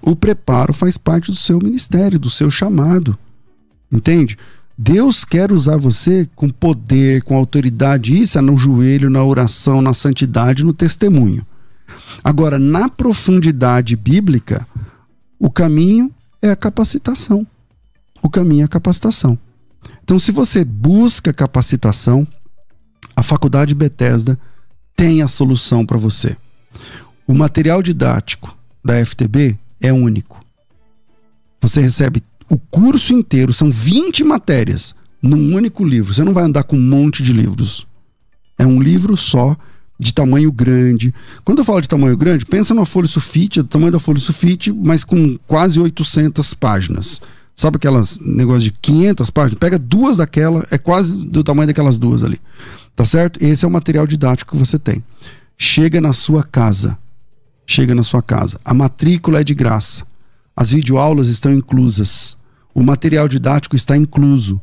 O 0.01 0.15
preparo 0.15 0.73
faz 0.73 0.97
parte 0.97 1.31
do 1.31 1.37
seu 1.37 1.59
ministério, 1.59 2.19
do 2.19 2.31
seu 2.31 2.51
chamado. 2.51 3.19
Entende? 3.91 4.37
Deus 4.77 5.25
quer 5.25 5.51
usar 5.51 5.77
você 5.77 6.29
com 6.37 6.49
poder, 6.49 7.23
com 7.23 7.37
autoridade. 7.37 8.17
Isso 8.17 8.39
é 8.39 8.41
no 8.41 8.57
joelho, 8.57 9.11
na 9.11 9.25
oração, 9.25 9.83
na 9.83 9.93
santidade, 9.93 10.65
no 10.65 10.73
testemunho. 10.73 11.45
Agora, 12.23 12.59
na 12.59 12.89
profundidade 12.89 13.97
bíblica, 13.97 14.67
o 15.39 15.51
caminho 15.51 16.13
é 16.41 16.51
a 16.51 16.57
capacitação. 16.57 17.47
O 18.23 18.29
caminho 18.29 18.63
é 18.63 18.65
a 18.65 18.69
capacitação. 18.69 19.39
Então, 20.03 20.19
se 20.19 20.31
você 20.31 20.65
busca 20.65 21.33
capacitação, 21.33 22.27
a 23.17 23.23
Faculdade 23.23 23.75
Bethesda 23.75 24.39
tem 24.95 25.23
a 25.23 25.29
solução 25.29 25.85
para 25.85 25.97
você. 25.97 26.37
O 27.27 27.35
material 27.35 27.83
didático 27.83 28.57
da 28.85 29.05
FTB 29.05 29.59
é 29.81 29.93
único. 29.93 30.45
Você 31.61 31.81
recebe 31.81 32.23
o 32.49 32.59
curso 32.59 33.13
inteiro, 33.13 33.53
são 33.53 33.71
20 33.71 34.25
matérias, 34.25 34.95
num 35.23 35.55
único 35.55 35.85
livro. 35.85 36.15
Você 36.15 36.25
não 36.25 36.33
vai 36.33 36.45
andar 36.45 36.65
com 36.65 36.77
um 36.77 36.81
monte 36.81 37.23
de 37.23 37.33
livros. 37.33 37.87
É 38.57 38.67
um 38.67 38.81
livro 38.81 39.17
só, 39.17 39.57
de 39.99 40.15
tamanho 40.15 40.53
grande. 40.53 41.13
Quando 41.45 41.59
eu 41.59 41.65
falo 41.65 41.81
de 41.81 41.89
tamanho 41.89 42.17
grande, 42.17 42.47
pensa 42.47 42.73
numa 42.73 42.87
folha 42.87 43.09
sulfite, 43.09 43.61
do 43.61 43.69
tamanho 43.69 43.93
da 43.93 43.99
folha 43.99 44.21
sulfite, 44.21 44.73
mas 44.73 45.05
com 45.05 45.37
quase 45.47 45.81
800 45.81 46.55
páginas. 46.55 47.21
Sabe 47.57 47.77
aquelas 47.77 48.21
negócio 48.21 48.63
de 48.63 48.73
500 48.81 49.31
páginas? 49.31 49.59
Pega 49.59 49.79
duas 49.79 50.17
daquela, 50.17 50.65
é 50.71 50.79
quase 50.79 51.17
do 51.17 51.43
tamanho 51.43 51.67
daquelas 51.67 51.99
duas 51.99 52.23
ali. 52.23 52.41
Tá 52.95 53.05
certo? 53.05 53.45
Esse 53.45 53.65
é 53.65 53.69
o 53.69 53.71
material 53.71 54.07
didático 54.07 54.53
que 54.53 54.59
você 54.59 54.79
tem. 54.79 55.03
Chega 55.57 56.01
na 56.01 56.13
sua 56.13 56.45
casa. 56.45 56.97
Chega 57.67 57.95
na 57.95 58.05
sua 58.05 58.23
casa. 58.23 58.61
A 58.65 58.73
matrícula 58.73 59.41
é 59.41 59.45
de 59.45 59.55
graça. 59.55 60.05
As 60.57 60.71
videoaulas 60.71 61.29
estão 61.29 61.53
inclusas. 61.53 62.38
O 62.79 62.83
material 62.85 63.27
didático 63.27 63.75
está 63.75 63.97
incluso. 63.97 64.61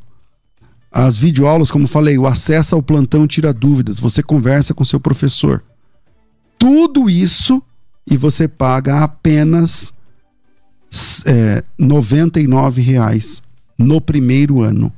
As 0.90 1.20
videoaulas, 1.20 1.70
como 1.70 1.86
falei, 1.86 2.18
o 2.18 2.26
acesso 2.26 2.74
ao 2.74 2.82
plantão 2.82 3.28
tira 3.28 3.52
dúvidas. 3.54 4.00
Você 4.00 4.24
conversa 4.24 4.74
com 4.74 4.86
seu 4.86 5.02
professor. 5.02 5.62
Tudo 6.58 7.10
isso 7.10 7.62
e 8.10 8.16
você 8.16 8.48
paga 8.48 9.04
apenas 9.04 9.94
é, 11.26 11.62
R$ 11.78 11.86
99,00 11.86 13.42
no 13.78 14.00
primeiro 14.00 14.62
ano. 14.62 14.94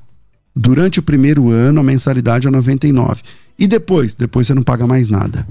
Durante 0.56 1.00
o 1.00 1.04
primeiro 1.04 1.50
ano, 1.50 1.80
a 1.80 1.84
mensalidade 1.84 2.48
é 2.48 2.52
99. 2.52 3.24
E 3.58 3.68
depois? 3.68 4.14
Depois 4.14 4.46
você 4.46 4.54
não 4.54 4.62
paga 4.62 4.86
mais 4.86 5.10
nada. 5.10 5.48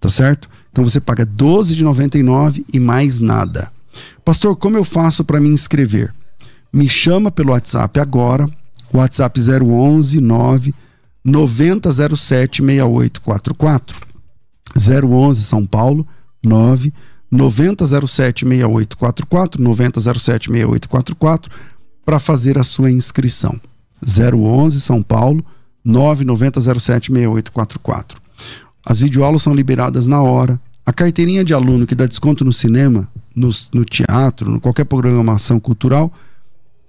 Tá 0.00 0.08
certo? 0.08 0.48
Então 0.70 0.82
você 0.82 0.98
paga 0.98 1.26
12 1.26 1.76
de 1.76 1.84
99 1.84 2.64
e 2.72 2.80
mais 2.80 3.20
nada. 3.20 3.70
Pastor, 4.24 4.56
como 4.56 4.78
eu 4.78 4.84
faço 4.84 5.22
para 5.22 5.38
me 5.38 5.50
inscrever? 5.50 6.14
Me 6.72 6.88
chama 6.88 7.30
pelo 7.30 7.52
WhatsApp 7.52 8.00
agora. 8.00 8.50
WhatsApp 8.92 9.40
011 9.40 10.20
9 10.20 10.74
9007 11.24 12.62
6844. 12.62 14.12
011 14.74 15.42
São 15.42 15.64
Paulo 15.66 16.06
9 16.42 16.92
9007 17.30 18.46
6844 18.46 19.62
9007 19.62 20.50
6844 20.50 21.50
para 22.04 22.18
fazer 22.18 22.58
a 22.58 22.64
sua 22.64 22.90
inscrição. 22.90 23.60
011 24.04 24.80
São 24.80 25.00
Paulo 25.02 25.44
990076844. 25.86 28.16
As 28.84 28.98
videoaulas 29.00 29.42
são 29.42 29.54
liberadas 29.54 30.06
na 30.06 30.22
hora. 30.22 30.60
A 30.84 30.92
carteirinha 30.92 31.44
de 31.44 31.54
aluno 31.54 31.86
que 31.86 31.94
dá 31.94 32.06
desconto 32.06 32.44
no 32.44 32.52
cinema, 32.52 33.08
no, 33.34 33.48
no 33.72 33.84
teatro, 33.84 34.50
no 34.50 34.60
qualquer 34.60 34.84
programação 34.84 35.60
cultural, 35.60 36.12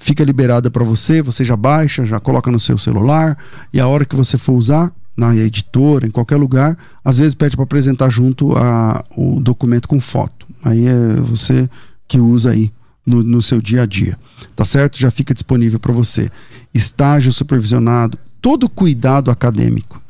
fica 0.04 0.24
liberada 0.24 0.70
para 0.70 0.84
você. 0.84 1.22
Você 1.22 1.46
já 1.46 1.56
baixa, 1.56 2.04
já 2.06 2.20
coloca 2.20 2.52
no 2.52 2.60
seu 2.60 2.78
celular 2.78 3.38
e 3.72 3.80
a 3.80 3.88
hora 3.88 4.06
que 4.06 4.16
você 4.16 4.38
for 4.38 4.54
usar, 4.54 4.92
na 5.16 5.36
editora, 5.36 6.06
em 6.06 6.12
qualquer 6.12 6.38
lugar, 6.38 6.78
às 7.06 7.20
vezes 7.20 7.36
pede 7.36 7.56
para 7.56 7.64
apresentar 7.64 8.10
junto 8.10 8.58
a, 8.58 9.06
o 9.16 9.40
documento 9.40 9.88
com 9.88 10.02
foto. 10.02 10.48
Aí 10.64 10.88
é 10.88 11.16
você 11.22 11.70
que 12.08 12.20
usa 12.20 12.52
aí 12.52 12.72
no, 13.06 13.24
no 13.24 13.42
seu 13.42 13.62
dia 13.62 13.84
a 13.84 13.86
dia, 13.86 14.18
tá 14.56 14.66
certo? 14.66 15.00
Já 15.00 15.12
fica 15.12 15.34
disponível 15.34 15.80
para 15.80 15.94
você. 15.94 16.30
Estágio 16.74 17.32
supervisionado, 17.32 18.18
todo 18.42 18.68
cuidado 18.68 19.30
acadêmico, 19.30 20.02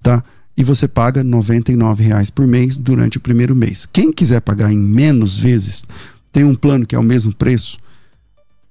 tá? 0.00 0.22
E 0.56 0.62
você 0.64 0.88
paga 0.88 1.22
R$ 1.22 1.28
99,00 1.28 2.30
por 2.32 2.46
mês 2.46 2.78
durante 2.78 3.18
o 3.18 3.20
primeiro 3.20 3.54
mês. 3.54 3.84
Quem 3.84 4.12
quiser 4.12 4.40
pagar 4.40 4.72
em 4.72 4.78
menos 4.78 5.38
vezes, 5.38 5.84
tem 6.32 6.44
um 6.44 6.54
plano 6.54 6.86
que 6.86 6.94
é 6.94 6.98
o 6.98 7.02
mesmo 7.02 7.34
preço, 7.34 7.78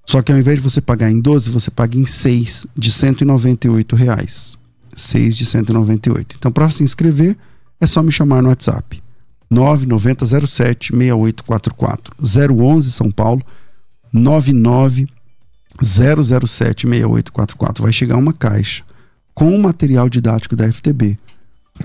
só 0.05 0.21
que 0.21 0.31
ao 0.31 0.37
invés 0.37 0.57
de 0.57 0.63
você 0.63 0.79
pagar 0.79 1.11
em 1.11 1.19
12, 1.19 1.49
você 1.49 1.71
paga 1.71 1.97
em 1.97 2.05
6 2.05 2.67
de 2.77 2.91
198 2.91 3.95
reais. 3.95 4.57
6 4.95 5.35
de 5.35 5.45
198. 5.45 6.35
Então, 6.37 6.51
para 6.51 6.69
se 6.69 6.83
inscrever, 6.83 7.35
é 7.81 7.87
só 7.87 8.03
me 8.03 8.11
chamar 8.11 8.41
no 8.41 8.49
WhatsApp. 8.49 9.01
9907 9.49 10.91
6844 10.91 12.15
011 12.53 12.91
São 12.91 13.11
Paulo 13.11 13.43
99 14.13 15.07
007 15.81 16.87
6844. 16.87 17.83
Vai 17.83 17.91
chegar 17.91 18.17
uma 18.17 18.33
caixa 18.33 18.83
com 19.33 19.53
o 19.53 19.61
material 19.61 20.07
didático 20.07 20.55
da 20.55 20.71
FTB. 20.71 21.17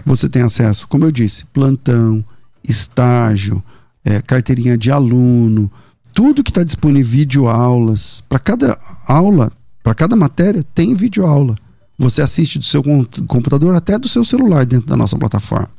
Você 0.06 0.28
tem 0.28 0.42
acesso, 0.42 0.86
como 0.86 1.04
eu 1.04 1.10
disse, 1.10 1.44
plantão, 1.46 2.24
estágio, 2.62 3.62
é, 4.04 4.22
carteirinha 4.22 4.78
de 4.78 4.90
aluno, 4.90 5.70
tudo 6.12 6.44
que 6.44 6.50
está 6.50 6.62
disponível, 6.62 7.10
vídeo 7.10 7.48
aulas. 7.48 8.22
Para 8.28 8.38
cada 8.38 8.78
aula, 9.06 9.52
para 9.82 9.94
cada 9.94 10.16
matéria, 10.16 10.64
tem 10.74 10.94
vídeo 10.94 11.26
aula. 11.26 11.56
Você 11.98 12.22
assiste 12.22 12.58
do 12.58 12.64
seu 12.64 12.82
computador 13.26 13.74
até 13.74 13.98
do 13.98 14.08
seu 14.08 14.24
celular 14.24 14.64
dentro 14.64 14.86
da 14.86 14.96
nossa 14.96 15.18
plataforma. 15.18 15.70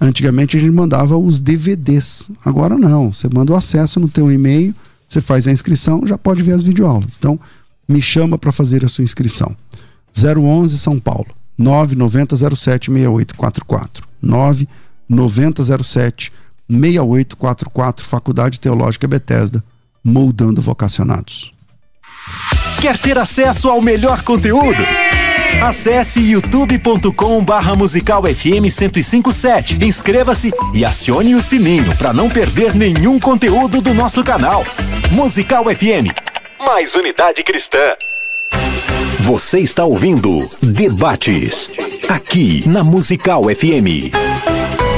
Antigamente 0.00 0.56
a 0.56 0.60
gente 0.60 0.72
mandava 0.72 1.16
os 1.16 1.38
DVDs. 1.38 2.30
Agora 2.44 2.76
não. 2.76 3.12
Você 3.12 3.28
manda 3.32 3.52
o 3.52 3.56
acesso 3.56 4.00
no 4.00 4.08
teu 4.08 4.32
e-mail, 4.32 4.74
você 5.06 5.20
faz 5.20 5.46
a 5.46 5.52
inscrição, 5.52 6.06
já 6.06 6.16
pode 6.16 6.42
ver 6.42 6.52
as 6.52 6.62
videoaulas. 6.62 7.16
Então, 7.18 7.38
me 7.86 8.00
chama 8.00 8.38
para 8.38 8.50
fazer 8.50 8.84
a 8.84 8.88
sua 8.88 9.04
inscrição. 9.04 9.54
011 10.16 10.78
São 10.78 10.98
Paulo. 10.98 11.28
9907 11.58 12.90
6844. 12.90 14.08
9907 16.72 16.72
6844, 16.72 18.04
Faculdade 18.04 18.58
Teológica 18.58 19.06
Bethesda, 19.06 19.62
moldando 20.02 20.62
vocacionados. 20.62 21.52
Quer 22.80 22.98
ter 22.98 23.18
acesso 23.18 23.68
ao 23.68 23.80
melhor 23.80 24.22
conteúdo? 24.22 24.82
Acesse 25.62 26.20
youtube.com 26.20 27.44
barra 27.44 27.76
musical 27.76 28.22
FM 28.24 28.62
1057. 28.62 29.84
Inscreva-se 29.84 30.52
e 30.74 30.84
acione 30.84 31.34
o 31.34 31.42
sininho 31.42 31.96
para 31.96 32.12
não 32.12 32.28
perder 32.28 32.74
nenhum 32.74 33.20
conteúdo 33.20 33.80
do 33.80 33.94
nosso 33.94 34.24
canal. 34.24 34.64
Musical 35.12 35.64
FM. 35.66 36.10
Mais 36.58 36.94
unidade 36.94 37.44
cristã. 37.44 37.96
Você 39.20 39.60
está 39.60 39.84
ouvindo 39.84 40.48
Debates. 40.60 41.70
Aqui 42.08 42.68
na 42.68 42.82
Musical 42.82 43.44
FM. 43.44 44.10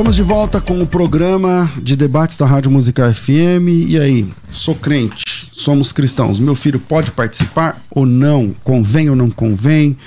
Estamos 0.00 0.16
de 0.16 0.22
volta 0.22 0.62
com 0.62 0.80
o 0.80 0.86
programa 0.86 1.70
de 1.76 1.94
debates 1.94 2.38
da 2.38 2.46
Rádio 2.46 2.70
Musical 2.70 3.12
FM. 3.12 3.68
E 3.86 3.98
aí, 3.98 4.26
sou 4.48 4.74
crente, 4.74 5.22
somos 5.52 5.92
cristãos. 5.92 6.40
Meu 6.40 6.54
filho 6.54 6.80
pode 6.80 7.10
participar 7.10 7.78
ou 7.90 8.06
não? 8.06 8.56
Convém 8.64 9.10
ou 9.10 9.14
não 9.14 9.28
convém? 9.28 9.98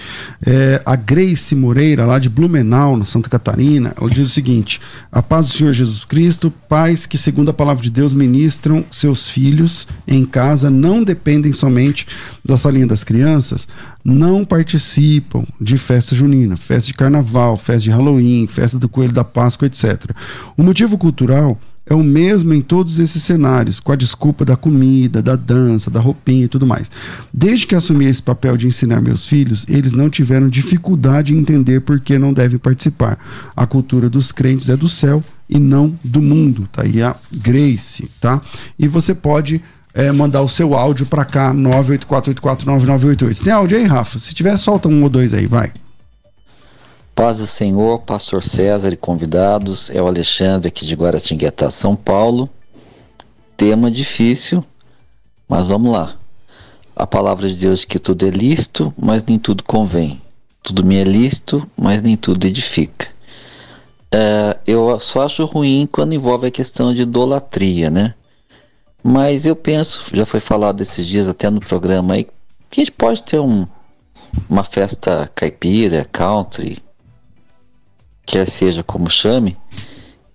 É, 0.43 0.81
a 0.83 0.95
Grace 0.95 1.53
Moreira, 1.53 2.07
lá 2.07 2.17
de 2.17 2.27
Blumenau, 2.27 2.97
na 2.97 3.05
Santa 3.05 3.29
Catarina, 3.29 3.93
ela 3.95 4.09
diz 4.09 4.27
o 4.27 4.31
seguinte: 4.31 4.81
A 5.11 5.21
paz 5.21 5.45
do 5.47 5.53
Senhor 5.53 5.71
Jesus 5.71 6.03
Cristo, 6.05 6.51
pais 6.67 7.05
que, 7.05 7.15
segundo 7.15 7.51
a 7.51 7.53
palavra 7.53 7.83
de 7.83 7.91
Deus, 7.91 8.15
ministram 8.15 8.83
seus 8.89 9.29
filhos 9.29 9.87
em 10.07 10.25
casa, 10.25 10.71
não 10.71 11.03
dependem 11.03 11.53
somente 11.53 12.07
da 12.43 12.57
salinha 12.57 12.87
das 12.87 13.03
crianças, 13.03 13.67
não 14.03 14.43
participam 14.43 15.45
de 15.59 15.77
festa 15.77 16.15
junina, 16.15 16.57
festa 16.57 16.87
de 16.87 16.93
carnaval, 16.93 17.55
festa 17.55 17.83
de 17.83 17.91
Halloween, 17.91 18.47
festa 18.47 18.77
do 18.77 18.89
Coelho 18.89 19.13
da 19.13 19.23
Páscoa, 19.23 19.65
etc. 19.65 20.11
O 20.57 20.63
motivo 20.63 20.97
cultural 20.97 21.59
é 21.85 21.93
o 21.93 22.03
mesmo 22.03 22.53
em 22.53 22.61
todos 22.61 22.97
esses 22.97 23.23
cenários, 23.23 23.79
com 23.79 23.91
a 23.91 23.95
desculpa 23.95 24.45
da 24.45 24.55
comida, 24.55 25.21
da 25.21 25.35
dança, 25.35 25.91
da 25.91 25.99
roupinha 25.99 26.45
e 26.45 26.47
tudo 26.47 26.65
mais. 26.65 26.89
Desde 27.33 27.67
que 27.67 27.75
assumi 27.75 28.05
esse 28.05 28.21
papel 28.21 28.55
de 28.55 28.67
ensinar 28.67 29.01
meus 29.01 29.27
filhos, 29.27 29.65
eles 29.67 29.91
não 29.91 30.09
tiveram 30.09 30.47
dificuldade 30.47 31.33
em 31.33 31.39
entender 31.39 31.81
por 31.81 31.99
que 31.99 32.17
não 32.17 32.31
devem 32.31 32.57
participar. 32.57 33.19
A 33.55 33.65
cultura 33.65 34.09
dos 34.09 34.31
crentes 34.31 34.69
é 34.69 34.77
do 34.77 34.87
céu 34.87 35.21
e 35.49 35.59
não 35.59 35.93
do 36.03 36.21
mundo. 36.21 36.69
Tá 36.71 36.83
aí 36.83 37.01
a 37.01 37.17
Grace, 37.31 38.09
tá? 38.21 38.41
E 38.79 38.87
você 38.87 39.13
pode 39.13 39.61
é, 39.93 40.11
mandar 40.11 40.41
o 40.41 40.49
seu 40.49 40.73
áudio 40.73 41.05
para 41.05 41.23
cá, 41.23 41.53
984849988. 41.53 43.43
Tem 43.43 43.53
áudio 43.53 43.77
aí, 43.77 43.85
Rafa? 43.85 44.17
Se 44.17 44.33
tiver, 44.33 44.57
solta 44.57 44.87
um 44.87 45.03
ou 45.03 45.09
dois 45.09 45.33
aí, 45.33 45.45
vai. 45.45 45.71
Paz 47.13 47.37
do 47.37 47.45
Senhor, 47.45 47.99
Pastor 47.99 48.41
César 48.41 48.91
e 48.91 48.97
convidados, 48.97 49.91
é 49.91 50.01
o 50.01 50.07
Alexandre 50.07 50.69
aqui 50.69 50.83
de 50.83 50.95
Guaratinguetá, 50.95 51.69
São 51.69 51.95
Paulo. 51.95 52.49
Tema 53.55 53.91
difícil, 53.91 54.65
mas 55.47 55.67
vamos 55.67 55.93
lá. 55.93 56.15
A 56.95 57.05
palavra 57.05 57.47
de 57.47 57.55
Deus 57.55 57.85
que 57.85 57.99
tudo 57.99 58.25
é 58.27 58.31
lícito, 58.31 58.91
mas 58.97 59.23
nem 59.23 59.37
tudo 59.37 59.63
convém. 59.63 60.19
Tudo 60.63 60.83
me 60.83 60.95
é 60.95 61.03
lícito, 61.03 61.67
mas 61.77 62.01
nem 62.01 62.17
tudo 62.17 62.47
edifica. 62.47 63.07
É, 64.11 64.57
eu 64.65 64.99
só 64.99 65.23
acho 65.23 65.45
ruim 65.45 65.87
quando 65.91 66.13
envolve 66.13 66.47
a 66.47 66.51
questão 66.51 66.93
de 66.93 67.01
idolatria, 67.01 67.91
né? 67.91 68.15
Mas 69.03 69.45
eu 69.45 69.55
penso, 69.55 70.05
já 70.13 70.25
foi 70.25 70.39
falado 70.39 70.79
esses 70.79 71.05
dias 71.05 71.27
até 71.27 71.49
no 71.49 71.59
programa 71.59 72.13
aí, 72.13 72.23
que 72.69 72.79
a 72.79 72.85
gente 72.85 72.91
pode 72.93 73.21
ter 73.23 73.37
um, 73.37 73.67
uma 74.49 74.63
festa 74.63 75.29
caipira, 75.35 76.07
country, 76.09 76.81
quer 78.25 78.47
seja 78.47 78.81
como 78.81 79.09
chame, 79.09 79.57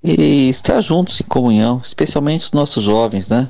e 0.04 0.48
estar 0.50 0.82
juntos 0.82 1.18
em 1.20 1.24
comunhão, 1.24 1.80
especialmente 1.82 2.44
os 2.44 2.52
nossos 2.52 2.84
jovens, 2.84 3.30
né? 3.30 3.48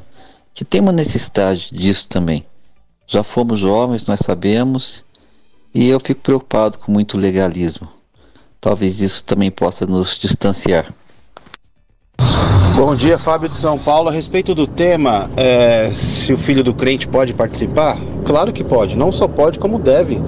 Que 0.55 0.64
tem 0.64 0.81
uma 0.81 0.93
necessidade 0.93 1.69
disso 1.73 2.09
também. 2.09 2.47
Já 3.07 3.23
fomos 3.25 3.59
jovens, 3.59 4.07
nós 4.07 4.21
sabemos, 4.21 5.05
e 5.75 5.89
eu 5.89 5.99
fico 5.99 6.21
preocupado 6.21 6.79
com 6.79 6.93
muito 6.93 7.19
legalismo. 7.19 7.89
Talvez 8.61 9.01
isso 9.01 9.25
também 9.25 9.51
possa 9.51 9.85
nos 9.85 10.16
distanciar. 10.19 10.93
Bom 12.81 12.95
dia, 12.95 13.19
Fábio 13.19 13.49
de 13.49 13.57
São 13.57 13.77
Paulo. 13.77 14.09
A 14.09 14.12
respeito 14.12 14.55
do 14.55 14.64
tema, 14.64 15.29
é, 15.37 15.91
se 15.97 16.33
o 16.33 16.39
filho 16.39 16.62
do 16.62 16.73
crente 16.73 17.09
pode 17.09 17.35
participar? 17.35 17.99
Claro 18.25 18.53
que 18.53 18.62
pode, 18.62 18.97
não 18.97 19.11
só 19.11 19.27
pode, 19.27 19.59
como 19.59 19.81
deve 19.81 20.23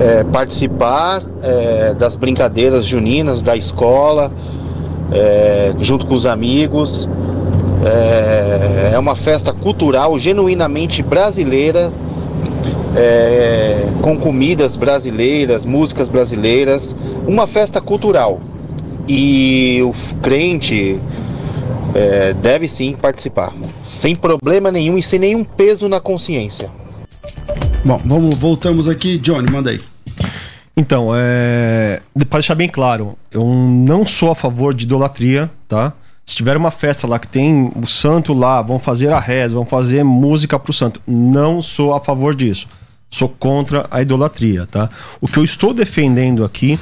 é, 0.00 0.24
participar 0.24 1.22
é, 1.42 1.92
das 1.92 2.16
brincadeiras 2.16 2.86
juninas 2.86 3.42
da 3.42 3.54
escola, 3.54 4.32
é, 5.12 5.74
junto 5.78 6.06
com 6.06 6.14
os 6.14 6.24
amigos. 6.24 7.06
É, 7.84 8.92
é, 8.94 8.98
uma 8.98 9.14
festa 9.14 9.52
cultural 9.52 10.18
genuinamente 10.18 11.02
brasileira, 11.02 11.92
é, 12.96 13.86
com 14.00 14.18
comidas 14.18 14.76
brasileiras, 14.76 15.66
músicas 15.66 16.08
brasileiras, 16.08 16.96
uma 17.26 17.46
festa 17.46 17.82
cultural. 17.82 18.40
E 19.12 19.82
o 19.82 19.92
crente 20.22 21.00
é, 21.96 22.32
deve 22.32 22.68
sim 22.68 22.94
participar, 22.94 23.52
sem 23.88 24.14
problema 24.14 24.70
nenhum 24.70 24.96
e 24.96 25.02
sem 25.02 25.18
nenhum 25.18 25.42
peso 25.42 25.88
na 25.88 25.98
consciência. 25.98 26.70
Bom, 27.84 28.00
vamos, 28.04 28.36
voltamos 28.36 28.86
aqui. 28.86 29.18
Johnny, 29.18 29.50
manda 29.50 29.70
aí. 29.70 29.80
Então, 30.76 31.08
é... 31.12 32.00
para 32.28 32.38
deixar 32.38 32.54
bem 32.54 32.68
claro, 32.68 33.18
eu 33.32 33.44
não 33.44 34.06
sou 34.06 34.30
a 34.30 34.34
favor 34.36 34.72
de 34.72 34.84
idolatria, 34.84 35.50
tá? 35.66 35.92
Se 36.24 36.36
tiver 36.36 36.56
uma 36.56 36.70
festa 36.70 37.08
lá 37.08 37.18
que 37.18 37.26
tem 37.26 37.72
o 37.74 37.88
santo 37.88 38.32
lá, 38.32 38.62
vão 38.62 38.78
fazer 38.78 39.10
a 39.10 39.18
reza, 39.18 39.56
vão 39.56 39.66
fazer 39.66 40.04
música 40.04 40.56
pro 40.56 40.72
santo. 40.72 41.02
Não 41.04 41.60
sou 41.60 41.92
a 41.96 42.00
favor 42.00 42.32
disso. 42.32 42.68
Sou 43.10 43.28
contra 43.28 43.88
a 43.90 44.00
idolatria, 44.00 44.68
tá? 44.70 44.88
O 45.20 45.26
que 45.26 45.40
eu 45.40 45.42
estou 45.42 45.74
defendendo 45.74 46.44
aqui 46.44 46.78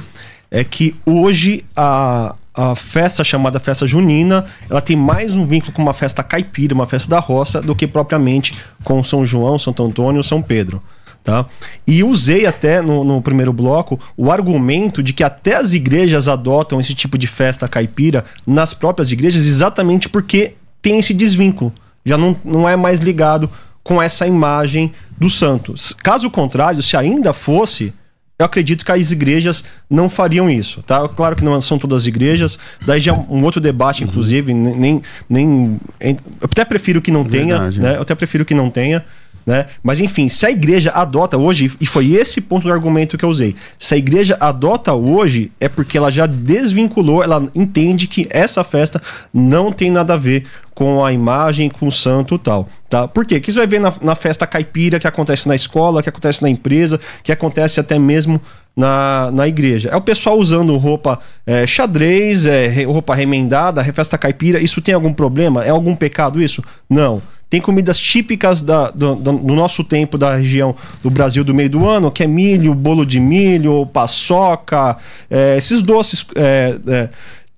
é 0.51 0.63
que 0.63 0.95
hoje 1.05 1.63
a, 1.75 2.35
a 2.53 2.75
festa 2.75 3.23
chamada 3.23 3.59
festa 3.59 3.85
junina, 3.85 4.45
ela 4.69 4.81
tem 4.81 4.95
mais 4.95 5.35
um 5.35 5.45
vínculo 5.45 5.71
com 5.71 5.81
uma 5.81 5.93
festa 5.93 6.23
caipira, 6.23 6.73
uma 6.73 6.85
festa 6.85 7.09
da 7.09 7.19
roça, 7.19 7.61
do 7.61 7.75
que 7.75 7.87
propriamente 7.87 8.53
com 8.83 9.03
São 9.03 9.23
João, 9.23 9.59
Santo 9.59 9.83
Antônio, 9.83 10.23
São 10.23 10.41
Pedro. 10.41 10.81
Tá? 11.23 11.45
E 11.85 12.03
usei 12.03 12.45
até 12.45 12.81
no, 12.81 13.03
no, 13.03 13.21
primeiro 13.21 13.51
bloco 13.51 13.99
o 14.15 14.31
argumento 14.31 15.03
de 15.03 15.11
que 15.13 15.23
até 15.23 15.55
as 15.55 15.73
igrejas 15.73 16.27
adotam 16.27 16.79
esse 16.79 16.95
tipo 16.95 17.17
de 17.17 17.27
festa 17.27 17.67
caipira 17.67 18.23
nas 18.47 18.73
próprias 18.73 19.11
igrejas 19.11 19.45
exatamente 19.45 20.07
porque 20.07 20.53
tem 20.81 20.97
esse 20.97 21.13
desvínculo. 21.13 21.73
Já 22.05 22.17
não, 22.17 22.35
não 22.43 22.67
é 22.67 22.75
mais 22.75 22.99
ligado 22.99 23.49
com 23.83 24.01
essa 24.01 24.25
imagem 24.25 24.91
do 25.17 25.29
santo. 25.29 25.73
Caso 26.01 26.29
contrário, 26.29 26.81
se 26.81 26.95
ainda 26.95 27.33
fosse, 27.33 27.93
eu 28.39 28.45
acredito 28.45 28.85
que 28.85 28.91
as 28.93 29.11
igrejas 29.11 29.65
não 29.89 30.09
fariam 30.09 30.49
isso, 30.49 30.81
tá? 30.81 31.07
Claro 31.09 31.35
que 31.35 31.43
não 31.43 31.59
são 31.59 31.77
todas 31.77 32.03
as 32.03 32.07
igrejas, 32.07 32.57
daí 32.85 33.01
já 33.01 33.11
é 33.11 33.15
um 33.15 33.43
outro 33.43 33.59
debate, 33.59 34.01
inclusive, 34.05 34.53
nem, 34.53 35.01
nem 35.29 35.77
eu 35.99 36.17
até 36.41 36.63
prefiro 36.63 37.01
que 37.01 37.11
não 37.11 37.25
tenha, 37.25 37.57
verdade, 37.57 37.81
né? 37.81 37.97
Eu 37.97 38.01
até 38.01 38.15
prefiro 38.15 38.45
que 38.45 38.53
não 38.53 38.69
tenha, 38.69 39.03
né? 39.49 39.65
Mas 39.81 39.99
enfim, 39.99 40.27
se 40.27 40.45
a 40.45 40.51
igreja 40.51 40.91
adota 40.91 41.35
hoje, 41.35 41.71
e 41.81 41.85
foi 41.87 42.13
esse 42.13 42.39
ponto 42.39 42.67
do 42.67 42.71
argumento 42.71 43.17
que 43.17 43.25
eu 43.25 43.29
usei, 43.29 43.55
se 43.79 43.95
a 43.95 43.97
igreja 43.97 44.37
adota 44.39 44.93
hoje, 44.93 45.51
é 45.59 45.67
porque 45.67 45.97
ela 45.97 46.11
já 46.11 46.27
desvinculou, 46.27 47.23
ela 47.23 47.47
entende 47.55 48.05
que 48.05 48.27
essa 48.29 48.63
festa 48.63 49.01
não 49.33 49.71
tem 49.71 49.89
nada 49.89 50.13
a 50.13 50.17
ver 50.17 50.43
com 50.75 51.03
a 51.03 51.11
imagem, 51.11 51.67
com 51.67 51.87
o 51.87 51.91
santo 51.91 52.37
tal, 52.37 52.69
tá? 52.87 53.07
Por 53.07 53.25
quê? 53.25 53.39
Que 53.39 53.49
isso 53.49 53.57
vai 53.57 53.65
ver 53.65 53.79
na, 53.79 53.91
na 54.03 54.13
festa 54.13 54.45
caipira 54.45 54.99
que 54.99 55.07
acontece 55.07 55.47
na 55.47 55.55
escola, 55.55 56.03
que 56.03 56.09
acontece 56.09 56.43
na 56.43 56.49
empresa, 56.49 56.99
que 57.23 57.31
acontece 57.31 57.79
até 57.79 57.97
mesmo 57.97 58.39
na, 58.77 59.31
na 59.33 59.47
igreja. 59.47 59.89
É 59.89 59.95
o 59.95 60.01
pessoal 60.01 60.37
usando 60.37 60.77
roupa 60.77 61.17
é, 61.43 61.65
xadrez, 61.65 62.45
é, 62.45 62.83
roupa 62.83 63.15
remendada, 63.15 63.83
festa 63.83 64.15
caipira. 64.15 64.61
Isso 64.61 64.79
tem 64.79 64.93
algum 64.93 65.11
problema? 65.11 65.65
É 65.65 65.71
algum 65.71 65.95
pecado 65.95 66.39
isso? 66.39 66.63
Não. 66.87 67.19
Tem 67.49 67.59
comidas 67.59 67.97
típicas 67.97 68.61
da, 68.61 68.91
do, 68.91 69.15
do, 69.15 69.33
nosso 69.55 69.83
tempo 69.83 70.17
da 70.17 70.35
região 70.35 70.75
do 71.01 71.09
Brasil 71.09 71.43
do 71.43 71.53
meio 71.53 71.69
do 71.69 71.87
ano, 71.87 72.11
que 72.11 72.23
é 72.23 72.27
milho, 72.27 72.75
bolo 72.75 73.03
de 73.03 73.19
milho, 73.19 73.87
paçoca, 73.87 74.97
é, 75.29 75.57
esses 75.57 75.81
doces 75.81 76.23
é, 76.35 76.77
é, 76.87 77.09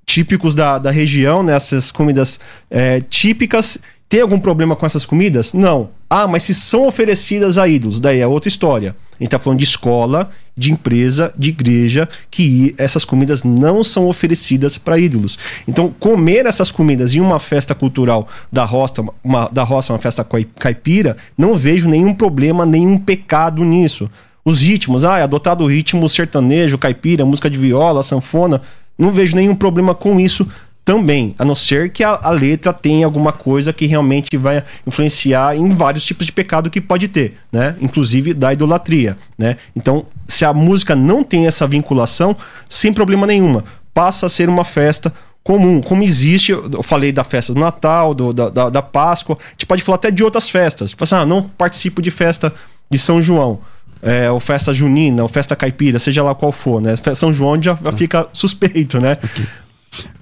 típicos 0.05 0.55
da, 0.55 0.77
da 0.77 0.91
região, 0.91 1.43
né, 1.43 1.55
essas 1.55 1.91
comidas 1.91 2.39
é, 2.69 3.01
típicas. 3.01 3.79
Tem 4.11 4.19
algum 4.19 4.37
problema 4.37 4.75
com 4.75 4.85
essas 4.85 5.05
comidas? 5.05 5.53
Não. 5.53 5.91
Ah, 6.09 6.27
mas 6.27 6.43
se 6.43 6.53
são 6.53 6.85
oferecidas 6.85 7.57
a 7.57 7.65
ídolos, 7.65 7.97
daí 7.97 8.19
é 8.19 8.27
outra 8.27 8.49
história. 8.49 8.93
A 9.13 9.13
gente 9.13 9.27
está 9.27 9.39
falando 9.39 9.59
de 9.59 9.63
escola, 9.63 10.29
de 10.53 10.69
empresa, 10.69 11.31
de 11.37 11.47
igreja, 11.47 12.09
que 12.29 12.75
essas 12.77 13.05
comidas 13.05 13.45
não 13.45 13.85
são 13.85 14.09
oferecidas 14.09 14.77
para 14.77 14.99
ídolos. 14.99 15.39
Então, 15.65 15.95
comer 15.97 16.45
essas 16.45 16.69
comidas 16.69 17.13
em 17.13 17.21
uma 17.21 17.39
festa 17.39 17.73
cultural 17.73 18.27
da 18.51 18.65
roça, 18.65 19.01
uma, 19.23 19.47
da 19.47 19.63
roça, 19.63 19.93
uma 19.93 19.99
festa 19.99 20.27
caipira, 20.59 21.15
não 21.37 21.55
vejo 21.55 21.87
nenhum 21.87 22.13
problema, 22.13 22.65
nenhum 22.65 22.97
pecado 22.97 23.63
nisso. 23.63 24.11
Os 24.43 24.59
ritmos, 24.59 25.05
ah, 25.05 25.19
é 25.19 25.23
adotado 25.23 25.63
o 25.63 25.67
ritmo 25.67 26.09
sertanejo, 26.09 26.77
caipira, 26.77 27.23
música 27.23 27.49
de 27.49 27.57
viola, 27.57 28.03
sanfona, 28.03 28.61
não 28.99 29.13
vejo 29.13 29.37
nenhum 29.37 29.55
problema 29.55 29.95
com 29.95 30.19
isso 30.19 30.45
também, 30.83 31.35
a 31.37 31.45
não 31.45 31.53
ser 31.53 31.91
que 31.91 32.03
a, 32.03 32.19
a, 32.21 32.31
letra 32.31 32.73
tenha 32.73 33.05
alguma 33.05 33.31
coisa 33.31 33.71
que 33.71 33.85
realmente 33.85 34.35
vai 34.35 34.63
influenciar 34.85 35.55
em 35.55 35.69
vários 35.69 36.03
tipos 36.03 36.25
de 36.25 36.31
pecado 36.31 36.69
que 36.69 36.81
pode 36.81 37.07
ter, 37.07 37.37
né? 37.51 37.75
Inclusive 37.79 38.33
da 38.33 38.51
idolatria, 38.51 39.15
né? 39.37 39.57
Então, 39.75 40.05
se 40.27 40.43
a 40.43 40.51
música 40.51 40.95
não 40.95 41.23
tem 41.23 41.45
essa 41.45 41.67
vinculação, 41.67 42.35
sem 42.67 42.91
problema 42.91 43.27
nenhuma, 43.27 43.63
passa 43.93 44.25
a 44.25 44.29
ser 44.29 44.49
uma 44.49 44.65
festa 44.65 45.13
comum, 45.43 45.81
como 45.81 46.03
existe, 46.03 46.51
eu 46.51 46.83
falei 46.83 47.11
da 47.11 47.23
festa 47.23 47.53
do 47.53 47.59
Natal, 47.59 48.13
do, 48.13 48.33
da, 48.33 48.49
da, 48.49 48.69
da, 48.69 48.81
Páscoa, 48.81 49.37
a 49.39 49.51
gente 49.51 49.65
pode 49.65 49.83
falar 49.83 49.95
até 49.95 50.11
de 50.11 50.23
outras 50.23 50.49
festas. 50.49 50.91
Tipo 50.91 51.03
assim, 51.03 51.15
ah, 51.15 51.25
não 51.25 51.43
participo 51.43 52.01
de 52.01 52.11
festa 52.11 52.53
de 52.89 52.99
São 52.99 53.21
João. 53.21 53.59
É, 54.03 54.31
ou 54.31 54.39
festa 54.39 54.73
junina, 54.73 55.21
ou 55.21 55.29
festa 55.29 55.55
caipira, 55.55 55.99
seja 55.99 56.23
lá 56.23 56.33
qual 56.33 56.51
for, 56.51 56.81
né? 56.81 56.95
São 57.13 57.31
João 57.31 57.61
já, 57.61 57.75
fica 57.95 58.27
suspeito, 58.33 58.99
né? 58.99 59.11
Okay. 59.11 59.45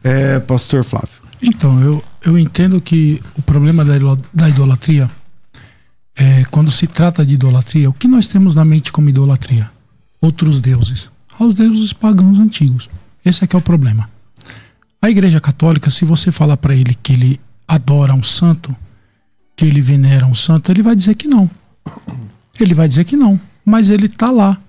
É, 0.04 0.40
pastor 0.40 0.84
Flávio. 0.84 1.20
Então, 1.42 1.80
eu, 1.82 2.04
eu 2.24 2.38
entendo 2.38 2.82
que 2.82 3.22
o 3.38 3.42
problema 3.42 3.86
da, 3.86 4.50
idolatria 4.50 5.10
é 6.16 6.44
quando 6.46 6.70
se 6.70 6.86
trata 6.86 7.26
de 7.26 7.36
idolatria, 7.36 7.90
o 7.90 7.94
que 7.94 8.08
nós 8.08 8.28
temos 8.28 8.56
na 8.56 8.66
mente 8.66 8.92
como 8.92 9.10
idolatria? 9.10 9.72
Outros 10.22 10.60
deuses. 10.60 11.10
Aos 11.40 11.56
deuses 11.56 11.94
pagãos 11.94 12.40
antigos. 12.40 12.90
Esse 13.24 13.44
é 13.44 13.48
que 13.48 13.56
é 13.56 13.60
o 13.60 13.62
problema. 13.62 14.10
A 15.02 15.10
Igreja 15.10 15.40
Católica, 15.40 15.90
se 15.90 16.04
você 16.04 16.30
falar 16.30 16.58
para 16.58 16.76
ele 16.76 16.94
que 17.02 17.14
ele 17.14 17.40
adora 17.66 18.14
um 18.14 18.24
santo, 18.24 18.76
que 19.56 19.64
ele 19.64 19.82
venera 19.82 20.26
um 20.26 20.36
santo, 20.36 20.72
ele 20.72 20.84
vai 20.84 20.96
dizer 20.96 21.16
que 21.16 21.28
não. 21.28 21.50
Ele 22.60 22.74
vai 22.74 22.88
dizer 22.88 23.06
que 23.06 23.16
não, 23.16 23.40
mas 23.64 23.90
ele 23.90 24.08
está 24.08 24.30
lá. 24.30 24.60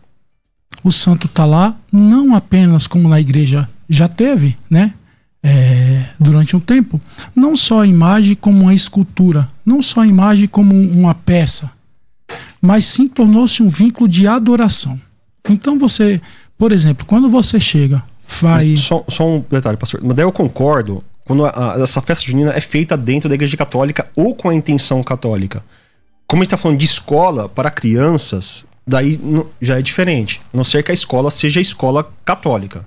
O 0.85 0.93
santo 0.93 1.27
está 1.27 1.45
lá 1.45 1.77
não 1.91 2.35
apenas 2.35 2.87
como 2.87 3.09
na 3.09 3.21
igreja 3.21 3.69
já 3.91 4.09
teve, 4.09 4.57
né? 4.71 4.95
É, 5.43 6.05
durante 6.19 6.55
um 6.55 6.61
tempo, 6.61 7.01
não 7.35 7.57
só 7.57 7.81
a 7.81 7.87
imagem 7.87 8.35
como 8.35 8.63
uma 8.63 8.75
escultura, 8.75 9.51
não 9.67 9.83
só 9.83 10.03
a 10.03 10.07
imagem 10.07 10.47
como 10.47 10.75
uma 10.75 11.15
peça, 11.15 11.71
mas 12.61 12.85
sim 12.85 13.09
tornou-se 13.09 13.63
um 13.63 13.69
vínculo 13.69 14.07
de 14.07 14.29
adoração. 14.29 15.01
Então 15.49 15.79
você, 15.79 16.21
por 16.57 16.73
exemplo, 16.73 17.07
quando 17.07 17.29
você 17.29 17.59
chega, 17.59 18.03
vai. 18.41 18.77
Só, 18.77 19.05
só 19.09 19.27
um 19.27 19.45
detalhe, 19.51 19.79
pastor. 19.79 20.01
Mas 20.05 20.15
daí 20.15 20.25
eu 20.25 20.33
concordo 20.33 21.03
quando 21.25 21.47
a, 21.47 21.75
a, 21.75 21.83
essa 21.83 22.03
festa 22.03 22.27
junina 22.27 22.53
é 22.53 22.61
feita 22.61 22.97
dentro 22.97 23.29
da 23.29 23.35
igreja 23.35 23.57
católica 23.57 24.09
ou 24.15 24.35
com 24.35 24.51
a 24.51 24.55
intenção 24.55 25.03
católica. 25.03 25.65
Como 26.27 26.43
a 26.43 26.45
gente 26.45 26.55
está 26.55 26.57
falando 26.59 26.79
de 26.79 26.85
escola 26.85 27.49
para 27.49 27.71
crianças, 27.71 28.67
daí 28.87 29.19
já 29.61 29.79
é 29.79 29.83
diferente. 29.83 30.41
A 30.53 30.57
não 30.57 30.65
ser 30.65 30.83
que 30.83 30.91
a 30.91 30.95
escola 30.95 31.31
seja 31.31 31.61
a 31.61 31.63
escola 31.63 32.13
católica. 32.25 32.85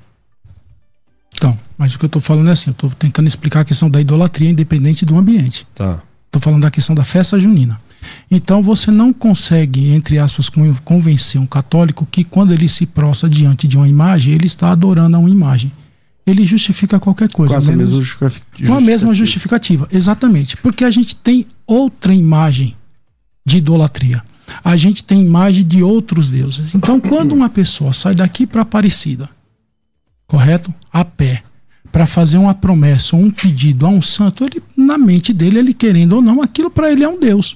Então, 1.36 1.58
mas 1.78 1.96
o 1.96 2.00
que 2.00 2.06
eu 2.06 2.08
estou 2.08 2.22
falando 2.22 2.50
é 2.50 2.52
assim, 2.52 2.70
eu 2.70 2.74
estou 2.74 2.90
tentando 2.92 3.28
explicar 3.28 3.62
a 3.62 3.66
questão 3.66 3.90
da 3.90 4.00
idolatria 4.00 4.50
independente 4.50 5.06
do 5.06 5.18
ambiente. 5.18 5.68
Tá. 5.76 6.02
Estou 6.28 6.42
falando 6.42 6.62
da 6.62 6.72
questão 6.72 6.96
da 6.96 7.04
festa 7.04 7.40
junina. 7.40 7.80
Então 8.30 8.62
você 8.62 8.92
não 8.92 9.14
consegue, 9.14 9.94
entre 9.94 10.18
aspas, 10.20 10.50
convencer 10.84 11.40
um 11.40 11.46
católico 11.46 12.08
que 12.10 12.24
quando 12.24 12.54
ele 12.54 12.68
se 12.68 12.86
prostra 12.86 13.30
diante 13.30 13.68
de 13.68 13.78
uma 13.78 13.88
imagem, 13.88 14.34
ele 14.34 14.48
está 14.48 14.72
adorando 14.72 15.16
a 15.16 15.20
uma 15.20 15.30
imagem. 15.30 15.72
Ele 16.26 16.46
justifica 16.46 17.00
qualquer 17.00 17.30
coisa. 17.30 17.56
Com 17.56 17.60
a 17.60 17.76
mesma 17.76 17.86
justificativa. 17.86 18.68
Com 18.68 18.78
a 18.78 18.82
mesma 18.82 19.14
justificativa, 19.14 19.88
exatamente. 19.92 20.58
Porque 20.58 20.86
a 20.86 20.92
gente 20.92 21.16
tem 21.16 21.46
outra 21.68 22.14
imagem 22.14 22.76
de 23.46 23.58
idolatria. 23.58 24.24
A 24.64 24.78
gente 24.78 25.04
tem 25.04 25.22
imagem 25.22 25.66
de 25.66 25.84
outros 25.84 26.32
deuses. 26.32 26.74
Então, 26.74 27.00
quando 27.00 27.34
uma 27.34 27.50
pessoa 27.50 27.92
sai 27.92 28.16
daqui 28.16 28.48
para 28.48 28.62
Aparecida, 28.62 29.30
correto? 30.34 30.74
A 30.92 31.06
pé, 31.06 31.44
para 31.92 32.08
fazer 32.08 32.40
uma 32.40 32.56
promessa 32.56 33.16
um 33.16 33.30
pedido 33.30 33.86
a 33.86 33.90
um 33.90 34.02
santo, 34.02 34.44
ele, 34.44 34.64
na 34.76 34.98
mente 34.98 35.32
dele, 35.32 35.60
ele 35.60 35.76
querendo 35.76 36.14
ou 36.14 36.24
não, 36.24 36.42
aquilo 36.42 36.72
para 36.72 36.92
ele 36.92 37.04
é 37.04 37.08
um 37.08 37.20
Deus. 37.20 37.56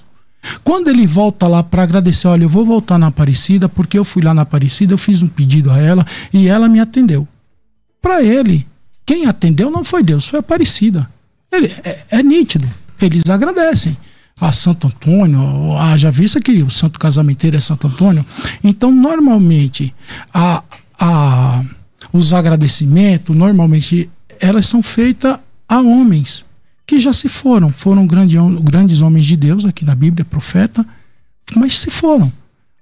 Quando 0.64 0.88
ele 0.88 1.08
volta 1.08 1.48
lá 1.48 1.64
para 1.64 1.82
agradecer, 1.82 2.28
olha, 2.28 2.44
eu 2.44 2.50
vou 2.50 2.64
voltar 2.64 3.00
na 3.00 3.08
Aparecida, 3.08 3.68
porque 3.68 3.98
eu 3.98 4.06
fui 4.06 4.22
lá 4.22 4.32
na 4.32 4.44
Aparecida, 4.44 4.94
eu 4.94 4.98
fiz 5.00 5.24
um 5.24 5.28
pedido 5.28 5.72
a 5.72 5.80
ela 5.80 6.06
e 6.32 6.48
ela 6.48 6.70
me 6.70 6.80
atendeu. 6.80 7.28
Para 8.00 8.22
ele, 8.22 8.68
quem 9.04 9.26
atendeu 9.26 9.72
não 9.72 9.84
foi 9.84 10.04
Deus, 10.04 10.28
foi 10.28 10.38
a 10.38 10.42
Aparecida. 10.42 11.10
Ele, 11.52 11.74
é, 11.84 12.06
é 12.12 12.22
nítido, 12.22 12.70
eles 13.02 13.28
agradecem 13.28 13.98
a 14.40 14.52
Santo 14.52 14.86
Antônio, 14.86 15.40
já 15.98 16.12
visto 16.12 16.40
que 16.40 16.62
o 16.62 16.70
santo 16.70 17.00
casamenteiro 17.00 17.58
é 17.58 17.60
Santo 17.60 17.88
Antônio. 17.88 18.24
Então, 18.64 18.92
normalmente, 18.92 19.96
a, 20.32 20.64
a, 21.00 21.64
os 22.12 22.34
agradecimentos, 22.34 23.36
normalmente, 23.36 24.10
elas 24.40 24.66
são 24.66 24.82
feitas 24.82 25.38
a 25.68 25.80
homens 25.80 26.46
que 26.86 27.00
já 27.00 27.12
se 27.12 27.28
foram. 27.28 27.70
Foram 27.70 28.08
grande, 28.08 28.38
grandes 28.62 29.02
homens 29.02 29.26
de 29.26 29.36
Deus, 29.36 29.66
aqui 29.66 29.84
na 29.84 29.94
Bíblia, 29.94 30.24
profeta, 30.24 30.86
mas 31.56 31.80
se 31.80 31.92
foram. 31.92 32.32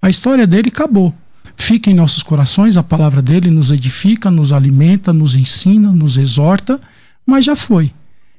A 0.02 0.10
história 0.10 0.46
dele 0.46 0.70
acabou. 0.70 1.14
Fica 1.58 1.90
em 1.90 1.94
nossos 1.94 2.22
corações, 2.22 2.78
a 2.78 2.84
palavra 2.84 3.22
dele 3.22 3.50
nos 3.50 3.72
edifica, 3.72 4.30
nos 4.30 4.52
alimenta, 4.52 5.12
nos 5.12 5.36
ensina, 5.36 5.92
nos 5.92 6.18
exorta, 6.18 6.80
mas 7.26 7.46
já 7.46 7.56
foi. 7.56 7.92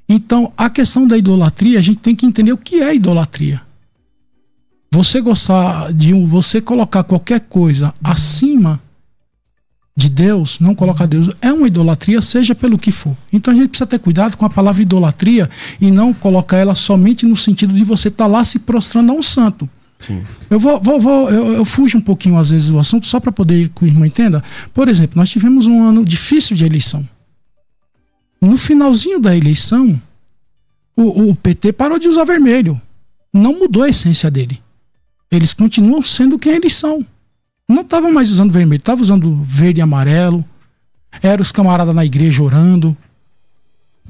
Então, 0.09 0.53
a 0.57 0.71
questão 0.71 1.07
da 1.07 1.19
idolatria, 1.19 1.79
a 1.79 1.83
gente 1.83 1.99
tem 1.99 2.15
que 2.15 2.27
entender 2.27 2.53
o 2.53 2.59
que 2.59 2.77
é 2.77 2.95
idolatria. 2.95 3.61
Você 4.93 5.21
gostar 5.21 5.93
de 5.93 6.15
um, 6.15 6.27
você 6.27 6.61
colocar 6.61 7.03
qualquer 7.03 7.41
coisa 7.41 7.93
acima 8.05 8.81
de 9.97 10.11
Deus, 10.11 10.61
não 10.61 10.75
colocar 10.75 11.07
Deus, 11.07 11.31
é 11.41 11.51
uma 11.51 11.67
idolatria, 11.67 12.21
seja 12.21 12.55
pelo 12.55 12.79
que 12.79 12.93
for. 12.93 13.17
Então 13.33 13.53
a 13.53 13.57
gente 13.57 13.69
precisa 13.69 13.87
ter 13.87 13.99
cuidado 13.99 14.37
com 14.37 14.45
a 14.45 14.51
palavra 14.51 14.83
idolatria 14.83 15.49
e 15.81 15.91
não 15.91 16.13
colocar 16.13 16.59
ela 16.59 16.75
somente 16.75 17.25
no 17.25 17.37
sentido 17.37 17.73
de 17.73 17.83
você 17.83 18.09
estar 18.09 18.25
tá 18.25 18.31
lá 18.31 18.45
se 18.45 18.59
prostrando 18.59 19.11
a 19.11 19.15
um 19.15 19.23
santo. 19.23 19.69
Sim. 19.99 20.23
Eu 20.51 20.61
vou, 20.61 20.79
vou, 20.79 21.01
vou 21.01 21.31
eu, 21.31 21.55
eu, 21.55 21.65
fujo 21.65 21.97
um 21.97 22.03
pouquinho 22.03 22.37
às 22.37 22.51
vezes 22.51 22.69
do 22.69 22.79
assunto 22.79 23.07
só 23.07 23.19
para 23.19 23.33
poder 23.33 23.71
que 23.71 23.85
o 23.85 23.87
irmão 23.87 24.05
entenda. 24.05 24.45
Por 24.75 24.87
exemplo, 24.87 25.17
nós 25.17 25.31
tivemos 25.31 25.67
um 25.67 25.83
ano 25.83 26.05
difícil 26.05 26.55
de 26.55 26.67
eleição. 26.67 27.09
No 28.39 28.59
finalzinho 28.59 29.19
da 29.19 29.35
eleição, 29.35 30.01
o, 30.95 31.31
o 31.31 31.35
PT 31.35 31.73
parou 31.73 31.99
de 31.99 32.07
usar 32.07 32.25
vermelho. 32.25 32.79
Não 33.33 33.59
mudou 33.59 33.83
a 33.83 33.89
essência 33.89 34.31
dele. 34.31 34.61
Eles 35.31 35.55
continuam 35.55 36.03
sendo 36.03 36.39
quem 36.39 36.53
eles 36.53 36.75
são. 36.75 37.05
Não 37.69 37.83
estavam 37.83 38.13
mais 38.13 38.31
usando 38.31 38.53
vermelho, 38.53 38.79
estavam 38.79 39.03
usando 39.03 39.43
verde 39.45 39.81
e 39.81 39.83
amarelo. 39.83 40.45
Eram 41.23 41.43
os 41.43 41.51
camaradas 41.51 41.95
na 41.95 42.05
igreja 42.05 42.43
orando. 42.43 42.97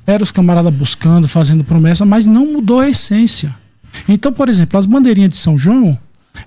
Eram 0.06 0.22
os 0.22 0.30
camaradas 0.30 0.72
buscando, 0.72 1.26
fazendo 1.26 1.64
promessa, 1.64 2.04
mas 2.04 2.26
não 2.26 2.52
mudou 2.52 2.80
a 2.80 2.88
essência. 2.88 3.54
Então, 4.08 4.32
por 4.32 4.48
exemplo, 4.48 4.78
as 4.78 4.86
bandeirinhas 4.86 5.30
de 5.30 5.38
São 5.38 5.58
João, 5.58 5.98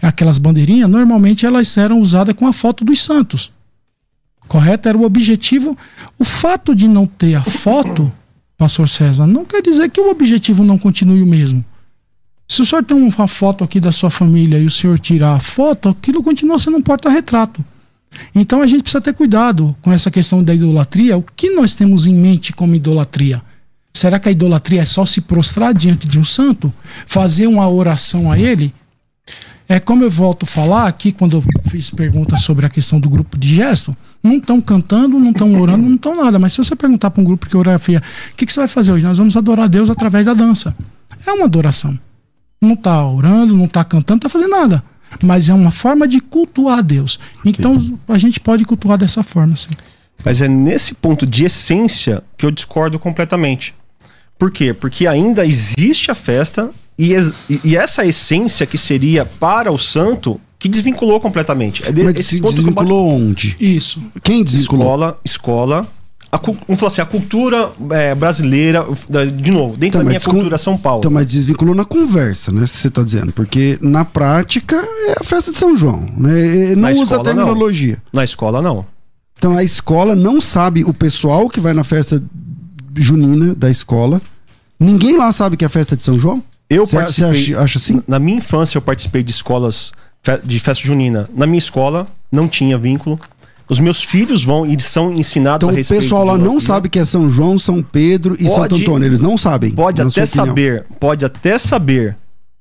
aquelas 0.01 0.38
bandeirinhas, 0.38 0.89
normalmente 0.89 1.45
elas 1.45 1.76
eram 1.78 1.99
usadas 1.99 2.36
com 2.36 2.45
a 2.45 2.53
foto 2.53 2.86
dos 2.86 3.03
santos. 3.03 3.51
Correto? 4.47 4.88
Era 4.88 4.97
o 4.97 5.03
objetivo. 5.03 5.78
O 6.18 6.24
fato 6.24 6.76
de 6.76 6.88
não 6.88 7.07
ter 7.07 7.36
a 7.36 7.43
foto, 7.43 8.12
pastor 8.57 8.88
César, 8.88 9.26
não 9.26 9.45
quer 9.45 9.62
dizer 9.62 9.89
que 9.89 9.99
o 9.99 10.10
objetivo 10.10 10.64
não 10.64 10.78
continue 10.78 11.22
o 11.22 11.28
mesmo. 11.28 11.66
Se 12.50 12.64
o 12.64 12.66
senhor 12.66 12.84
tem 12.84 12.97
uma 12.97 13.28
foto 13.28 13.64
aqui 13.64 13.80
da 13.80 13.91
sua 13.91 14.10
família 14.10 14.58
e 14.58 14.66
o 14.66 14.72
senhor 14.72 14.97
tirar 14.97 15.36
a 15.36 15.39
foto, 15.39 15.88
aquilo 15.88 16.24
continua 16.24 16.58
sendo 16.58 16.78
um 16.78 16.82
porta-retrato. 16.82 17.64
Então 18.34 18.60
a 18.64 18.66
gente 18.68 18.82
precisa 18.82 19.00
ter 19.00 19.14
cuidado 19.14 19.76
com 19.84 19.91
essa 19.91 20.10
questão 20.10 20.43
da 20.43 20.54
idolatria. 20.54 21.16
O 21.16 21.22
que 21.22 21.52
nós 21.52 21.76
temos 21.76 22.08
em 22.08 22.16
mente 22.16 22.52
como 22.52 22.74
idolatria? 22.74 23.39
Será 23.93 24.18
que 24.20 24.30
a 24.30 24.32
idolatria 24.32 24.82
é 24.82 24.86
só 24.86 25.06
se 25.06 25.22
prostrar 25.22 25.76
diante 25.76 26.08
de 26.08 26.18
um 26.18 26.26
santo? 26.26 26.74
Fazer 27.06 27.45
uma 27.45 27.70
oração 27.70 28.32
a 28.32 28.39
ele? 28.39 28.74
É 29.68 29.80
como 29.80 30.04
eu 30.04 30.10
volto 30.10 30.43
a 30.43 30.47
falar 30.47 30.88
aqui, 30.88 31.12
quando 31.12 31.38
eu 31.38 31.70
fiz 31.70 31.91
perguntas 31.91 32.41
sobre 32.41 32.66
a 32.66 32.70
questão 32.70 33.00
do 33.00 33.08
grupo 33.08 33.38
de 33.38 33.56
gesto, 33.56 33.95
não 34.24 34.38
estão 34.38 34.60
cantando, 34.60 35.20
não 35.20 35.30
estão 35.30 35.54
orando, 35.62 35.86
não 35.86 35.95
estão 35.95 36.16
nada. 36.16 36.39
Mas 36.39 36.54
se 36.54 36.58
você 36.58 36.76
perguntar 36.76 37.12
para 37.12 37.22
um 37.22 37.24
grupo 37.24 37.47
que 37.47 37.56
orafia, 37.56 38.02
o 38.32 38.36
que, 38.36 38.47
que 38.47 38.52
você 38.52 38.62
vai 38.62 38.68
fazer 38.68 38.91
hoje? 38.91 39.06
Nós 39.06 39.20
vamos 39.20 39.38
adorar 39.38 39.66
a 39.66 39.68
Deus 39.68 39.88
através 39.91 40.26
da 40.26 40.34
dança. 40.34 40.76
É 41.28 41.32
uma 41.32 41.45
adoração. 41.45 41.95
Não 42.62 42.74
está 42.74 43.05
orando, 43.05 43.55
não 43.55 43.66
está 43.66 43.84
cantando, 43.84 44.22
não 44.22 44.28
está 44.28 44.30
fazendo 44.30 44.51
nada. 44.51 44.84
Mas 45.24 45.49
é 45.49 45.53
uma 45.53 45.72
forma 45.72 46.07
de 46.07 46.20
cultuar 46.20 46.80
a 46.80 46.82
Deus. 46.82 47.20
Então 47.43 47.78
a 48.07 48.18
gente 48.18 48.39
pode 48.39 48.64
cultuar 48.66 48.97
dessa 48.97 49.24
forma, 49.24 49.55
sim. 49.55 49.70
Mas 50.24 50.41
é 50.41 50.47
nesse 50.47 50.93
ponto 50.93 51.26
de 51.26 51.45
essência 51.45 52.24
que 52.38 52.45
eu 52.45 52.51
discordo 52.51 52.99
completamente. 52.99 53.74
Por 54.38 54.51
quê? 54.51 54.74
Porque 54.74 55.07
ainda 55.07 55.45
existe 55.45 56.12
a 56.12 56.16
festa 56.16 56.72
e, 56.97 57.14
e 57.64 57.78
essa 57.78 58.05
essência 58.05 58.66
que 58.66 58.78
seria 58.78 59.26
para 59.26 59.72
o 59.72 59.78
santo 59.78 60.39
que 60.57 60.68
desvinculou 60.68 61.20
completamente. 61.22 61.84
É 61.88 61.91
de, 61.91 62.03
Mas 62.03 62.26
se 62.26 62.39
desvinculou 62.39 63.10
onde? 63.10 63.55
Isso. 63.60 64.01
Quem 64.22 64.43
desvinculou? 64.43 64.86
Escola, 64.86 65.20
escola. 65.24 65.88
A, 66.32 66.38
vamos 66.38 66.80
falar 66.80 66.92
assim, 66.92 67.02
a 67.02 67.06
cultura 67.06 67.72
é, 67.92 68.14
brasileira, 68.14 68.86
de 69.36 69.52
novo, 69.52 69.76
dentro 69.76 69.88
então, 69.88 70.04
da 70.04 70.10
minha 70.10 70.20
cultura 70.20 70.58
São 70.58 70.78
Paulo. 70.78 71.00
Então, 71.00 71.12
mas 71.12 71.28
desvinculou 71.28 71.74
na 71.74 71.86
conversa, 71.86 72.52
né? 72.52 72.68
Se 72.68 72.78
você 72.78 72.88
está 72.88 73.02
dizendo. 73.02 73.34
Porque 73.34 73.80
na 73.82 74.06
prática 74.06 74.76
é 75.08 75.16
a 75.20 75.24
festa 75.24 75.52
de 75.52 75.58
São 75.58 75.76
João. 75.76 76.02
Né? 76.16 76.76
Não 76.76 76.82
na 76.82 76.92
usa 76.92 77.16
a 77.18 77.24
terminologia. 77.24 77.98
Não. 78.14 78.20
Na 78.20 78.24
escola, 78.24 78.62
não. 78.62 78.86
Então 79.38 79.58
a 79.58 79.64
escola 79.64 80.16
não 80.16 80.40
sabe, 80.40 80.84
o 80.84 80.94
pessoal 80.94 81.50
que 81.50 81.60
vai 81.60 81.74
na 81.74 81.84
festa 81.84 82.22
junina 82.96 83.56
da 83.56 83.70
escola, 83.70 84.22
ninguém 84.80 85.18
lá 85.18 85.32
sabe 85.32 85.58
que 85.58 85.64
é 85.64 85.68
a 85.68 85.70
festa 85.70 85.96
de 85.96 86.04
São 86.04 86.20
João? 86.20 86.44
Eu 86.70 86.86
Você 86.86 86.98
acha, 86.98 87.30
acha 87.60 87.78
assim? 87.80 88.04
Na 88.08 88.20
minha 88.20 88.38
infância 88.38 88.78
eu 88.78 88.82
participei 88.82 89.24
de 89.24 89.32
escolas 89.32 89.92
de 90.44 90.60
festa 90.60 90.86
junina. 90.86 91.28
Na 91.34 91.48
minha 91.48 91.58
escola 91.58 92.06
não 92.32 92.48
tinha 92.48 92.78
vínculo. 92.78 93.20
Os 93.70 93.80
meus 93.80 94.03
filhos 94.03 94.43
vão 94.43 94.65
e 94.65 94.80
são 94.82 95.13
ensinados 95.13 95.65
então, 95.65 95.76
a 95.76 95.78
respeito. 95.78 95.99
O 95.99 96.03
pessoal 96.03 96.26
lá 96.26 96.38
não 96.38 96.59
sabe 96.59 96.89
que 96.89 96.97
é 96.97 97.05
São 97.05 97.30
João, 97.30 97.59
São 97.59 97.84
Pedro 97.84 98.34
e 98.34 98.45
pode, 98.45 98.53
Santo 98.53 98.76
Antônio. 98.76 99.05
Eles 99.05 99.22
não 99.22 99.38
sabem. 99.38 99.72
Pode 99.72 100.01
até 100.01 100.26
saber, 100.26 100.86
pode 100.99 101.24
até 101.24 101.57
saber 101.57 102.17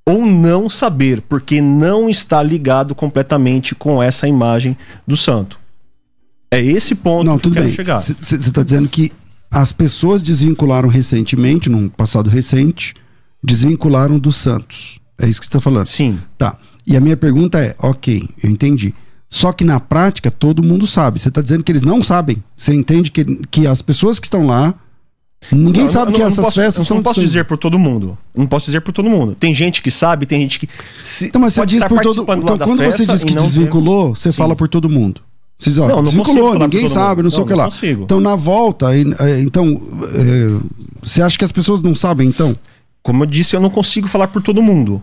ou 0.07 0.25
não 0.25 0.69
saber, 0.71 1.21
porque 1.23 1.61
não 1.61 2.09
está 2.09 2.43
ligado 2.43 2.95
completamente 2.95 3.75
com 3.75 4.03
essa 4.03 4.27
imagem 4.29 4.77
do 5.07 5.17
santo. 5.17 5.59
É 6.51 6.63
esse 6.63 6.95
ponto 6.95 7.27
não, 7.27 7.39
que 7.39 7.49
eu 7.49 7.53
quero 7.53 7.67
bem. 7.67 7.75
chegar. 7.75 8.01
Você 8.01 8.37
está 8.37 8.63
dizendo 8.63 8.89
que 8.89 9.13
as 9.51 9.73
pessoas 9.73 10.23
desvincularam 10.23 10.89
recentemente, 10.89 11.69
num 11.69 11.89
passado 11.89 12.29
recente, 12.31 12.95
desvincularam 13.43 14.19
dos 14.19 14.37
santos. 14.37 14.99
É 15.19 15.27
isso 15.29 15.41
que 15.41 15.47
você 15.47 15.51
está 15.51 15.61
falando? 15.61 15.87
Sim. 15.87 16.19
Tá. 16.37 16.57
E 16.87 16.97
a 16.97 17.01
minha 17.01 17.17
pergunta 17.17 17.59
é: 17.59 17.75
ok, 17.79 18.29
eu 18.43 18.51
entendi. 18.51 18.95
Só 19.31 19.53
que 19.53 19.65
na 19.65 19.79
prática 19.79 20.31
todo 20.31 20.63
mundo 20.63 20.87
sabe. 20.87 21.19
Você 21.19 21.29
está 21.29 21.43
dizendo 21.43 21.63
que 21.63 21.71
eles 21.71 21.83
não 21.83 22.03
sabem. 22.03 22.43
Você 22.55 22.75
entende 22.75 23.11
que, 23.11 23.25
que 23.51 23.67
as 23.67 23.83
pessoas 23.83 24.19
que 24.19 24.27
estão 24.27 24.47
lá. 24.47 24.75
Ninguém 25.53 25.85
não, 25.85 25.91
sabe 25.91 26.07
não, 26.07 26.13
que 26.15 26.21
não, 26.21 26.29
essas 26.29 26.45
posso, 26.45 26.61
festas 26.61 26.87
são. 26.87 26.97
Não 26.97 27.05
posso 27.05 27.21
dizer 27.21 27.45
por 27.45 27.57
todo 27.57 27.79
mundo. 27.79 28.19
Não 28.35 28.47
posso 28.47 28.65
dizer 28.65 28.81
por 28.81 28.93
todo 28.93 29.09
mundo. 29.09 29.37
Tem 29.39 29.55
gente 29.55 29.83
que 29.83 29.91
sabe, 29.91 30.27
tem 30.27 30.41
gente 30.41 30.59
que. 30.59 30.69
Se, 31.03 31.27
então, 31.27 31.41
mas 31.41 31.55
você 31.55 31.65
diz 31.65 31.85
por 31.85 32.01
todo 32.01 32.23
Então, 32.23 32.59
quando 32.59 32.83
você 32.83 33.07
diz 33.07 33.23
que 33.23 33.35
desvinculou, 33.35 34.17
você 34.17 34.33
Sim. 34.33 34.39
fala 34.39 34.57
por 34.57 34.69
todo 34.69 34.89
mundo. 34.89 35.21
Você 35.57 35.71
diz, 35.71 35.79
ó, 35.79 35.89
não, 35.89 36.03
desvinculou, 36.03 36.59
ninguém 36.59 36.89
sabe, 36.89 37.23
não 37.23 37.31
sei 37.31 37.41
o 37.41 37.47
que 37.47 37.55
lá. 37.55 37.65
Consigo. 37.65 38.05
Então, 38.05 38.21
na 38.21 38.35
volta, 38.35 38.95
é, 38.95 39.41
então. 39.41 39.81
É, 40.15 40.79
você 41.03 41.23
acha 41.23 41.39
que 41.39 41.45
as 41.45 41.53
pessoas 41.53 41.81
não 41.83 41.95
sabem, 41.95 42.29
então? 42.29 42.53
Como 43.03 43.23
eu 43.23 43.27
disse, 43.27 43.55
eu 43.55 43.61
não 43.61 43.71
consigo 43.71 44.09
falar 44.09 44.29
por 44.29 44.43
todo 44.43 44.63
mundo. 44.63 45.01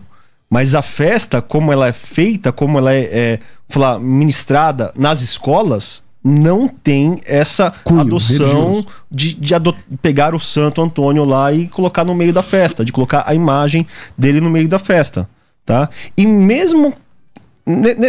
Mas 0.48 0.74
a 0.74 0.82
festa, 0.82 1.42
como 1.42 1.72
ela 1.72 1.88
é 1.88 1.92
feita, 1.92 2.52
como 2.52 2.78
ela 2.78 2.92
é, 2.92 3.00
é 3.02 3.40
falar, 3.68 3.98
ministrada 3.98 4.92
nas 4.96 5.20
escolas, 5.20 6.02
não 6.22 6.66
tem 6.66 7.20
essa 7.24 7.72
Cunho, 7.84 8.00
adoção 8.00 8.84
de, 9.10 9.34
de 9.34 9.54
pegar 10.02 10.34
o 10.34 10.40
Santo 10.40 10.82
Antônio 10.82 11.24
lá 11.24 11.52
e 11.52 11.68
colocar 11.68 12.04
no 12.04 12.14
meio 12.14 12.32
da 12.32 12.42
festa, 12.42 12.84
de 12.84 12.92
colocar 12.92 13.24
a 13.26 13.34
imagem 13.34 13.86
dele 14.18 14.40
no 14.40 14.50
meio 14.50 14.68
da 14.68 14.78
festa, 14.78 15.28
tá? 15.64 15.88
E 16.16 16.26
mesmo 16.26 16.94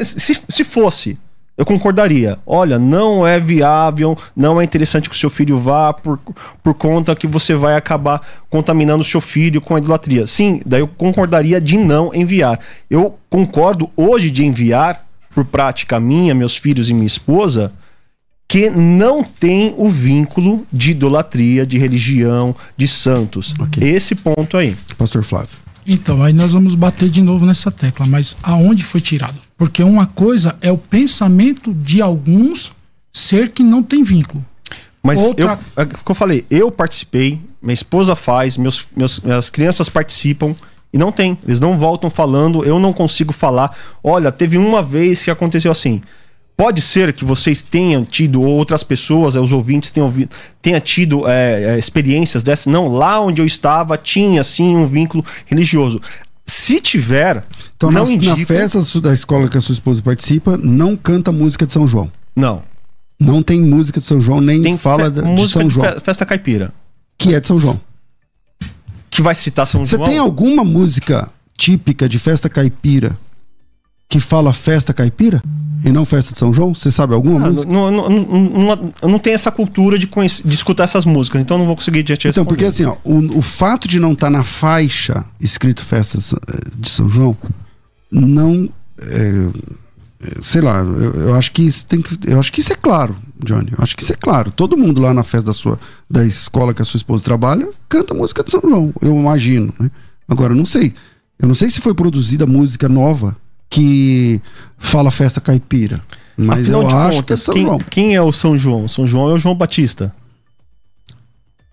se, 0.04 0.40
se 0.48 0.64
fosse 0.64 1.18
eu 1.58 1.66
concordaria. 1.66 2.38
Olha, 2.46 2.78
não 2.78 3.26
é 3.26 3.40
viável, 3.40 4.16
não 4.36 4.62
é 4.62 4.64
interessante 4.64 5.10
que 5.10 5.16
o 5.16 5.18
seu 5.18 5.30
filho 5.30 5.58
vá 5.60 5.92
por, 5.92 6.20
por 6.62 6.74
conta 6.76 7.16
que 7.16 7.26
você 7.26 7.56
vai 7.56 7.76
acabar 7.76 8.22
contaminando 8.50 9.02
o 9.02 9.06
seu 9.06 9.20
filho 9.20 9.60
com 9.60 9.76
a 9.76 9.80
idolatria. 9.80 10.28
Sim, 10.28 10.62
daí 10.64 10.82
eu 10.82 10.88
concordaria 10.88 11.60
de 11.60 11.78
não 11.78 12.14
enviar. 12.14 12.60
Eu 12.90 13.18
concordo 13.30 13.90
hoje 13.98 14.30
de 14.30 14.46
enviar, 14.46 15.06
por 15.34 15.44
prática 15.46 16.00
minha, 16.00 16.36
meus 16.36 16.56
filhos 16.56 16.90
e 16.90 16.94
minha 16.94 17.08
esposa, 17.08 17.72
que 18.48 18.70
não 18.70 19.24
tem 19.24 19.74
o 19.78 19.90
vínculo 19.90 20.66
de 20.72 20.92
idolatria, 20.92 21.66
de 21.66 21.78
religião, 21.78 22.56
de 22.78 22.88
santos. 22.88 23.54
Okay. 23.60 23.90
Esse 23.90 24.16
ponto 24.16 24.56
aí. 24.56 24.76
Pastor 24.98 25.24
Flávio. 25.24 25.58
Então, 25.88 26.22
aí 26.22 26.34
nós 26.34 26.52
vamos 26.52 26.76
bater 26.76 27.10
de 27.10 27.22
novo 27.22 27.46
nessa 27.46 27.72
tecla, 27.72 28.06
mas 28.06 28.36
aonde 28.44 28.84
foi 28.84 29.00
tirado? 29.00 29.36
Porque 29.58 29.82
uma 29.82 30.06
coisa 30.06 30.58
é 30.60 30.70
o 30.70 30.78
pensamento 30.78 31.74
de 31.74 32.02
alguns 32.02 32.74
ser 33.14 33.52
que 33.52 33.64
não 33.64 33.82
tem 33.82 34.04
vínculo. 34.04 34.46
Mas 35.02 35.20
Outra... 35.22 35.58
eu, 35.78 35.84
é 35.84 35.86
como 35.86 36.02
eu 36.10 36.16
falei, 36.16 36.46
eu 36.50 36.70
participei, 36.70 37.40
minha 37.62 37.74
esposa 37.74 38.18
faz, 38.18 38.58
meus, 38.58 38.88
meus, 38.96 39.22
minhas 39.22 39.50
crianças 39.50 39.88
participam 39.88 40.54
e 40.92 40.98
não 40.98 41.12
tem. 41.12 41.38
Eles 41.46 41.62
não 41.62 41.78
voltam 41.78 42.10
falando, 42.10 42.66
eu 42.66 42.80
não 42.80 42.92
consigo 42.92 43.32
falar. 43.32 43.76
Olha, 44.04 44.30
teve 44.30 44.58
uma 44.58 44.84
vez 44.84 45.24
que 45.24 45.32
aconteceu 45.32 45.72
assim. 45.72 46.02
Pode 46.58 46.82
ser 46.82 47.14
que 47.14 47.24
vocês 47.24 47.62
tenham 47.62 48.04
tido, 48.04 48.42
ou 48.42 48.48
outras 48.48 48.82
pessoas, 48.82 49.36
os 49.36 49.52
ouvintes 49.52 49.92
tenham, 49.92 50.12
tenham 50.60 50.80
tido 50.80 51.28
é, 51.28 51.76
é, 51.76 51.78
experiências 51.78 52.42
dessas. 52.42 52.66
Não, 52.66 52.88
lá 52.88 53.22
onde 53.22 53.40
eu 53.40 53.46
estava 53.46 53.96
tinha 53.96 54.44
sim 54.44 54.76
um 54.76 54.88
vínculo 54.88 55.24
religioso. 55.46 56.02
Se 56.44 56.82
tiver, 56.82 57.46
então 57.76 57.92
não 57.92 58.06
na, 58.06 58.12
indico... 58.12 58.40
na 58.40 58.46
festa 58.46 58.82
da 59.00 59.14
escola 59.14 59.48
que 59.48 59.58
a 59.58 59.62
sua 59.62 59.74
esposa 59.74 60.02
participa, 60.02 60.58
não 60.58 60.96
canta 60.96 61.32
música 61.32 61.68
de 61.68 61.74
São 61.74 61.86
João. 61.86 62.12
Não. 62.36 62.64
Não 63.20 63.44
tem 63.44 63.62
música 63.62 64.00
de 64.00 64.08
São 64.08 64.20
João, 64.20 64.42
nem 64.42 64.60
tem 64.60 64.80
fala 64.80 65.12
de, 65.12 65.22
de 65.22 65.48
São 65.48 65.70
João. 65.70 65.94
De 65.94 66.00
festa 66.00 66.26
caipira. 66.26 66.74
Que 67.20 67.36
é 67.36 67.40
de 67.40 67.48
São 67.48 67.60
João. 67.60 67.80
Que 69.12 69.22
vai 69.22 69.36
citar 69.36 69.68
São 69.68 69.86
Você 69.86 69.96
João. 69.96 70.08
Você 70.08 70.12
tem 70.12 70.20
alguma 70.20 70.64
música 70.64 71.30
típica 71.56 72.10
de 72.10 72.18
festa 72.18 72.50
caipira 72.50 73.16
que 74.10 74.20
fala 74.20 74.54
festa 74.54 74.94
caipira? 74.94 75.42
E 75.84 75.92
não 75.92 76.06
festa 76.06 76.34
de 76.34 76.40
São 76.40 76.52
João? 76.52 76.74
Você 76.74 76.90
sabe 76.90 77.14
alguma 77.14 77.46
ah, 77.46 77.50
música? 77.50 77.72
Não, 77.72 77.92
não, 77.92 78.10
não, 78.10 78.94
eu 79.02 79.10
não 79.10 79.20
tenho 79.20 79.36
essa 79.36 79.52
cultura 79.52 79.98
de, 79.98 80.08
de 80.08 80.54
escutar 80.54 80.86
essas 80.86 81.06
músicas, 81.06 81.42
então 81.42 81.58
não 81.58 81.66
vou 81.66 81.76
conseguir 81.76 82.04
te 82.04 82.12
responder. 82.12 82.32
Então, 82.32 82.46
porque 82.46 82.66
assim, 82.66 82.86
ó, 82.86 82.98
o, 83.04 83.38
o 83.38 83.42
fato 83.42 83.88
de 83.88 84.00
não 84.00 84.14
estar 84.14 84.28
tá 84.28 84.32
na 84.32 84.44
faixa 84.44 85.24
escrito 85.40 85.86
festa 85.86 86.18
de 86.78 86.90
São 86.90 87.08
João, 87.08 87.38
não. 88.12 88.70
É, 89.00 89.50
é, 90.20 90.42
sei 90.42 90.62
lá, 90.62 90.80
eu, 90.80 91.14
eu, 91.14 91.36
acho 91.36 91.52
que 91.52 91.62
isso 91.62 91.86
tem 91.86 92.02
que. 92.02 92.18
Eu 92.26 92.40
acho 92.40 92.52
que 92.52 92.60
isso 92.60 92.74
é 92.74 92.76
claro, 92.76 93.16
Johnny. 93.44 93.72
Eu 93.72 93.84
acho 93.84 93.96
que 93.96 94.02
isso 94.02 94.14
é 94.14 94.16
claro. 94.16 94.50
Todo 94.50 94.76
mundo 94.76 95.00
lá 95.00 95.14
na 95.14 95.22
festa 95.22 95.48
da 95.48 95.54
sua 95.54 95.80
da 96.10 96.26
escola 96.26 96.74
que 96.74 96.82
a 96.82 96.86
sua 96.86 96.98
esposa 96.98 97.24
trabalha 97.24 97.70
canta 97.88 98.16
música 98.16 98.44
de 98.44 98.50
São 98.50 98.62
João, 98.62 98.92
eu 99.00 99.16
imagino. 99.16 99.72
Né? 99.80 99.92
Agora, 100.28 100.54
eu 100.54 100.58
não 100.58 100.66
sei. 100.66 100.96
Eu 101.40 101.48
não 101.48 101.54
sei 101.54 101.70
se 101.70 101.80
foi 101.80 101.94
produzida 101.94 102.48
música 102.48 102.90
nova 102.90 103.38
que 103.70 104.42
fala 104.78 105.12
festa 105.12 105.42
caipira. 105.42 106.02
Mas 106.36 106.62
Afinal 106.62 106.84
eu 106.84 106.88
acho 106.88 107.18
contas, 107.18 107.26
que 107.26 107.34
é 107.34 107.38
São 107.38 107.54
quem, 107.54 107.64
João. 107.64 107.80
Quem 107.80 108.16
é 108.16 108.22
o 108.22 108.32
São 108.32 108.58
João? 108.58 108.88
São 108.88 109.08
João 109.08 109.30
é 109.30 109.34
o 109.34 109.40
João 109.40 109.56
Batista. 109.56 110.14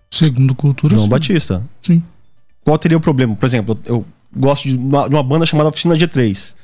Segundo 0.09 0.55
cultura. 0.55 0.93
João 0.93 1.03
sim. 1.03 1.09
Batista. 1.09 1.63
Sim. 1.81 2.03
Qual 2.63 2.77
teria 2.79 2.97
o 2.97 3.01
problema? 3.01 3.35
Por 3.35 3.45
exemplo, 3.45 3.79
eu 3.85 4.05
gosto 4.35 4.67
de 4.67 4.75
uma, 4.75 5.07
de 5.07 5.15
uma 5.15 5.23
banda 5.23 5.45
chamada 5.45 5.69
Oficina 5.69 5.95
G3. 5.95 6.55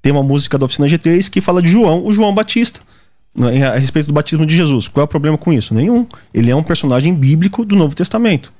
Tem 0.00 0.10
uma 0.10 0.22
música 0.22 0.56
da 0.56 0.64
Oficina 0.64 0.88
G3 0.88 1.28
que 1.28 1.40
fala 1.42 1.60
de 1.60 1.68
João, 1.68 2.04
o 2.06 2.12
João 2.14 2.34
Batista, 2.34 2.80
né, 3.34 3.66
a 3.66 3.76
respeito 3.76 4.06
do 4.06 4.14
batismo 4.14 4.46
de 4.46 4.56
Jesus. 4.56 4.88
Qual 4.88 5.02
é 5.02 5.04
o 5.04 5.08
problema 5.08 5.36
com 5.36 5.52
isso? 5.52 5.74
Nenhum. 5.74 6.06
Ele 6.32 6.50
é 6.50 6.56
um 6.56 6.62
personagem 6.62 7.14
bíblico 7.14 7.64
do 7.64 7.76
Novo 7.76 7.94
Testamento. 7.94 8.52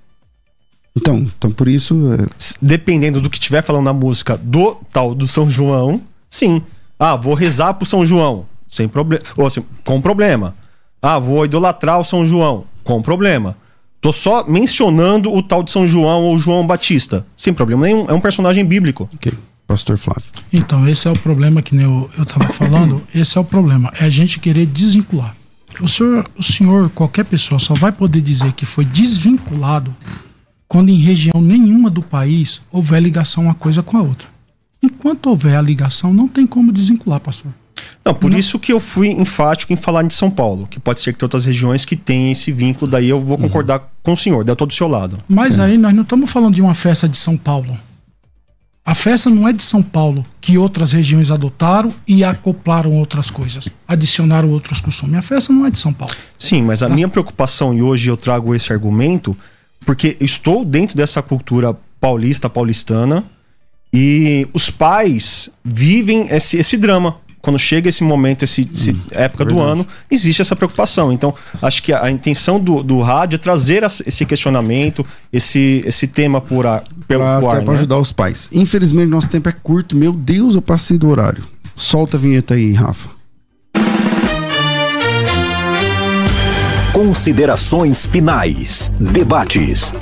Então, 0.94 1.30
então 1.38 1.50
por 1.50 1.68
isso. 1.68 1.96
É... 2.12 2.26
Dependendo 2.60 3.20
do 3.20 3.30
que 3.30 3.38
estiver 3.38 3.62
falando 3.62 3.86
na 3.86 3.92
música 3.92 4.36
do 4.36 4.76
tal 4.92 5.14
do 5.14 5.26
São 5.26 5.48
João, 5.48 6.02
Sim. 6.30 6.62
Ah, 6.98 7.16
vou 7.16 7.34
rezar 7.34 7.74
pro 7.74 7.84
São 7.84 8.06
João. 8.06 8.46
Sem 8.68 8.88
problema. 8.88 9.22
Ou 9.36 9.46
assim, 9.46 9.64
com 9.84 10.00
problema. 10.00 10.54
Ah, 11.02 11.18
vou 11.18 11.44
idolatrar 11.44 11.98
o 11.98 12.04
São 12.04 12.26
João. 12.26 12.64
Com 12.84 13.02
problema. 13.02 13.56
Tô 14.00 14.12
só 14.12 14.44
mencionando 14.44 15.30
o 15.30 15.42
tal 15.42 15.62
de 15.62 15.72
São 15.72 15.86
João 15.86 16.22
ou 16.22 16.38
João 16.38 16.66
Batista. 16.66 17.26
Sem 17.36 17.52
problema 17.52 17.86
nenhum, 17.86 18.06
é 18.08 18.14
um 18.14 18.20
personagem 18.20 18.64
bíblico. 18.64 19.08
Ok, 19.14 19.32
pastor 19.66 19.98
Flávio. 19.98 20.24
Então, 20.50 20.88
esse 20.88 21.06
é 21.06 21.10
o 21.10 21.18
problema 21.18 21.60
que 21.60 21.76
eu, 21.76 22.10
eu 22.16 22.24
tava 22.24 22.48
falando. 22.54 23.02
esse 23.14 23.36
é 23.36 23.40
o 23.40 23.44
problema. 23.44 23.92
É 23.98 24.04
a 24.04 24.10
gente 24.10 24.38
querer 24.38 24.64
desvincular. 24.64 25.36
O 25.80 25.88
senhor, 25.88 26.26
o 26.36 26.42
senhor, 26.42 26.90
qualquer 26.90 27.24
pessoa, 27.24 27.58
só 27.58 27.74
vai 27.74 27.92
poder 27.92 28.20
dizer 28.20 28.52
que 28.52 28.64
foi 28.64 28.84
desvinculado 28.84 29.94
quando 30.66 30.88
em 30.88 30.96
região 30.96 31.40
nenhuma 31.40 31.90
do 31.90 32.02
país 32.02 32.62
houver 32.70 33.02
ligação 33.02 33.44
uma 33.44 33.54
coisa 33.54 33.82
com 33.82 33.98
a 33.98 34.02
outra. 34.02 34.28
Enquanto 34.82 35.26
houver 35.26 35.56
a 35.56 35.62
ligação, 35.62 36.12
não 36.12 36.26
tem 36.26 36.46
como 36.46 36.72
desvincular, 36.72 37.20
pastor. 37.20 37.52
Não, 38.04 38.14
por 38.14 38.30
não. 38.30 38.38
isso 38.38 38.58
que 38.58 38.72
eu 38.72 38.80
fui 38.80 39.08
enfático 39.08 39.72
em 39.72 39.76
falar 39.76 40.02
de 40.02 40.14
São 40.14 40.30
Paulo, 40.30 40.66
que 40.68 40.78
pode 40.78 41.00
ser 41.00 41.12
que 41.12 41.18
tem 41.18 41.24
outras 41.24 41.44
regiões 41.44 41.84
que 41.84 41.96
tenham 41.96 42.32
esse 42.32 42.50
vínculo, 42.50 42.90
daí 42.90 43.08
eu 43.08 43.20
vou 43.20 43.36
uhum. 43.36 43.44
concordar 43.44 43.80
uhum. 43.80 43.86
com 44.02 44.12
o 44.12 44.16
senhor, 44.16 44.44
daí 44.44 44.52
eu 44.52 44.56
tô 44.56 44.66
do 44.66 44.74
seu 44.74 44.88
lado. 44.88 45.18
Mas 45.28 45.58
é. 45.58 45.62
aí 45.62 45.78
nós 45.78 45.94
não 45.94 46.02
estamos 46.02 46.30
falando 46.30 46.54
de 46.54 46.62
uma 46.62 46.74
festa 46.74 47.08
de 47.08 47.16
São 47.16 47.36
Paulo. 47.36 47.78
A 48.84 48.94
festa 48.94 49.28
não 49.28 49.46
é 49.46 49.52
de 49.52 49.62
São 49.62 49.82
Paulo, 49.82 50.24
que 50.40 50.56
outras 50.56 50.92
regiões 50.92 51.30
adotaram 51.30 51.92
e 52.08 52.24
acoplaram 52.24 52.92
outras 52.92 53.30
coisas, 53.30 53.68
adicionaram 53.86 54.48
outros 54.48 54.80
costumes. 54.80 55.16
A 55.16 55.22
festa 55.22 55.52
não 55.52 55.66
é 55.66 55.70
de 55.70 55.78
São 55.78 55.92
Paulo. 55.92 56.14
Sim, 56.38 56.62
mas 56.62 56.82
a 56.82 56.88
tá? 56.88 56.94
minha 56.94 57.08
preocupação, 57.08 57.74
e 57.74 57.82
hoje 57.82 58.08
eu 58.08 58.16
trago 58.16 58.54
esse 58.54 58.72
argumento, 58.72 59.36
porque 59.84 60.16
estou 60.18 60.64
dentro 60.64 60.96
dessa 60.96 61.22
cultura 61.22 61.76
paulista, 62.00 62.48
paulistana, 62.48 63.24
e 63.92 64.46
os 64.52 64.70
pais 64.70 65.50
vivem 65.64 66.28
esse, 66.30 66.56
esse 66.56 66.76
drama 66.76 67.16
quando 67.40 67.58
chega 67.58 67.88
esse 67.88 68.04
momento, 68.04 68.44
esse 68.44 68.62
hum, 68.62 69.00
época 69.10 69.44
verdade. 69.44 69.48
do 69.48 69.60
ano, 69.60 69.86
existe 70.10 70.42
essa 70.42 70.54
preocupação. 70.54 71.12
Então, 71.12 71.34
acho 71.62 71.82
que 71.82 71.92
a, 71.92 72.04
a 72.04 72.10
intenção 72.10 72.60
do, 72.60 72.82
do 72.82 73.00
rádio 73.00 73.36
é 73.36 73.38
trazer 73.38 73.82
esse 73.82 74.26
questionamento, 74.26 75.04
esse, 75.32 75.82
esse 75.86 76.06
tema 76.06 76.40
por 76.40 76.66
a, 76.66 76.82
pelo 77.08 77.22
pra, 77.22 77.52
ar, 77.52 77.62
né? 77.62 77.72
ajudar 77.72 77.98
os 77.98 78.12
pais. 78.12 78.50
Infelizmente, 78.52 79.08
nosso 79.08 79.28
tempo 79.28 79.48
é 79.48 79.52
curto. 79.52 79.96
Meu 79.96 80.12
Deus, 80.12 80.54
eu 80.54 80.62
passei 80.62 80.98
do 80.98 81.08
horário. 81.08 81.44
Solta 81.74 82.16
a 82.16 82.20
vinheta 82.20 82.54
aí, 82.54 82.72
Rafa. 82.72 83.08
Considerações 86.92 88.04
finais. 88.04 88.92
Debates. 89.00 89.94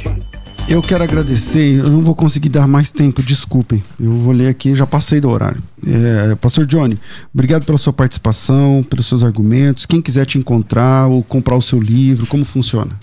Eu 0.71 0.83
quero 0.83 1.03
agradecer, 1.03 1.79
eu 1.79 1.89
não 1.89 2.03
vou 2.03 2.14
conseguir 2.14 2.51
dar 2.51 2.69
mais 2.69 2.91
tempo, 2.91 3.23
desculpem. 3.23 3.83
Eu 3.99 4.11
vou 4.11 4.35
ler 4.35 4.49
aqui, 4.49 4.75
já 4.77 4.87
passei 4.87 5.19
do 5.19 5.31
horário. 5.31 5.62
É, 5.87 6.35
Pastor 6.35 6.66
Johnny, 6.66 6.99
obrigado 7.33 7.64
pela 7.64 7.79
sua 7.79 7.91
participação, 7.91 8.85
pelos 8.89 9.07
seus 9.07 9.23
argumentos. 9.23 9.87
Quem 9.87 10.03
quiser 10.03 10.27
te 10.27 10.37
encontrar 10.37 11.07
ou 11.07 11.23
comprar 11.23 11.57
o 11.57 11.62
seu 11.62 11.81
livro, 11.81 12.27
como 12.27 12.45
funciona? 12.45 12.95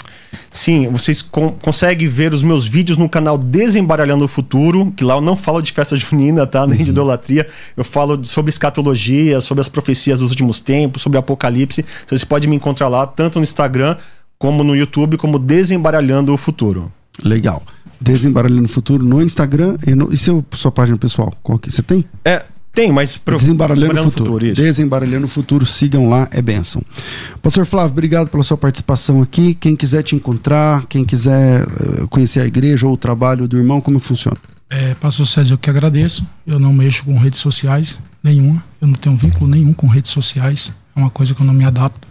Sim, 0.52 0.90
vocês 0.90 1.24
con 1.24 1.54
conseguem 1.54 2.08
ver 2.08 2.36
os 2.36 2.44
meus 2.44 2.68
vídeos 2.68 3.00
no 3.00 3.10
canal 3.10 3.36
Desembaralhando 3.36 4.26
o 4.26 4.28
Futuro, 4.28 4.94
que 4.96 5.04
lá 5.04 5.16
eu 5.16 5.22
não 5.22 5.36
falo 5.36 5.60
de 5.60 5.74
festa 5.74 5.98
junina, 5.98 6.46
tá? 6.46 6.68
Nem 6.68 6.78
uhum. 6.78 6.84
de 6.84 6.92
idolatria. 6.92 7.48
Eu 7.76 7.84
falo 7.84 8.24
sobre 8.24 8.52
escatologia, 8.52 9.42
sobre 9.42 9.62
as 9.62 9.68
profecias 9.68 10.20
dos 10.20 10.30
últimos 10.30 10.62
tempos, 10.62 11.02
sobre 11.02 11.18
Apocalipse. 11.18 11.84
Então, 12.06 12.16
você 12.16 12.28
pode 12.28 12.48
me 12.48 12.56
encontrar 12.56 12.90
lá, 12.90 13.08
tanto 13.08 13.40
no 13.40 13.44
Instagram, 13.44 13.98
como 14.38 14.64
no 14.64 14.76
YouTube, 14.76 15.18
como 15.18 15.40
Desembaralhando 15.40 16.32
o 16.32 16.38
Futuro. 16.38 16.92
Legal. 17.24 17.64
Desembaralhando 18.00 18.66
o 18.66 18.70
Futuro 18.70 19.04
no 19.04 19.22
Instagram 19.22 19.78
e, 19.86 19.96
no, 19.96 20.14
e 20.14 20.18
seu, 20.18 20.46
sua 20.54 20.72
página 20.72 20.98
pessoal? 20.98 21.34
Qual 21.42 21.58
que 21.58 21.72
você 21.72 21.82
tem? 21.82 22.06
É, 22.24 22.44
tem, 22.76 22.92
mas 22.92 23.18
pro... 23.18 23.38
Desembaralhando, 23.38 23.94
o 24.02 24.04
Futuro. 24.12 24.34
futuro 24.34 24.54
Desembaralhando 24.54 25.26
o 25.26 25.30
Futuro, 25.30 25.66
sigam 25.66 26.10
lá, 26.10 26.28
é 26.32 26.42
benção. 26.42 26.82
Pastor 27.42 27.66
Flávio, 27.66 27.92
obrigado 27.92 28.28
pela 28.30 28.44
sua 28.44 28.58
participação 28.58 29.22
aqui. 29.22 29.56
Quem 29.56 29.78
quiser 29.78 30.04
te 30.04 30.14
encontrar, 30.14 30.86
quem 30.88 31.06
quiser 31.06 31.64
uh, 31.64 32.08
conhecer 32.10 32.42
a 32.42 32.46
igreja 32.46 32.86
ou 32.86 32.94
o 32.94 32.98
trabalho 32.98 33.48
do 33.48 33.58
irmão, 33.58 33.80
como 33.80 33.98
funciona? 34.00 34.38
É, 34.70 34.94
Pastor 34.96 35.26
César, 35.26 35.54
eu 35.54 35.58
que 35.58 35.70
agradeço. 35.70 36.28
Eu 36.46 36.60
não 36.60 36.74
mexo 36.74 37.06
com 37.06 37.18
redes 37.18 37.40
sociais 37.40 37.98
nenhuma. 38.22 38.62
Eu 38.82 38.90
não 38.90 38.96
tenho 38.96 39.16
vínculo 39.16 39.50
nenhum 39.50 39.72
com 39.72 39.88
redes 39.88 40.12
sociais. 40.12 40.74
É 40.94 41.00
uma 41.00 41.10
coisa 41.10 41.34
que 41.34 41.42
eu 41.42 41.46
não 41.46 41.54
me 41.54 41.64
adapto. 41.64 42.06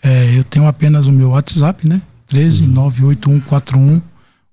É, 0.00 0.38
eu 0.38 0.44
tenho 0.44 0.68
apenas 0.68 1.08
o 1.08 1.12
meu 1.12 1.30
WhatsApp, 1.30 1.88
né? 1.88 2.00
13 2.28 2.66
98141 2.68 4.00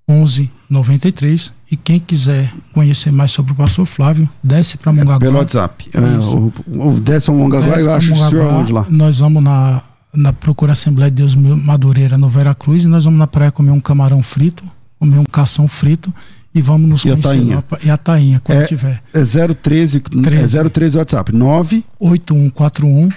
1193 0.08 1.52
e 1.70 1.76
quem 1.76 2.00
quiser 2.00 2.52
conhecer 2.72 3.12
mais 3.12 3.30
sobre 3.30 3.52
o 3.52 3.54
pastor 3.54 3.84
Flávio, 3.84 4.28
desce 4.42 4.78
para 4.78 4.90
Mongaguá. 4.90 5.18
Pelo 5.20 5.36
WhatsApp. 5.36 5.90
É, 5.92 6.00
o, 6.00 6.52
o, 6.88 7.00
desce 7.00 7.26
para 7.26 7.34
Mongaguá, 7.34 7.74
desce 7.74 7.86
eu 7.86 7.92
acho 7.92 8.06
que 8.06 8.12
o 8.14 8.28
senhor 8.28 8.46
onde 8.46 8.72
lá? 8.72 8.86
Nós 8.88 9.18
vamos 9.18 9.44
na, 9.44 9.82
na 10.14 10.32
Procura 10.32 10.72
Assembleia 10.72 11.10
de 11.10 11.16
Deus 11.16 11.34
Madureira, 11.34 12.16
no 12.16 12.28
Vera 12.28 12.54
Cruz, 12.54 12.84
e 12.84 12.86
nós 12.86 13.04
vamos 13.04 13.18
na 13.18 13.26
praia 13.26 13.52
comer 13.52 13.70
um 13.70 13.80
camarão 13.80 14.22
frito, 14.22 14.64
comer 14.98 15.18
um 15.18 15.24
cação 15.24 15.68
frito 15.68 16.12
e 16.54 16.62
vamos 16.62 16.88
nos 16.88 17.04
e 17.04 17.10
conhecer. 17.10 17.28
A 17.28 17.30
tainha. 17.30 17.64
E 17.84 17.90
a 17.90 17.96
tainha, 17.96 18.40
quando 18.40 18.62
é, 18.62 18.64
tiver. 18.64 19.02
É 19.12 19.54
013, 19.54 20.00
13. 20.00 20.58
é 20.58 20.68
013 20.68 20.98
WhatsApp, 20.98 21.32
9 21.32 21.84
8141 22.00 23.10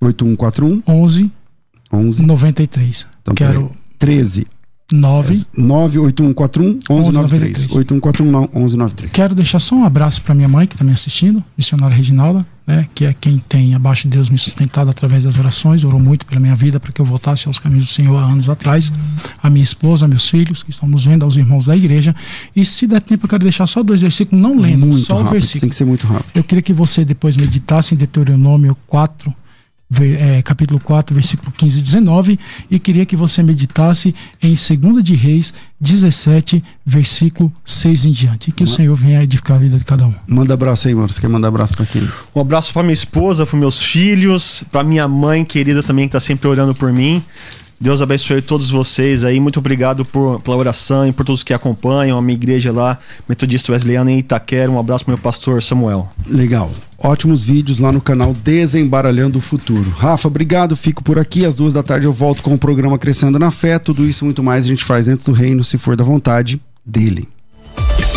8141 0.00 0.82
11 0.86 1.32
11 1.92 2.22
93. 2.22 3.08
Então, 3.20 3.34
Quero 3.34 3.72
13 3.98 4.46
9 4.92 5.46
98141 5.56 6.78
1193. 6.88 7.76
8141 7.76 8.40
1193. 8.40 9.12
Quero 9.12 9.34
deixar 9.34 9.60
só 9.60 9.74
um 9.74 9.84
abraço 9.84 10.22
para 10.22 10.34
minha 10.34 10.48
mãe 10.48 10.66
que 10.66 10.74
está 10.74 10.84
me 10.84 10.92
assistindo, 10.92 11.42
missionária 11.56 11.96
Reginalda, 11.96 12.44
né, 12.66 12.88
que 12.94 13.04
é 13.04 13.14
quem 13.18 13.38
tem 13.48 13.74
abaixo 13.74 14.04
de 14.04 14.10
Deus 14.10 14.30
me 14.30 14.38
sustentado 14.38 14.88
através 14.90 15.24
das 15.24 15.38
orações, 15.38 15.82
orou 15.84 15.98
muito 15.98 16.24
pela 16.24 16.40
minha 16.40 16.54
vida 16.54 16.78
para 16.78 16.92
que 16.92 17.00
eu 17.00 17.04
voltasse 17.04 17.48
aos 17.48 17.58
caminhos 17.58 17.88
do 17.88 17.92
Senhor 17.92 18.16
há 18.16 18.22
anos 18.22 18.48
atrás. 18.48 18.92
A 19.42 19.50
minha 19.50 19.62
esposa, 19.62 20.06
meus 20.06 20.28
filhos 20.28 20.62
que 20.62 20.70
estão 20.70 20.88
nos 20.88 21.04
vendo, 21.04 21.24
aos 21.24 21.36
irmãos 21.36 21.66
da 21.66 21.76
igreja. 21.76 22.14
E 22.54 22.64
se 22.64 22.86
der 22.86 23.00
tempo, 23.00 23.24
eu 23.24 23.28
quero 23.28 23.42
deixar 23.42 23.66
só 23.66 23.82
dois 23.82 24.00
versículos, 24.00 24.40
não 24.40 24.58
lendo, 24.58 24.86
muito 24.86 25.04
só 25.04 25.14
rápido, 25.14 25.28
o 25.28 25.32
versículo. 25.32 25.60
Tem 25.62 25.70
que 25.70 25.76
ser 25.76 25.84
muito 25.84 26.06
rápido. 26.06 26.30
Eu 26.34 26.44
queria 26.44 26.62
que 26.62 26.72
você 26.72 27.04
depois 27.04 27.36
meditasse 27.36 27.94
em 27.94 27.98
Deuteronômio 27.98 28.76
4, 28.86 29.34
é, 30.18 30.40
capítulo 30.42 30.78
4, 30.80 31.14
versículo 31.14 31.52
15 31.52 31.78
e 31.78 31.82
19, 31.82 32.38
e 32.70 32.78
queria 32.78 33.04
que 33.04 33.16
você 33.16 33.42
meditasse 33.42 34.14
em 34.40 34.54
2 34.54 35.02
de 35.02 35.14
Reis 35.14 35.52
17, 35.80 36.62
versículo 36.86 37.52
6 37.64 38.04
em 38.04 38.12
diante. 38.12 38.50
E 38.50 38.52
que 38.52 38.62
o 38.62 38.66
Senhor 38.66 38.94
venha 38.94 39.22
edificar 39.22 39.56
a 39.56 39.60
vida 39.60 39.78
de 39.78 39.84
cada 39.84 40.06
um. 40.06 40.14
Manda 40.26 40.54
abraço 40.54 40.86
aí, 40.86 40.94
mano. 40.94 41.08
Você 41.08 41.20
quer 41.20 41.28
mandar 41.28 41.48
abraço 41.48 41.74
para 41.74 41.86
quem? 41.86 42.08
Um 42.34 42.40
abraço 42.40 42.72
para 42.72 42.82
minha 42.82 42.92
esposa, 42.92 43.44
para 43.44 43.58
meus 43.58 43.82
filhos, 43.82 44.62
para 44.70 44.84
minha 44.84 45.08
mãe 45.08 45.44
querida 45.44 45.82
também, 45.82 46.06
que 46.06 46.16
está 46.16 46.20
sempre 46.20 46.46
orando 46.48 46.74
por 46.74 46.92
mim. 46.92 47.22
Deus 47.82 48.02
abençoe 48.02 48.42
todos 48.42 48.68
vocês 48.68 49.24
aí. 49.24 49.40
Muito 49.40 49.58
obrigado 49.58 50.04
por, 50.04 50.38
pela 50.42 50.54
oração 50.54 51.08
e 51.08 51.12
por 51.12 51.24
todos 51.24 51.42
que 51.42 51.54
acompanham 51.54 52.18
a 52.18 52.20
minha 52.20 52.34
igreja 52.34 52.70
lá, 52.70 52.98
Metodista 53.26 53.72
Wesleyana 53.72 54.12
em 54.12 54.18
Itaquera. 54.18 54.70
Um 54.70 54.78
abraço 54.78 55.02
pro 55.06 55.14
meu 55.14 55.22
pastor 55.22 55.62
Samuel. 55.62 56.10
Legal. 56.26 56.70
Ótimos 56.98 57.42
vídeos 57.42 57.78
lá 57.78 57.90
no 57.90 57.98
canal 57.98 58.34
Desembaralhando 58.34 59.38
o 59.38 59.40
Futuro. 59.40 59.88
Rafa, 59.96 60.28
obrigado. 60.28 60.76
Fico 60.76 61.02
por 61.02 61.18
aqui. 61.18 61.46
Às 61.46 61.56
duas 61.56 61.72
da 61.72 61.82
tarde 61.82 62.04
eu 62.04 62.12
volto 62.12 62.42
com 62.42 62.52
o 62.52 62.58
programa 62.58 62.98
Crescendo 62.98 63.38
na 63.38 63.50
Fé. 63.50 63.78
Tudo 63.78 64.06
isso 64.06 64.26
muito 64.26 64.42
mais 64.42 64.66
a 64.66 64.68
gente 64.68 64.84
faz 64.84 65.06
dentro 65.06 65.32
do 65.32 65.32
reino, 65.32 65.64
se 65.64 65.78
for 65.78 65.96
da 65.96 66.04
vontade 66.04 66.60
dele. 66.84 67.26